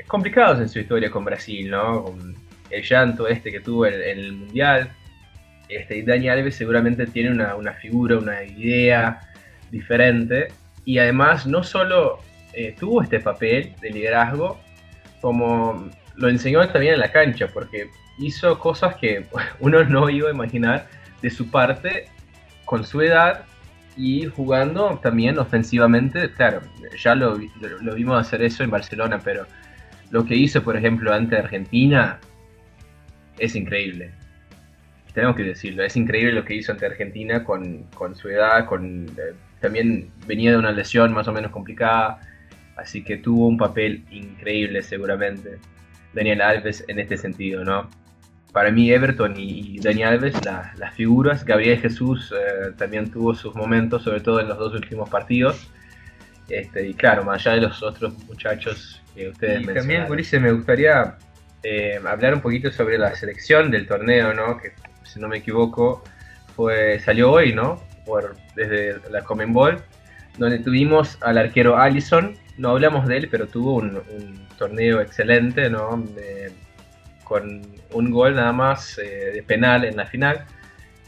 complicados 0.07 0.59
en 0.59 0.67
su 0.67 0.79
historia 0.79 1.09
con 1.09 1.23
Brasil, 1.23 1.71
¿no? 1.71 2.13
El 2.69 2.83
llanto 2.83 3.29
este 3.29 3.49
que 3.49 3.61
tuvo 3.61 3.85
en, 3.85 4.19
el 4.19 4.33
Mundial. 4.33 4.91
Este, 5.69 5.97
y 5.97 6.01
Dani 6.01 6.27
Alves 6.27 6.55
seguramente 6.55 7.05
tiene 7.07 7.31
una, 7.31 7.73
figura, 7.73 8.17
una 8.17 8.43
idea 8.43 9.21
diferente. 9.71 10.49
Y 10.83 10.97
además 10.97 11.47
no 11.47 11.63
solo 11.63 12.19
eh, 12.53 12.75
tuvo 12.77 13.01
este 13.03 13.21
papel 13.21 13.73
de 13.79 13.89
liderazgo, 13.89 14.59
como 15.21 15.89
lo 16.15 16.27
enseñó 16.27 16.67
también 16.67 16.95
en 16.95 16.99
la 16.99 17.11
cancha, 17.11 17.47
porque 17.53 17.89
hizo 18.17 18.59
cosas 18.59 18.95
que 18.95 19.27
uno 19.61 19.83
no 19.85 20.09
iba 20.09 20.27
a 20.27 20.33
imaginar 20.33 20.98
de 21.21 21.29
su 21.29 21.49
parte 21.49 22.05
con 22.65 22.83
su 22.83 23.01
edad 23.01 23.45
y 23.97 24.25
jugando 24.25 24.99
también 25.01 25.37
ofensivamente. 25.39 26.31
Claro, 26.31 26.61
ya 26.97 27.15
lo, 27.15 27.37
lo 27.81 27.95
vimos 27.95 28.19
hacer 28.19 28.41
eso 28.41 28.63
en 28.63 28.69
Barcelona, 28.69 29.19
pero 29.23 29.45
lo 30.11 30.25
que 30.25 30.35
hizo, 30.35 30.63
por 30.63 30.75
ejemplo, 30.75 31.13
ante 31.13 31.37
Argentina 31.37 32.19
es 33.37 33.55
increíble. 33.55 34.11
Tenemos 35.13 35.35
que 35.35 35.43
decirlo, 35.43 35.83
es 35.83 35.95
increíble 35.95 36.33
lo 36.33 36.45
que 36.45 36.55
hizo 36.55 36.71
ante 36.71 36.85
Argentina 36.85 37.43
con, 37.43 37.87
su 38.15 38.29
edad, 38.29 38.65
con 38.65 39.07
eh, 39.09 39.33
también 39.59 40.11
venía 40.27 40.51
de 40.51 40.57
una 40.57 40.71
lesión 40.71 41.13
más 41.13 41.27
o 41.27 41.33
menos 41.33 41.51
complicada, 41.51 42.19
así 42.75 43.03
que 43.03 43.17
tuvo 43.17 43.47
un 43.47 43.57
papel 43.57 44.05
increíble 44.11 44.81
seguramente 44.81 45.57
Daniel 46.13 46.41
Alves 46.41 46.85
en 46.87 46.99
este 46.99 47.17
sentido, 47.17 47.63
¿no? 47.63 47.89
Para 48.51 48.71
mí 48.71 48.91
Everton 48.91 49.35
y, 49.37 49.79
Daniel 49.79 50.09
Alves, 50.09 50.33
las 50.43 50.93
figuras, 50.95 51.45
Gabriel 51.45 51.79
Jesús 51.79 52.33
eh, 52.35 52.71
también 52.77 53.11
tuvo 53.11 53.35
sus 53.35 53.53
momentos, 53.55 54.03
sobre 54.03 54.21
todo 54.21 54.39
en 54.39 54.47
los 54.47 54.57
dos 54.57 54.73
últimos 54.73 55.09
partidos, 55.09 55.69
este, 56.49 56.87
y 56.87 56.93
claro, 56.93 57.23
más 57.23 57.45
allá 57.45 57.55
de 57.55 57.61
los 57.61 57.83
otros 57.83 58.13
muchachos 58.25 59.01
que 59.15 59.29
ustedes 59.29 59.61
y 59.61 59.65
También, 59.65 60.09
Ulises, 60.09 60.41
me 60.41 60.51
gustaría 60.51 61.15
eh, 61.63 61.99
hablar 62.05 62.33
un 62.33 62.41
poquito 62.41 62.71
sobre 62.71 62.97
la 62.97 63.15
selección 63.15 63.69
del 63.69 63.87
torneo, 63.87 64.33
¿no? 64.33 64.57
Que 64.57 64.73
si 65.03 65.19
no 65.19 65.27
me 65.27 65.37
equivoco, 65.37 66.03
fue 66.55 66.99
salió 66.99 67.31
hoy, 67.31 67.53
¿no? 67.53 67.81
Por, 68.05 68.35
desde 68.55 68.97
la 69.11 69.23
Common 69.23 69.53
Ball, 69.53 69.77
donde 70.37 70.59
tuvimos 70.59 71.17
al 71.21 71.37
arquero 71.37 71.77
Allison. 71.77 72.35
No 72.57 72.71
hablamos 72.71 73.07
de 73.07 73.17
él, 73.17 73.27
pero 73.29 73.47
tuvo 73.47 73.75
un, 73.75 74.01
torneo 74.57 74.99
excelente, 74.99 75.69
¿no? 75.69 76.03
Con 77.29 77.61
un 77.93 78.11
gol 78.11 78.35
nada 78.35 78.51
más 78.51 78.97
eh, 78.97 79.31
de 79.33 79.43
penal 79.43 79.85
en 79.85 79.95
la 79.95 80.07
final. 80.07 80.45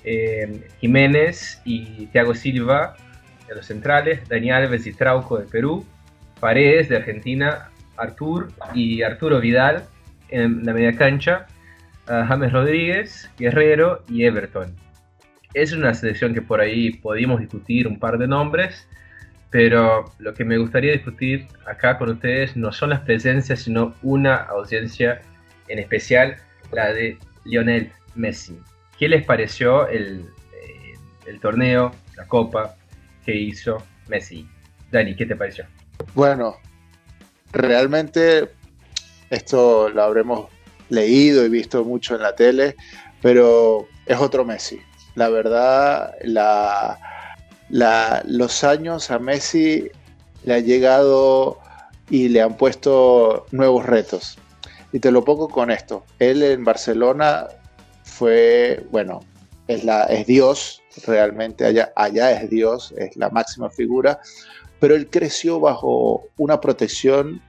Eh, 0.03 0.69
Jiménez 0.79 1.61
y 1.65 2.05
Thiago 2.07 2.35
Silva 2.35 2.95
de 3.47 3.55
los 3.55 3.65
centrales, 3.65 4.29
Daniel 4.29 4.55
Alves 4.55 4.85
y 4.85 4.93
Trauco 4.93 5.39
de 5.39 5.47
Perú, 5.47 5.83
Paredes 6.39 6.89
de 6.89 6.97
Argentina, 6.97 7.71
Artur 7.97 8.51
y 8.73 9.01
Arturo 9.01 9.41
Vidal 9.41 9.83
en 10.29 10.63
la 10.63 10.73
media 10.73 10.95
cancha, 10.95 11.47
James 12.07 12.51
Rodríguez, 12.51 13.29
Guerrero 13.37 14.03
y 14.09 14.23
Everton. 14.23 14.75
Es 15.53 15.73
una 15.73 15.93
selección 15.93 16.33
que 16.33 16.41
por 16.41 16.61
ahí 16.61 16.93
podíamos 16.93 17.39
discutir 17.41 17.87
un 17.87 17.99
par 17.99 18.17
de 18.17 18.27
nombres, 18.27 18.87
pero 19.49 20.05
lo 20.17 20.33
que 20.33 20.45
me 20.45 20.57
gustaría 20.57 20.93
discutir 20.93 21.47
acá 21.67 21.97
con 21.97 22.09
ustedes 22.09 22.55
no 22.55 22.71
son 22.71 22.91
las 22.91 23.01
presencias, 23.01 23.59
sino 23.59 23.93
una 24.01 24.35
audiencia 24.35 25.21
en 25.71 25.79
especial, 25.79 26.37
la 26.71 26.93
de 26.93 27.17
Lionel 27.45 27.91
Messi. 28.15 28.57
¿Qué 28.97 29.07
les 29.07 29.25
pareció 29.25 29.87
el, 29.87 30.25
eh, 30.53 30.93
el 31.25 31.39
torneo, 31.39 31.91
la 32.15 32.27
copa? 32.27 32.75
que 33.25 33.35
hizo 33.35 33.77
Messi. 34.07 34.47
Dani, 34.91 35.15
¿qué 35.15 35.25
te 35.25 35.35
pareció? 35.35 35.65
Bueno, 36.13 36.57
realmente 37.51 38.49
esto 39.29 39.89
lo 39.89 40.03
habremos 40.03 40.49
leído 40.89 41.45
y 41.45 41.49
visto 41.49 41.83
mucho 41.85 42.15
en 42.15 42.23
la 42.23 42.35
tele, 42.35 42.75
pero 43.21 43.87
es 44.05 44.17
otro 44.17 44.43
Messi. 44.43 44.79
La 45.15 45.29
verdad, 45.29 46.13
la, 46.23 46.97
los 48.25 48.63
años 48.63 49.11
a 49.11 49.19
Messi 49.19 49.89
le 50.43 50.53
han 50.55 50.65
llegado 50.65 51.59
y 52.09 52.29
le 52.29 52.41
han 52.41 52.57
puesto 52.57 53.45
nuevos 53.51 53.85
retos. 53.85 54.37
Y 54.91 54.99
te 54.99 55.11
lo 55.11 55.23
pongo 55.23 55.47
con 55.47 55.71
esto. 55.71 56.03
Él 56.19 56.43
en 56.43 56.63
Barcelona 56.63 57.47
fue, 58.03 58.85
bueno, 58.91 59.21
es, 59.67 59.83
la, 59.83 60.03
es 60.03 60.27
Dios, 60.27 60.81
realmente 61.05 61.65
allá, 61.65 61.91
allá 61.95 62.31
es 62.31 62.49
Dios, 62.49 62.93
es 62.97 63.15
la 63.15 63.29
máxima 63.29 63.69
figura, 63.69 64.19
pero 64.79 64.95
él 64.95 65.09
creció 65.09 65.59
bajo 65.59 66.27
una 66.37 66.59
protección 66.59 67.41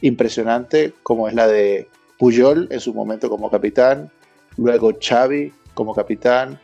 impresionante 0.00 0.92
como 1.02 1.28
es 1.28 1.34
la 1.34 1.46
de 1.46 1.88
Puyol 2.18 2.68
en 2.70 2.80
su 2.80 2.94
momento 2.94 3.28
como 3.28 3.50
capitán, 3.50 4.10
luego 4.56 4.92
Xavi 5.00 5.52
como 5.74 5.94
capitán, 5.94 6.60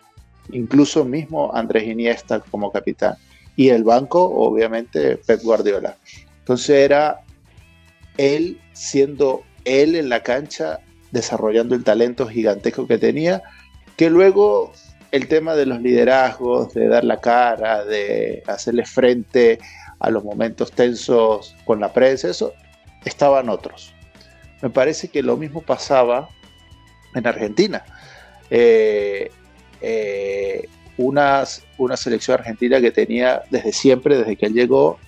incluso 0.52 1.04
mismo 1.04 1.50
Andrés 1.54 1.84
Iniesta 1.84 2.40
como 2.40 2.70
capitán 2.70 3.16
y 3.56 3.68
el 3.68 3.84
banco 3.84 4.22
obviamente 4.24 5.16
Pep 5.16 5.42
Guardiola. 5.42 5.96
Entonces 6.40 6.70
era 6.70 7.22
él 8.16 8.60
siendo 8.72 9.42
él 9.64 9.96
en 9.96 10.08
la 10.08 10.22
cancha 10.22 10.80
desarrollando 11.10 11.74
el 11.74 11.84
talento 11.84 12.26
gigantesco 12.26 12.86
que 12.86 12.98
tenía, 12.98 13.42
que 13.96 14.10
luego 14.10 14.72
el 15.12 15.28
tema 15.28 15.54
de 15.54 15.66
los 15.66 15.80
liderazgos, 15.80 16.74
de 16.74 16.88
dar 16.88 17.04
la 17.04 17.20
cara, 17.20 17.84
de 17.84 18.42
hacerle 18.46 18.84
frente 18.84 19.60
a 20.00 20.10
los 20.10 20.24
momentos 20.24 20.72
tensos 20.72 21.54
con 21.64 21.78
la 21.80 21.92
prensa, 21.92 22.28
eso 22.28 22.52
estaban 23.04 23.48
otros. 23.48 23.94
Me 24.60 24.70
parece 24.70 25.08
que 25.08 25.22
lo 25.22 25.36
mismo 25.36 25.62
pasaba 25.62 26.28
en 27.14 27.26
Argentina. 27.26 27.84
Eh, 28.50 29.30
eh, 29.80 30.68
una, 30.96 31.44
selección 31.96 32.38
argentina 32.38 32.80
que 32.80 32.90
tenía 32.90 33.42
desde 33.50 33.72
siempre, 33.72 34.18
desde 34.18 34.36
que 34.36 34.46
él 34.46 34.54
llegó, 34.54 34.98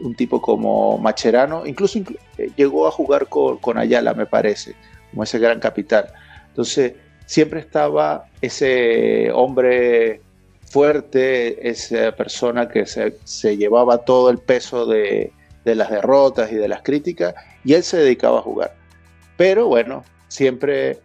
un 0.00 0.14
tipo 0.14 0.40
como 0.40 0.98
Macherano, 0.98 1.66
incluso 1.66 1.98
eh, 2.36 2.50
llegó 2.56 2.86
a 2.86 2.90
jugar 2.90 3.28
con, 3.28 3.58
con 3.58 3.78
Ayala, 3.78 4.14
me 4.14 4.26
parece, 4.26 4.74
como 5.10 5.22
ese 5.22 5.38
gran 5.38 5.60
capital. 5.60 6.12
Entonces, 6.48 6.92
siempre 7.26 7.60
estaba 7.60 8.26
ese 8.40 9.30
hombre 9.32 10.20
fuerte, 10.72 11.68
esa 11.68 12.12
persona 12.12 12.68
que 12.68 12.86
se, 12.86 13.56
llevaba 13.56 13.98
todo 13.98 14.30
el 14.30 14.38
peso 14.38 14.86
de, 14.86 15.32
las 15.64 15.90
derrotas 15.90 16.50
y 16.50 16.56
de 16.56 16.68
las 16.68 16.82
críticas, 16.82 17.34
y 17.62 17.74
él 17.74 17.82
se 17.82 17.98
dedicaba 17.98 18.38
a 18.38 18.42
jugar. 18.42 18.74
Pero 19.36 19.68
bueno, 19.68 20.02
siempre 20.28 21.00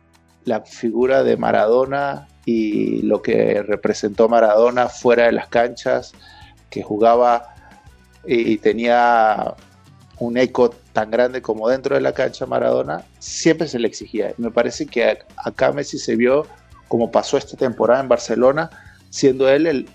la 0.45 0.61
figura 0.61 1.23
de 1.23 1.35
Maradona 1.35 2.29
y 2.45 3.01
lo 3.01 3.21
que 3.21 3.61
representó 3.61 4.29
Maradona 4.29 4.87
fuera 4.87 5.25
de 5.25 5.33
las 5.33 5.49
canchas, 5.49 6.13
que 6.69 6.81
jugaba 6.81 7.55
y 8.27 8.57
tenía 8.57 9.55
un 10.19 10.37
eco 10.37 10.69
tan 10.93 11.11
grande 11.11 11.41
como 11.41 11.69
dentro 11.69 11.95
de 11.95 12.01
la 12.01 12.13
cancha 12.13 12.45
Maradona, 12.45 13.03
siempre 13.19 13.67
se 13.67 13.79
le 13.79 13.87
exigía. 13.87 14.33
Me 14.37 14.51
parece 14.51 14.85
que 14.85 15.17
acá 15.37 15.71
Messi 15.71 15.97
se 15.97 16.15
vio 16.15 16.45
como 16.87 17.11
pasó 17.11 17.37
esta 17.37 17.57
temporada 17.57 18.01
en 18.01 18.07
Barcelona, 18.07 18.69
siendo 19.09 19.49
él 19.49 19.87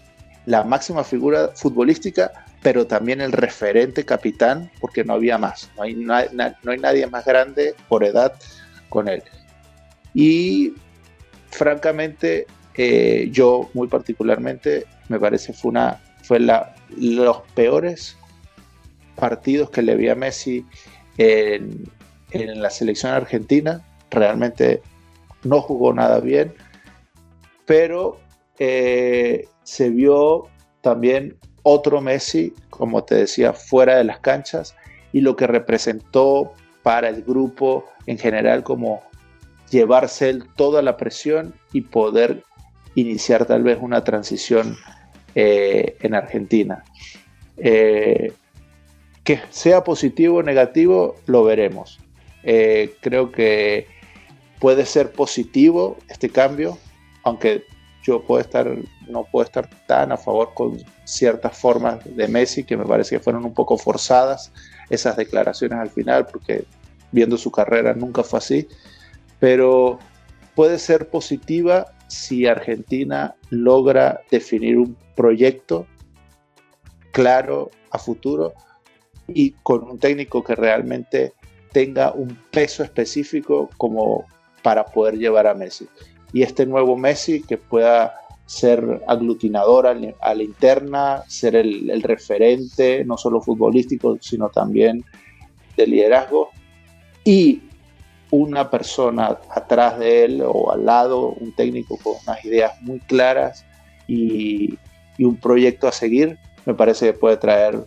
la 0.47 0.65
máxima 0.65 1.05
figura 1.05 1.51
futbolística, 1.55 2.31
pero 2.63 2.87
también 2.87 3.21
el 3.21 3.33
referente 3.33 4.05
capitán, 4.05 4.71
porque 4.81 5.05
no 5.05 5.15
había 5.15 5.39
más. 5.39 5.71
No 5.77 5.83
hay, 5.83 5.95
no 5.95 6.15
hay 6.15 6.79
nadie 6.79 7.07
más 7.07 7.25
grande 7.25 7.75
por 7.89 8.05
edad 8.05 8.35
con 8.89 9.09
él. 9.09 9.23
Y 10.15 10.75
francamente, 11.51 12.47
eh, 12.77 13.29
yo 13.33 13.71
muy 13.75 13.89
particularmente, 13.89 14.87
me 15.09 15.19
parece 15.19 15.53
fue 15.53 15.71
una 15.71 16.01
fue 16.23 16.39
la, 16.39 16.75
los 16.97 17.39
peores 17.55 18.17
partidos 19.17 19.71
que 19.71 19.83
le 19.83 19.97
vi 19.97 20.09
a 20.09 20.15
Messi 20.15 20.65
en, 21.19 21.85
en 22.31 22.63
la 22.63 22.71
selección 22.71 23.13
argentina. 23.13 23.83
Realmente 24.11 24.83
no 25.45 25.61
jugó 25.61 25.93
nada 25.93 26.21
bien, 26.21 26.55
pero 27.67 28.21
eh, 28.59 29.49
se 29.63 29.91
vio 29.91 30.49
también 30.81 31.37
otro 31.63 32.01
Messi, 32.01 32.55
como 32.71 33.05
te 33.05 33.15
decía, 33.15 33.53
fuera 33.53 33.97
de 33.97 34.05
las 34.05 34.19
canchas 34.21 34.75
y 35.13 35.21
lo 35.21 35.37
que 35.37 35.47
representó 35.47 36.53
para 36.83 37.09
el 37.09 37.23
grupo 37.23 37.85
en 38.07 38.19
general 38.19 38.65
como 38.65 39.03
llevarse 39.71 40.29
él 40.29 40.45
toda 40.57 40.83
la 40.83 40.97
presión 40.97 41.55
y 41.73 41.83
poder 41.83 42.43
iniciar 42.95 43.47
tal 43.47 43.63
vez 43.63 43.79
una 43.81 44.05
transición 44.05 44.77
eh, 45.35 45.97
en 46.01 46.15
Argentina. 46.15 46.85
Eh, 47.57 48.33
que 49.25 49.41
sea 49.51 49.85
positivo 49.85 50.39
o 50.39 50.43
negativo, 50.43 51.17
lo 51.27 51.45
veremos. 51.45 51.99
creo 52.43 53.31
que 53.31 53.87
puede 54.59 54.87
ser 54.87 55.13
positivo 55.13 55.97
este 56.09 56.29
cambio, 56.29 56.79
aunque 57.25 57.65
yo 58.03 58.23
puedo 58.23 58.41
estar, 58.41 58.69
no 59.09 59.25
puedo 59.25 59.45
estar 59.45 59.69
tan 59.87 60.11
a 60.11 60.17
favor 60.17 60.53
con 60.55 60.79
ciertas 61.05 61.57
formas 61.57 62.01
de 62.05 62.27
Messi 62.27 62.65
que 62.65 62.77
me 62.77 62.85
parece 62.85 63.17
que 63.17 63.23
fueron 63.23 63.45
un 63.45 63.55
poco 63.55 63.79
forzadas 63.79 64.53
esas 64.91 65.17
declaraciones 65.17 65.79
al 65.79 65.91
final, 65.91 66.27
porque 66.27 66.65
viendo 67.13 67.37
su 67.37 67.51
carrera 67.53 67.95
nunca 67.95 68.25
fue 68.25 68.39
así, 68.39 68.69
pero 69.39 69.99
puede 70.57 70.79
ser 70.79 71.09
positiva 71.09 71.93
si 72.09 72.47
Argentina 72.47 73.37
logra 73.51 74.21
definir 74.31 74.79
un 74.79 74.97
proyecto 75.15 75.87
claro 77.13 77.71
a 77.91 77.99
futuro 77.99 78.53
y 79.35 79.53
con 79.63 79.85
un 79.85 79.99
técnico 79.99 80.43
que 80.43 80.55
realmente 80.55 81.33
tenga 81.73 82.13
un 82.13 82.37
peso 82.51 82.83
específico 82.83 83.71
como 83.77 84.27
para 84.63 84.85
poder 84.85 85.19
llevar 85.19 85.47
a 85.47 85.55
Messi. 85.55 85.87
Y 86.33 86.43
este 86.43 86.67
nuevo 86.67 86.97
Messi 86.97 87.43
que 87.43 87.59
pueda 87.59 88.15
ser 88.47 89.03
aglutinador 89.07 89.87
a 89.87 90.35
la 90.35 90.43
interna, 90.43 91.23
ser 91.27 91.57
el, 91.57 92.03
referente, 92.03 93.05
no 93.05 93.17
solo 93.17 93.41
futbolístico, 93.41 94.19
sino 94.21 94.51
también 94.51 95.05
de 95.77 95.87
liderazgo, 95.87 96.51
y 97.25 97.63
una 98.31 98.71
persona 98.71 99.39
atrás 99.51 99.99
de 99.99 100.25
él 100.25 100.43
o 100.45 100.71
al 100.73 100.85
lado, 100.85 101.29
un 101.29 101.55
técnico 101.55 101.97
con 102.03 102.15
unas 102.27 102.45
ideas 102.45 102.81
muy 102.83 102.99
claras 103.01 103.65
y, 104.07 104.79
y 105.17 105.25
un 105.25 105.37
proyecto 105.37 105.89
a 105.89 105.93
seguir, 105.93 106.39
me 106.67 106.75
parece 106.75 107.07
que 107.07 107.13
puede 107.15 107.37
traer 107.37 107.85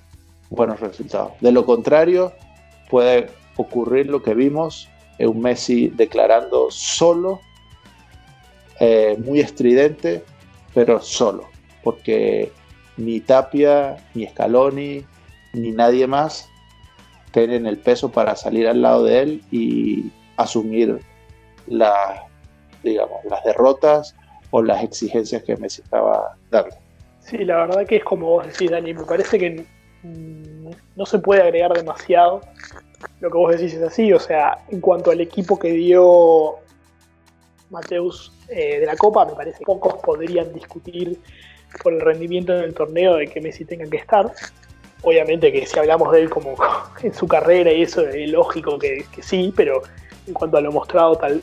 buenos 0.50 0.80
resultados. 0.80 1.34
De 1.42 1.52
lo 1.52 1.66
contrario, 1.66 2.34
puede 2.90 3.30
ocurrir 3.58 4.08
lo 4.08 4.22
que 4.22 4.34
vimos, 4.34 4.90
en 5.18 5.30
un 5.30 5.42
Messi 5.42 5.90
declarando 5.90 6.70
solo 6.70 7.40
eh, 8.80 9.18
muy 9.24 9.40
estridente, 9.40 10.24
pero 10.74 11.00
solo, 11.02 11.46
porque 11.84 12.52
ni 12.98 13.22
Tapia, 13.22 13.98
ni 14.14 14.28
Scaloni, 14.28 15.06
ni 15.54 15.72
nadie 15.72 16.08
más 16.08 16.50
tienen 17.32 17.66
el 17.66 17.78
peso 17.78 18.12
para 18.12 18.36
salir 18.36 18.68
al 18.68 18.82
lado 18.82 19.04
de 19.04 19.22
él 19.22 19.44
y 19.52 20.12
asumir 20.38 21.00
digamos, 22.84 23.26
las 23.26 23.44
derrotas 23.44 24.16
o 24.52 24.62
las 24.62 24.84
exigencias 24.84 25.44
que 25.44 25.58
Messi 25.58 25.82
estaba 25.82 26.38
dando. 26.52 26.76
Sí, 27.20 27.38
la 27.40 27.66
verdad 27.66 27.86
que 27.88 27.98
es 27.98 28.04
como 28.04 28.28
vos 28.28 28.46
decís, 28.46 28.70
Dani, 28.70 28.94
me 28.94 29.04
parece 29.04 29.40
que 29.40 29.66
no 30.96 31.06
se 31.06 31.20
puede 31.20 31.42
agregar 31.42 31.74
demasiado. 31.74 32.42
Lo 33.20 33.30
que 33.30 33.38
vos 33.38 33.52
decís 33.52 33.74
es 33.74 33.84
así, 33.84 34.14
o 34.14 34.20
sea, 34.20 34.60
en 34.70 34.82
cuanto 34.82 35.12
al 35.12 35.22
equipo 35.22 35.60
que 35.60 35.72
dio 35.72 36.56
Mateus 37.70 38.32
eh, 38.50 38.80
de 38.80 38.86
la 38.86 38.96
Copa, 38.96 39.26
me 39.26 39.34
parece 39.34 39.60
que 39.60 39.66
pocos 39.66 39.96
podrían 39.96 40.54
discutir 40.54 41.20
por 41.84 41.94
el 41.94 42.02
rendimiento 42.02 42.56
en 42.56 42.64
el 42.64 42.74
torneo 42.74 43.16
de 43.16 43.28
que 43.28 43.42
Messi 43.42 43.66
tenga 43.66 43.86
que 43.88 43.98
estar. 43.98 44.32
Obviamente 45.02 45.52
que 45.52 45.66
si 45.66 45.78
hablamos 45.78 46.12
de 46.12 46.22
él 46.22 46.30
como 46.30 46.56
en 47.04 47.14
su 47.14 47.28
carrera 47.28 47.72
y 47.72 47.84
eso, 47.84 48.02
es 48.02 48.30
lógico 48.30 48.80
que, 48.80 49.06
sí, 49.22 49.54
pero 49.56 49.82
en 50.28 50.34
cuanto 50.34 50.58
a 50.58 50.62
lo 50.62 50.72
mostrado, 50.72 51.16
tal, 51.18 51.42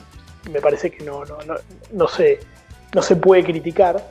me 0.51 0.61
parece 0.61 0.91
que 0.91 1.05
no, 1.05 1.25
no, 1.25 1.39
no, 1.43 1.55
no, 1.93 2.07
no 2.95 3.03
se 3.03 3.17
puede 3.17 3.45
criticar. 3.45 4.03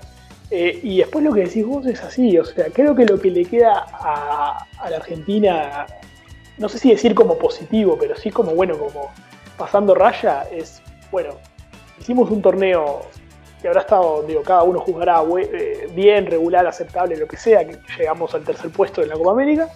Eh, 0.54 0.82
y 0.84 0.98
después 0.98 1.24
lo 1.24 1.32
que 1.32 1.46
decís 1.46 1.66
vos 1.66 1.86
es 1.86 2.04
así, 2.04 2.38
o 2.38 2.44
sea, 2.44 2.66
creo 2.74 2.94
que 2.94 3.06
lo 3.06 3.18
que 3.18 3.32
le 3.32 3.46
queda 3.46 3.86
a, 3.90 4.68
la 4.90 4.98
Argentina, 4.98 5.88
no 6.58 6.68
sé 6.68 6.78
si 6.78 6.90
decir 6.90 7.16
como 7.16 7.38
positivo, 7.38 7.98
pero 7.98 8.18
sí 8.18 8.32
como, 8.32 8.54
bueno, 8.54 8.78
como 8.78 9.12
pasando 9.58 9.96
raya, 9.96 10.44
es, 10.52 10.82
bueno, 11.10 11.36
hicimos 11.98 12.30
un 12.30 12.42
torneo 12.42 13.04
que 13.62 13.70
habrá 13.70 13.80
estado, 13.80 14.24
digo, 14.24 14.42
cada 14.42 14.64
uno 14.64 14.82
jugará 14.82 15.24
eh, 15.40 15.88
bien, 15.96 16.26
regular, 16.26 16.68
aceptable, 16.68 17.16
lo 17.16 17.28
que 17.28 17.38
sea, 17.38 17.66
que 17.66 17.78
llegamos 17.98 18.34
al 18.34 18.44
tercer 18.44 18.72
puesto 18.72 19.02
en 19.02 19.08
la 19.08 19.16
Copa 19.16 19.32
América, 19.32 19.70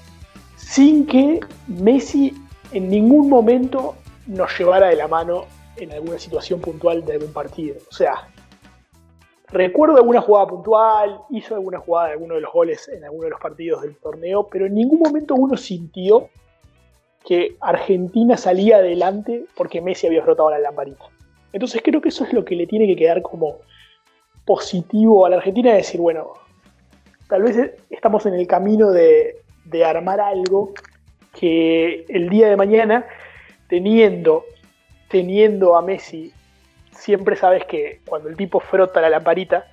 sin 0.58 1.08
que 1.08 1.40
Messi 1.68 2.34
en 2.74 2.90
ningún 2.90 3.30
momento 3.30 3.96
nos 4.28 4.58
llevara 4.60 4.88
de 4.88 4.98
la 4.98 5.08
mano 5.08 5.46
en 5.78 5.94
alguna 5.94 6.20
situación 6.20 6.60
puntual 6.60 7.06
de 7.06 7.14
algún 7.14 7.32
partido. 7.32 7.78
O 7.90 7.94
sea, 7.94 8.28
recuerdo 9.50 9.98
alguna 9.98 10.22
jugada 10.22 10.48
puntual, 10.48 11.22
hizo 11.30 11.56
alguna 11.56 11.80
jugada 11.80 12.08
de 12.08 12.14
alguno 12.14 12.36
de 12.36 12.42
los 12.42 12.52
goles 12.52 12.88
en 12.90 13.04
alguno 13.04 13.26
de 13.26 13.30
los 13.32 13.40
partidos 13.40 13.82
del 13.82 13.96
torneo, 13.98 14.48
pero 14.48 14.66
en 14.66 14.76
ningún 14.76 15.00
momento 15.00 15.36
uno 15.36 15.58
sintió 15.58 16.30
que 17.26 17.56
Argentina 17.60 18.38
salía 18.38 18.78
adelante 18.78 19.46
porque 19.56 19.82
Messi 19.82 20.08
había 20.08 20.24
frotado 20.24 20.52
la 20.52 20.60
lamparita. 20.60 21.06
Entonces 21.52 21.82
creo 21.84 22.02
que 22.02 22.10
eso 22.10 22.24
es 22.24 22.34
lo 22.34 22.46
que 22.46 22.56
le 22.56 22.68
tiene 22.68 22.86
que 22.86 22.96
quedar 22.96 23.22
como 23.22 23.60
positivo 24.46 25.26
a 25.26 25.30
la 25.30 25.38
Argentina, 25.38 25.72
de 25.72 25.78
decir, 25.78 26.00
bueno, 26.00 26.34
tal 27.28 27.44
vez 27.44 27.74
estamos 27.90 28.26
en 28.26 28.36
el 28.36 28.48
camino 28.48 28.92
de, 28.92 29.42
armar 29.86 30.22
algo 30.22 30.74
que 31.38 32.06
el 32.08 32.30
día 32.30 32.48
de 32.48 32.56
mañana, 32.56 33.06
teniendo, 33.68 34.46
teniendo 35.10 35.76
a 35.76 35.82
Messi, 35.82 36.32
siempre 36.96 37.36
sabes 37.36 37.66
que 37.66 38.02
cuando 38.06 38.30
el 38.30 38.36
tipo 38.36 38.60
frota 38.60 39.02
la 39.02 39.10
lamparita, 39.10 39.68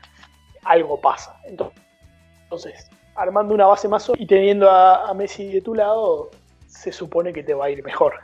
algo 0.64 1.00
pasa. 1.00 1.40
Entonces, 1.46 2.90
armando 3.14 3.54
una 3.54 3.66
base 3.66 3.88
más 3.88 4.10
y 4.18 4.26
teniendo 4.26 4.70
a, 4.70 5.12
Messi 5.14 5.52
de 5.52 5.60
tu 5.60 5.74
lado, 5.74 6.30
se 6.66 6.92
supone 6.92 7.32
que 7.32 7.42
te 7.42 7.54
va 7.54 7.66
a 7.66 7.70
ir 7.70 7.82
mejor. 7.84 8.14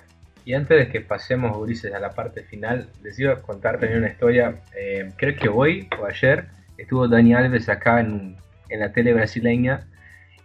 Y 0.45 0.55
antes 0.55 0.79
de 0.79 0.89
que 0.91 1.01
pasemos, 1.01 1.57
Ulises, 1.57 1.93
a 1.93 1.99
la 1.99 2.11
parte 2.11 2.43
final, 2.43 2.89
les 3.03 3.19
iba 3.19 3.35
a 3.35 3.43
contar 3.43 3.79
también 3.79 3.99
una 3.99 4.09
historia. 4.09 4.63
Eh, 4.75 5.11
creo 5.17 5.37
que 5.37 5.49
hoy 5.49 5.89
o 6.01 6.07
ayer 6.07 6.47
estuvo 6.79 7.07
Dani 7.07 7.35
Alves 7.35 7.69
acá 7.69 8.01
en, 8.01 8.37
la 8.71 8.93
tele 8.93 9.15
brasileña 9.15 9.89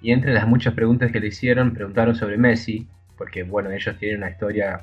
y 0.01 0.11
entre 0.11 0.33
las 0.33 0.47
muchas 0.47 0.73
preguntas 0.73 1.11
que 1.11 1.19
le 1.19 1.27
hicieron, 1.27 1.73
preguntaron 1.73 2.15
sobre 2.15 2.37
Messi, 2.37 2.87
porque 3.17 3.43
bueno, 3.43 3.71
ellos 3.71 3.97
tienen 3.97 4.17
una 4.17 4.29
historia 4.29 4.81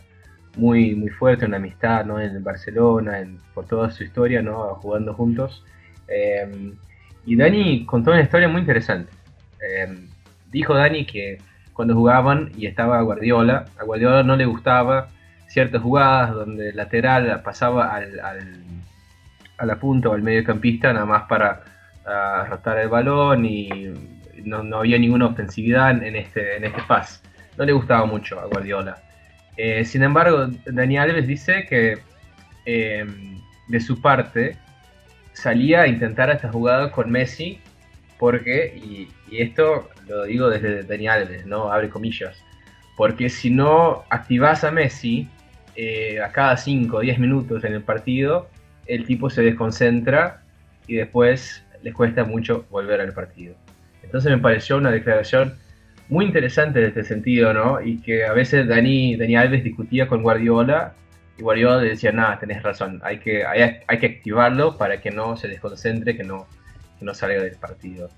muy, 0.56 0.94
muy 0.94 1.10
fuerte, 1.10 1.46
una 1.46 1.58
amistad 1.58 2.04
¿no? 2.04 2.20
en 2.20 2.42
Barcelona, 2.42 3.24
por 3.54 3.66
toda 3.66 3.90
su 3.90 4.04
historia, 4.04 4.42
¿no? 4.42 4.74
jugando 4.76 5.14
juntos. 5.14 5.64
Eh, 6.08 6.72
y 7.26 7.36
Dani 7.36 7.84
contó 7.86 8.10
una 8.10 8.22
historia 8.22 8.48
muy 8.48 8.60
interesante. 8.60 9.12
Eh, 9.62 10.06
dijo 10.50 10.74
Dani 10.74 11.04
que 11.04 11.38
cuando 11.72 11.94
jugaban 11.94 12.50
y 12.56 12.66
estaba 12.66 13.00
Guardiola. 13.02 13.66
A 13.78 13.84
Guardiola 13.84 14.22
no 14.22 14.36
le 14.36 14.44
gustaba 14.44 15.08
ciertas 15.46 15.82
jugadas 15.82 16.32
donde 16.32 16.70
el 16.70 16.76
lateral 16.76 17.42
pasaba 17.42 17.94
al, 17.94 18.20
a 19.60 19.66
la 19.66 19.76
punta 19.76 20.08
o 20.08 20.14
al 20.14 20.22
mediocampista 20.22 20.92
nada 20.92 21.06
más 21.06 21.22
para 21.24 21.62
uh, 22.06 22.70
el 22.70 22.88
balón 22.88 23.44
y 23.44 23.68
no, 24.44 24.78
había 24.78 24.98
ninguna 24.98 25.26
ofensividad 25.26 25.90
en 26.02 26.16
este, 26.16 26.56
en 26.56 26.64
este. 26.64 26.80
No 27.56 27.64
le 27.64 27.72
gustaba 27.72 28.06
mucho 28.06 28.40
a 28.40 28.46
Guardiola. 28.46 28.96
Eh, 29.62 29.84
sin 29.84 30.02
embargo, 30.02 30.46
Dani 30.64 30.96
Alves 30.96 31.26
dice 31.26 31.66
que 31.68 31.98
eh, 32.64 33.04
de 33.68 33.80
su 33.80 34.00
parte 34.00 34.56
salía 35.34 35.82
a 35.82 35.86
intentar 35.86 36.30
esta 36.30 36.50
jugada 36.50 36.90
con 36.90 37.10
Messi 37.10 37.60
porque, 38.18 38.74
y, 38.74 39.10
esto 39.30 39.90
lo 40.08 40.24
digo 40.24 40.48
desde 40.48 40.82
Dani 40.84 41.08
Alves, 41.08 41.44
¿no? 41.44 41.70
Abre 41.70 41.90
comillas, 41.90 42.42
porque 42.96 43.28
si 43.28 43.50
no 43.50 44.04
activas 44.08 44.64
a 44.64 44.70
Messi 44.70 45.28
eh, 45.76 46.22
a 46.22 46.32
cada 46.32 46.56
5 46.56 46.96
o 46.96 47.00
10 47.00 47.18
minutos 47.18 47.62
en 47.62 47.74
el 47.74 47.82
partido, 47.82 48.48
el 48.86 49.04
tipo 49.04 49.28
se 49.28 49.42
desconcentra 49.42 50.40
y 50.86 50.94
después 50.94 51.62
les 51.82 51.92
cuesta 51.92 52.24
mucho 52.24 52.64
volver 52.70 53.02
al 53.02 53.12
partido. 53.12 53.56
Entonces 54.02 54.32
me 54.32 54.38
pareció 54.38 54.78
una 54.78 54.90
declaración 54.90 55.58
muy 56.10 56.26
interesante 56.26 56.80
en 56.80 56.86
este 56.86 57.04
sentido, 57.04 57.54
¿no? 57.54 57.80
Y 57.80 57.98
que 58.02 58.24
a 58.24 58.32
veces 58.32 58.66
Dani, 58.66 59.16
Dani 59.16 59.36
Alves 59.36 59.64
discutía 59.64 60.08
con 60.08 60.22
Guardiola 60.22 60.94
y 61.38 61.42
Guardiola 61.42 61.78
decía, 61.78 62.12
nada, 62.12 62.38
tenés 62.38 62.62
razón, 62.62 63.00
hay 63.02 63.18
que, 63.20 63.46
hay, 63.46 63.98
que 63.98 64.06
activarlo 64.06 64.76
para 64.76 65.00
que 65.00 65.10
no 65.10 65.36
se 65.36 65.48
desconcentre, 65.48 66.16
que 66.16 66.24
no, 66.24 66.46
no 67.00 67.14
salga 67.14 67.42
del 67.42 67.56
partido. 67.56 68.10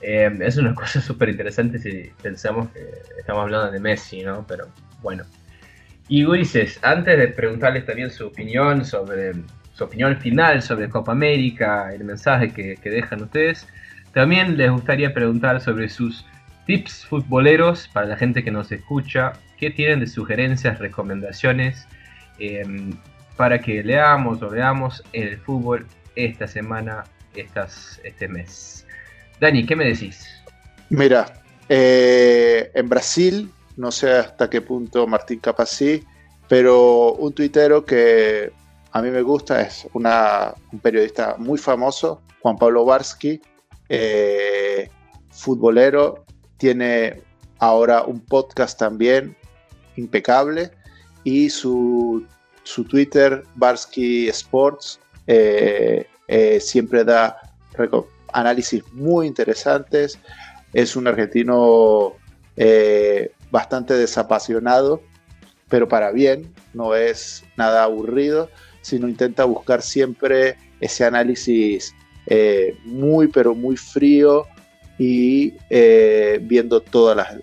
Eh, 0.00 0.30
es 0.40 0.58
una 0.58 0.74
cosa 0.76 1.00
súper 1.00 1.30
interesante 1.30 1.78
si 1.78 2.10
pensamos 2.22 2.68
que 2.68 2.80
estamos 3.18 3.42
hablando 3.42 3.72
de 3.72 3.80
Messi, 3.80 4.22
¿no? 4.22 4.46
Pero 4.46 4.68
bueno. 5.02 5.24
Y 6.06 6.24
Ulises, 6.24 6.78
antes 6.82 7.18
de 7.18 7.28
preguntarles 7.28 7.84
también 7.84 8.10
su 8.10 8.26
opinión 8.26 8.84
sobre 8.84 9.32
su 9.72 9.84
opinión 9.84 10.16
final 10.18 10.60
sobre 10.60 10.88
Copa 10.88 11.12
América, 11.12 11.94
el 11.94 12.04
mensaje 12.04 12.50
que, 12.50 12.76
que 12.76 12.90
dejan 12.90 13.22
ustedes, 13.22 13.66
también 14.12 14.56
les 14.56 14.70
gustaría 14.70 15.14
preguntar 15.14 15.60
sobre 15.60 15.88
sus 15.88 16.26
tips 16.68 17.04
futboleros 17.06 17.88
para 17.88 18.06
la 18.06 18.16
gente 18.16 18.44
que 18.44 18.52
nos 18.52 18.70
escucha, 18.70 19.32
qué 19.56 19.70
tienen 19.70 19.98
de 19.98 20.06
sugerencias, 20.06 20.78
recomendaciones 20.78 21.88
Em, 22.38 22.92
para 23.36 23.60
que 23.60 23.82
leamos 23.82 24.42
o 24.42 24.48
veamos 24.48 25.02
el 25.12 25.38
fútbol 25.38 25.86
esta 26.16 26.46
semana, 26.46 27.04
estas, 27.34 28.00
este 28.02 28.26
mes. 28.26 28.86
Dani, 29.40 29.64
¿qué 29.64 29.76
me 29.76 29.84
decís? 29.84 30.26
Mira, 30.90 31.42
eh, 31.68 32.70
en 32.74 32.88
Brasil, 32.88 33.52
no 33.76 33.92
sé 33.92 34.10
hasta 34.12 34.50
qué 34.50 34.60
punto 34.60 35.06
Martín 35.06 35.38
Capazí, 35.38 36.02
pero 36.48 37.12
un 37.12 37.32
tuitero 37.32 37.84
que 37.84 38.52
a 38.90 39.02
mí 39.02 39.10
me 39.10 39.22
gusta 39.22 39.60
es 39.60 39.86
una, 39.92 40.54
un 40.72 40.80
periodista 40.80 41.36
muy 41.38 41.58
famoso, 41.58 42.22
Juan 42.40 42.56
Pablo 42.56 42.84
Barsky, 42.84 43.40
eh, 43.88 44.88
futbolero, 45.30 46.24
tiene 46.58 47.22
ahora 47.58 48.02
un 48.02 48.20
podcast 48.20 48.78
también 48.78 49.36
impecable 49.96 50.70
y 51.24 51.50
su, 51.50 52.26
Twitter, 52.88 53.42
Barsky 53.54 54.28
Sports, 54.28 55.00
eh, 55.26 56.06
eh, 56.28 56.60
siempre 56.60 57.04
da 57.04 57.40
análisis 58.32 58.82
muy 58.92 59.26
interesantes. 59.26 60.18
Es 60.72 60.94
un 60.96 61.06
argentino 61.06 62.14
eh, 62.56 63.32
bastante 63.50 63.94
desapasionado, 63.94 65.02
pero 65.68 65.88
para 65.88 66.12
bien, 66.12 66.52
no 66.74 66.94
es 66.94 67.44
nada 67.56 67.84
aburrido, 67.84 68.50
sino 68.82 69.08
intenta 69.08 69.44
buscar 69.44 69.82
siempre 69.82 70.56
ese 70.80 71.04
análisis 71.04 71.94
muy, 72.84 73.28
pero 73.28 73.54
muy 73.54 73.76
frío 73.78 74.46
y 74.98 75.54
viendo 76.40 76.80
todas 76.80 77.16
las, 77.16 77.38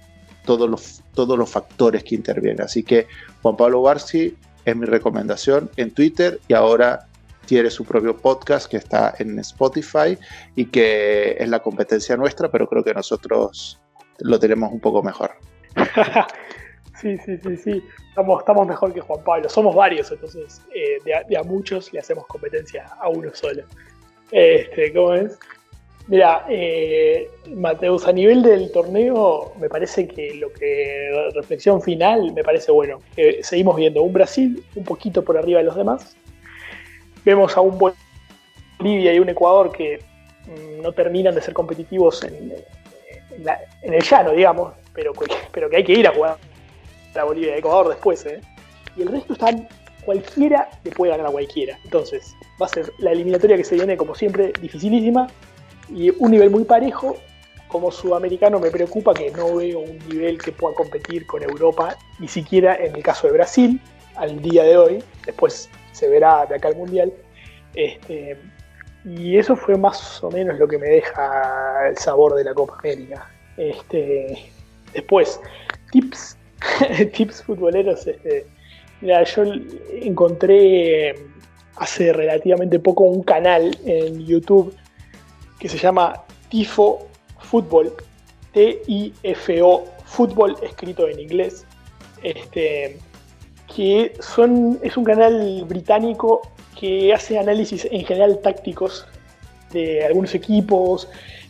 todos, 0.46 0.70
los, 0.70 1.04
todos 1.14 1.38
los 1.38 1.50
factores 1.50 2.04
que 2.04 2.16
intervienen. 2.16 2.62
Así 2.62 2.84
que 2.84 3.08
Juan 3.42 3.58
Pablo 3.58 3.82
Barsi 3.82 4.36
es 4.66 4.76
mi 4.76 4.86
recomendación 4.86 5.70
en 5.78 5.92
Twitter 5.92 6.40
y 6.48 6.54
ahora 6.54 7.08
tiene 7.46 7.70
su 7.70 7.86
propio 7.86 8.18
podcast 8.18 8.70
que 8.70 8.78
está 8.78 9.14
en 9.20 9.38
Spotify 9.40 10.18
y 10.56 10.66
que 10.66 11.38
es 11.40 11.48
la 11.48 11.60
competencia 11.60 12.18
nuestra, 12.18 12.50
pero 12.50 12.68
creo 12.68 12.84
que 12.84 12.94
nosotros 12.94 13.80
lo 14.20 14.40
tenemos 14.40 14.72
un 14.72 14.80
poco 14.80 15.04
mejor. 15.04 15.32
sí, 17.02 17.18
sí, 17.18 17.38
sí, 17.38 17.58
sí. 17.58 17.84
Estamos, 18.10 18.40
estamos 18.40 18.68
mejor 18.68 18.94
que 18.94 19.02
Juan 19.02 19.24
Pablo. 19.24 19.50
Somos 19.50 19.76
varios, 19.76 20.12
entonces 20.12 20.62
eh, 20.74 20.98
de, 21.06 21.38
a, 21.38 21.44
muchos 21.44 21.94
le 21.94 22.00
hacemos 22.00 22.26
competencia 22.28 22.88
a 23.00 23.10
uno 23.10 23.30
solo. 23.34 23.64
Este, 24.32 24.92
¿Cómo 24.94 25.14
es? 25.14 25.38
Mira, 26.08 26.46
eh, 26.50 27.32
Mateus, 27.56 28.08
a 28.08 28.12
nivel 28.12 28.44
del 28.44 28.72
torneo, 28.72 29.54
me 29.60 29.70
parece 29.70 30.08
que 30.08 30.36
lo 30.36 30.54
que 30.54 31.32
reflexión 31.34 31.82
final 31.82 32.32
me 32.34 32.44
parece 32.44 32.72
bueno. 32.72 33.00
seguimos 33.42 33.76
viendo 33.76 34.04
un 34.04 34.14
Brasil 34.14 34.64
un 34.76 34.84
poquito 34.84 35.24
por 35.24 35.38
arriba 35.38 35.60
de 35.60 35.66
los 35.66 35.76
demás. 35.76 36.16
Vemos 37.24 37.58
a 37.58 37.62
un 37.62 37.80
Bolivia 37.80 39.14
y 39.14 39.20
un 39.20 39.30
Ecuador 39.30 39.72
que 39.72 40.00
mm, 40.46 40.82
no 40.84 40.92
terminan 40.92 41.34
de 41.34 41.42
ser 41.42 41.56
competitivos 41.56 42.24
en, 42.24 42.54
el 43.82 44.04
llano, 44.04 44.32
digamos, 44.32 44.74
pero, 44.94 45.12
pero 45.52 45.70
que 45.70 45.78
hay 45.78 45.84
que 45.84 45.94
ir 45.94 46.08
a 46.08 46.12
jugar 46.14 46.38
a 47.16 47.24
Bolivia 47.24 47.56
y 47.56 47.60
Ecuador 47.60 47.90
después. 47.90 48.24
¿eh? 48.28 48.42
Y 48.96 49.02
el 49.02 49.08
resto 49.08 49.34
están 49.34 49.68
cualquiera 50.06 50.70
le 50.84 50.92
puede 50.92 51.12
ganar 51.12 51.28
a 51.28 51.32
cualquiera. 51.32 51.80
Entonces, 51.84 52.36
va 52.62 52.68
a 52.68 52.70
ser 52.70 52.92
la 53.00 53.12
eliminatoria 53.12 53.58
que 53.58 53.64
se 53.64 53.74
viene, 53.74 53.98
como 53.98 54.14
siempre, 54.14 54.54
dificilísima 54.62 55.28
y 55.90 56.10
un 56.10 56.32
nivel 56.32 56.50
muy 56.50 56.64
parejo. 56.64 57.18
Como 57.68 57.92
sudamericano 57.92 58.60
me 58.60 58.72
preocupa 58.72 59.14
que 59.14 59.32
no 59.32 59.56
veo 59.56 59.80
un 59.80 59.98
nivel 60.08 60.38
que 60.38 60.52
pueda 60.52 60.76
competir 60.76 61.26
con 61.26 61.44
Europa, 61.44 61.98
ni 62.20 62.28
siquiera 62.28 62.76
en 62.76 62.96
el 62.96 63.04
caso 63.04 63.28
de 63.28 63.34
Brasil, 63.34 63.82
al 64.16 64.42
día 64.42 64.64
de 64.64 64.78
hoy. 64.78 65.04
Después 65.26 65.70
se 65.92 66.08
verá 66.08 66.46
de 66.46 66.56
acá 66.56 66.70
al 66.70 66.76
Mundial. 66.76 67.12
Este, 67.74 68.38
y 69.04 69.38
eso 69.38 69.56
fue 69.56 69.78
más 69.78 70.24
o 70.24 70.32
menos 70.32 70.58
lo 70.58 70.68
que 70.68 70.78
me 70.78 70.88
deja 70.88 71.88
el 71.90 71.98
sabor 71.98 72.36
de 72.36 72.44
la 72.44 72.54
Copa 72.54 72.78
América. 72.80 73.30
Este, 73.58 74.52
después, 74.94 75.40
tips, 75.92 76.38
tips 77.14 77.44
futboleros. 77.44 78.08
Este, 78.08 78.46
mira, 79.02 79.24
yo 79.24 79.44
encontré 80.02 81.16
hace 81.78 82.14
relativamente 82.14 82.80
poco 82.80 83.04
un 83.04 83.24
canal 83.24 83.78
en 83.86 84.26
YouTube 84.26 84.74
que 85.60 85.70
se 85.70 85.78
llama 85.78 86.24
Tifo 86.50 87.08
Fútbol, 87.40 87.94
T-I-F-O, 88.54 89.86
fútbol 90.06 90.56
escrito 90.62 91.08
en 91.08 91.20
inglés, 91.20 91.66
este, 92.24 92.98
que 93.74 94.14
son, 94.20 94.80
es 94.82 94.96
un 94.98 95.04
canal 95.04 95.66
británico 95.66 96.42
que 96.80 97.14
hace 97.14 97.38
análisis 97.40 97.88
en 97.90 98.06
general 98.06 98.40
tácticos 98.42 99.06
de 99.72 100.06
algunos 100.06 100.34
equipos 100.36 101.10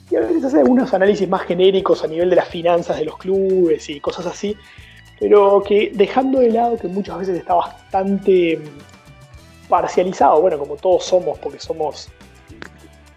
y 0.09 0.15
a 0.15 0.21
veces 0.21 0.43
hace 0.45 0.59
algunos 0.59 0.93
análisis 0.93 1.27
más 1.27 1.41
genéricos 1.43 2.03
a 2.03 2.07
nivel 2.07 2.29
de 2.29 2.35
las 2.35 2.47
finanzas 2.47 2.97
de 2.97 3.05
los 3.05 3.17
clubes 3.17 3.89
y 3.89 3.99
cosas 3.99 4.25
así, 4.25 4.55
pero 5.19 5.63
que 5.63 5.91
dejando 5.93 6.39
de 6.39 6.49
lado 6.49 6.77
que 6.77 6.87
muchas 6.87 7.19
veces 7.19 7.37
está 7.37 7.55
bastante 7.55 8.59
parcializado, 9.67 10.41
bueno, 10.41 10.59
como 10.59 10.75
todos 10.75 11.05
somos, 11.05 11.39
porque 11.39 11.59
somos 11.59 12.09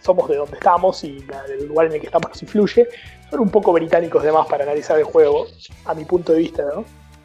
somos 0.08 0.26
de 0.26 0.36
donde 0.36 0.56
estamos 0.56 1.04
y 1.04 1.22
el 1.50 1.68
lugar 1.68 1.88
en 1.88 1.92
el 1.92 2.00
que 2.00 2.06
estamos 2.06 2.30
nos 2.30 2.42
influye, 2.42 2.88
son 3.30 3.40
un 3.40 3.50
poco 3.50 3.74
británicos 3.74 4.22
de 4.22 4.32
más 4.32 4.46
para 4.46 4.64
analizar 4.64 4.98
el 4.98 5.04
juego, 5.04 5.46
a 5.84 5.92
mi 5.92 6.06
punto 6.06 6.32
de 6.32 6.38
vista. 6.38 6.64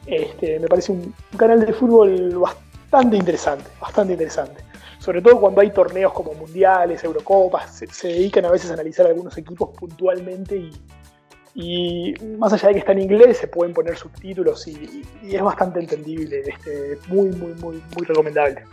Este, 0.06 0.60
me 0.60 0.68
parece 0.68 0.92
un, 0.92 1.16
canal 1.38 1.66
de 1.66 1.72
fútbol 1.72 2.38
bastante 2.38 3.16
interesante, 3.16 3.64
bastante 3.80 4.12
interesante. 4.14 4.66
Sobre 5.00 5.22
todo 5.22 5.40
cuando 5.40 5.62
hay 5.62 5.72
torneos 5.72 6.12
como 6.12 6.34
mundiales, 6.34 7.02
Eurocopas, 7.06 7.84
se, 7.90 8.08
dedican 8.10 8.44
a 8.44 8.52
veces 8.52 8.70
a 8.70 8.74
analizar 8.74 9.08
algunos 9.08 9.38
equipos 9.38 9.70
puntualmente 9.78 10.70
y, 11.56 12.14
más 12.38 12.52
allá 12.52 12.68
de 12.68 12.74
que 12.74 12.80
está 12.80 12.92
en 12.92 13.00
inglés, 13.00 13.38
se 13.38 13.48
pueden 13.48 13.74
poner 13.74 13.96
subtítulos 13.96 14.68
y, 14.68 15.04
y 15.22 15.36
es 15.36 15.42
bastante 15.42 15.80
entendible, 15.80 16.42
este, 16.46 16.98
muy, 17.08 17.30
muy, 17.30 17.54
muy, 17.62 17.82
muy 17.96 18.06
recomendable. 18.06 18.66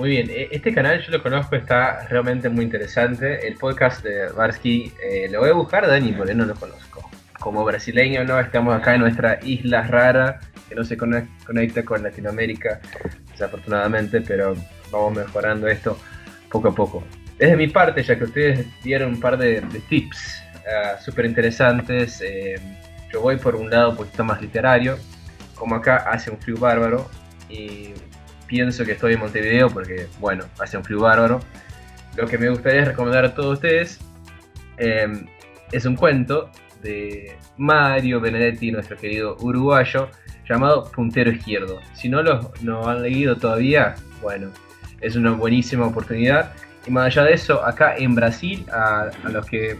Muy 0.00 0.08
bien, 0.08 0.30
e, 0.30 0.48
este 0.50 0.72
canal 0.72 0.98
yo 1.02 1.12
lo 1.12 1.22
conozco, 1.22 1.56
está 1.56 2.06
realmente 2.08 2.48
muy 2.48 2.64
interesante. 2.64 3.46
El 3.46 3.56
podcast 3.56 4.02
de 4.02 4.28
Barsky 4.28 4.90
eh, 5.02 5.28
lo 5.30 5.40
voy 5.40 5.50
a 5.50 5.52
buscar, 5.52 5.86
Dani, 5.86 6.12
porque 6.12 6.32
no 6.32 6.46
lo 6.46 6.54
conozco. 6.54 7.10
Como 7.38 7.62
brasileño, 7.66 8.24
¿no? 8.24 8.40
Estamos 8.40 8.74
acá 8.74 8.94
en 8.94 9.02
nuestra 9.02 9.38
isla 9.42 9.82
rara, 9.82 10.40
que 10.70 10.74
no 10.74 10.84
se 10.84 10.96
conecta 10.96 11.84
con 11.84 12.02
Latinoamérica, 12.02 12.80
desafortunadamente, 13.30 14.22
pero 14.22 14.56
vamos 14.90 15.18
mejorando 15.18 15.68
esto 15.68 15.98
poco 16.50 16.68
a 16.68 16.74
poco. 16.74 17.04
Desde 17.36 17.54
mi 17.54 17.68
parte, 17.68 18.02
ya 18.02 18.16
que 18.16 18.24
ustedes 18.24 18.66
dieron 18.82 19.10
un 19.10 19.20
par 19.20 19.36
de, 19.36 19.60
tips 19.90 20.42
uh, 20.60 21.04
súper 21.04 21.26
interesantes, 21.26 22.22
eh, 22.22 22.58
yo 23.12 23.20
voy 23.20 23.36
por 23.36 23.54
un 23.54 23.68
lado 23.68 23.90
un 23.90 23.96
poquito 23.96 24.24
más 24.24 24.40
literario, 24.40 24.98
como 25.54 25.74
acá 25.74 25.96
hace 26.10 26.30
un 26.30 26.38
frío 26.38 26.56
bárbaro, 26.56 27.10
y 27.50 27.92
pienso 28.50 28.84
que 28.84 28.92
estoy 28.92 29.14
en 29.14 29.20
Montevideo 29.20 29.70
porque, 29.70 30.08
bueno, 30.18 30.44
hace 30.58 30.76
un 30.76 30.84
frío 30.84 31.00
bárbaro. 31.00 31.40
Lo 32.16 32.26
que 32.26 32.36
me 32.36 32.50
gustaría 32.50 32.84
recomendar 32.84 33.24
a 33.24 33.32
todos 33.32 33.54
ustedes 33.54 34.00
em, 34.76 35.26
es 35.70 35.86
un 35.86 35.94
cuento 35.94 36.50
de 36.82 37.36
Mario 37.56 38.20
Benedetti, 38.20 38.72
nuestro 38.72 38.96
querido 38.96 39.36
uruguayo, 39.38 40.08
llamado 40.48 40.90
Puntero 40.90 41.30
Izquierdo. 41.30 41.78
Si 41.94 42.08
no 42.08 42.22
lo 42.22 42.52
no 42.60 42.88
han 42.88 43.02
leído 43.02 43.36
todavía, 43.36 43.94
bueno, 44.20 44.50
es 45.00 45.14
una 45.14 45.30
buenísima 45.30 45.86
oportunidad. 45.86 46.52
Y 46.86 46.90
más 46.90 47.06
allá 47.06 47.24
de 47.24 47.34
eso, 47.34 47.64
acá 47.64 47.96
en 47.96 48.16
Brasil, 48.16 48.66
a, 48.72 49.10
los 49.30 49.46
que 49.46 49.78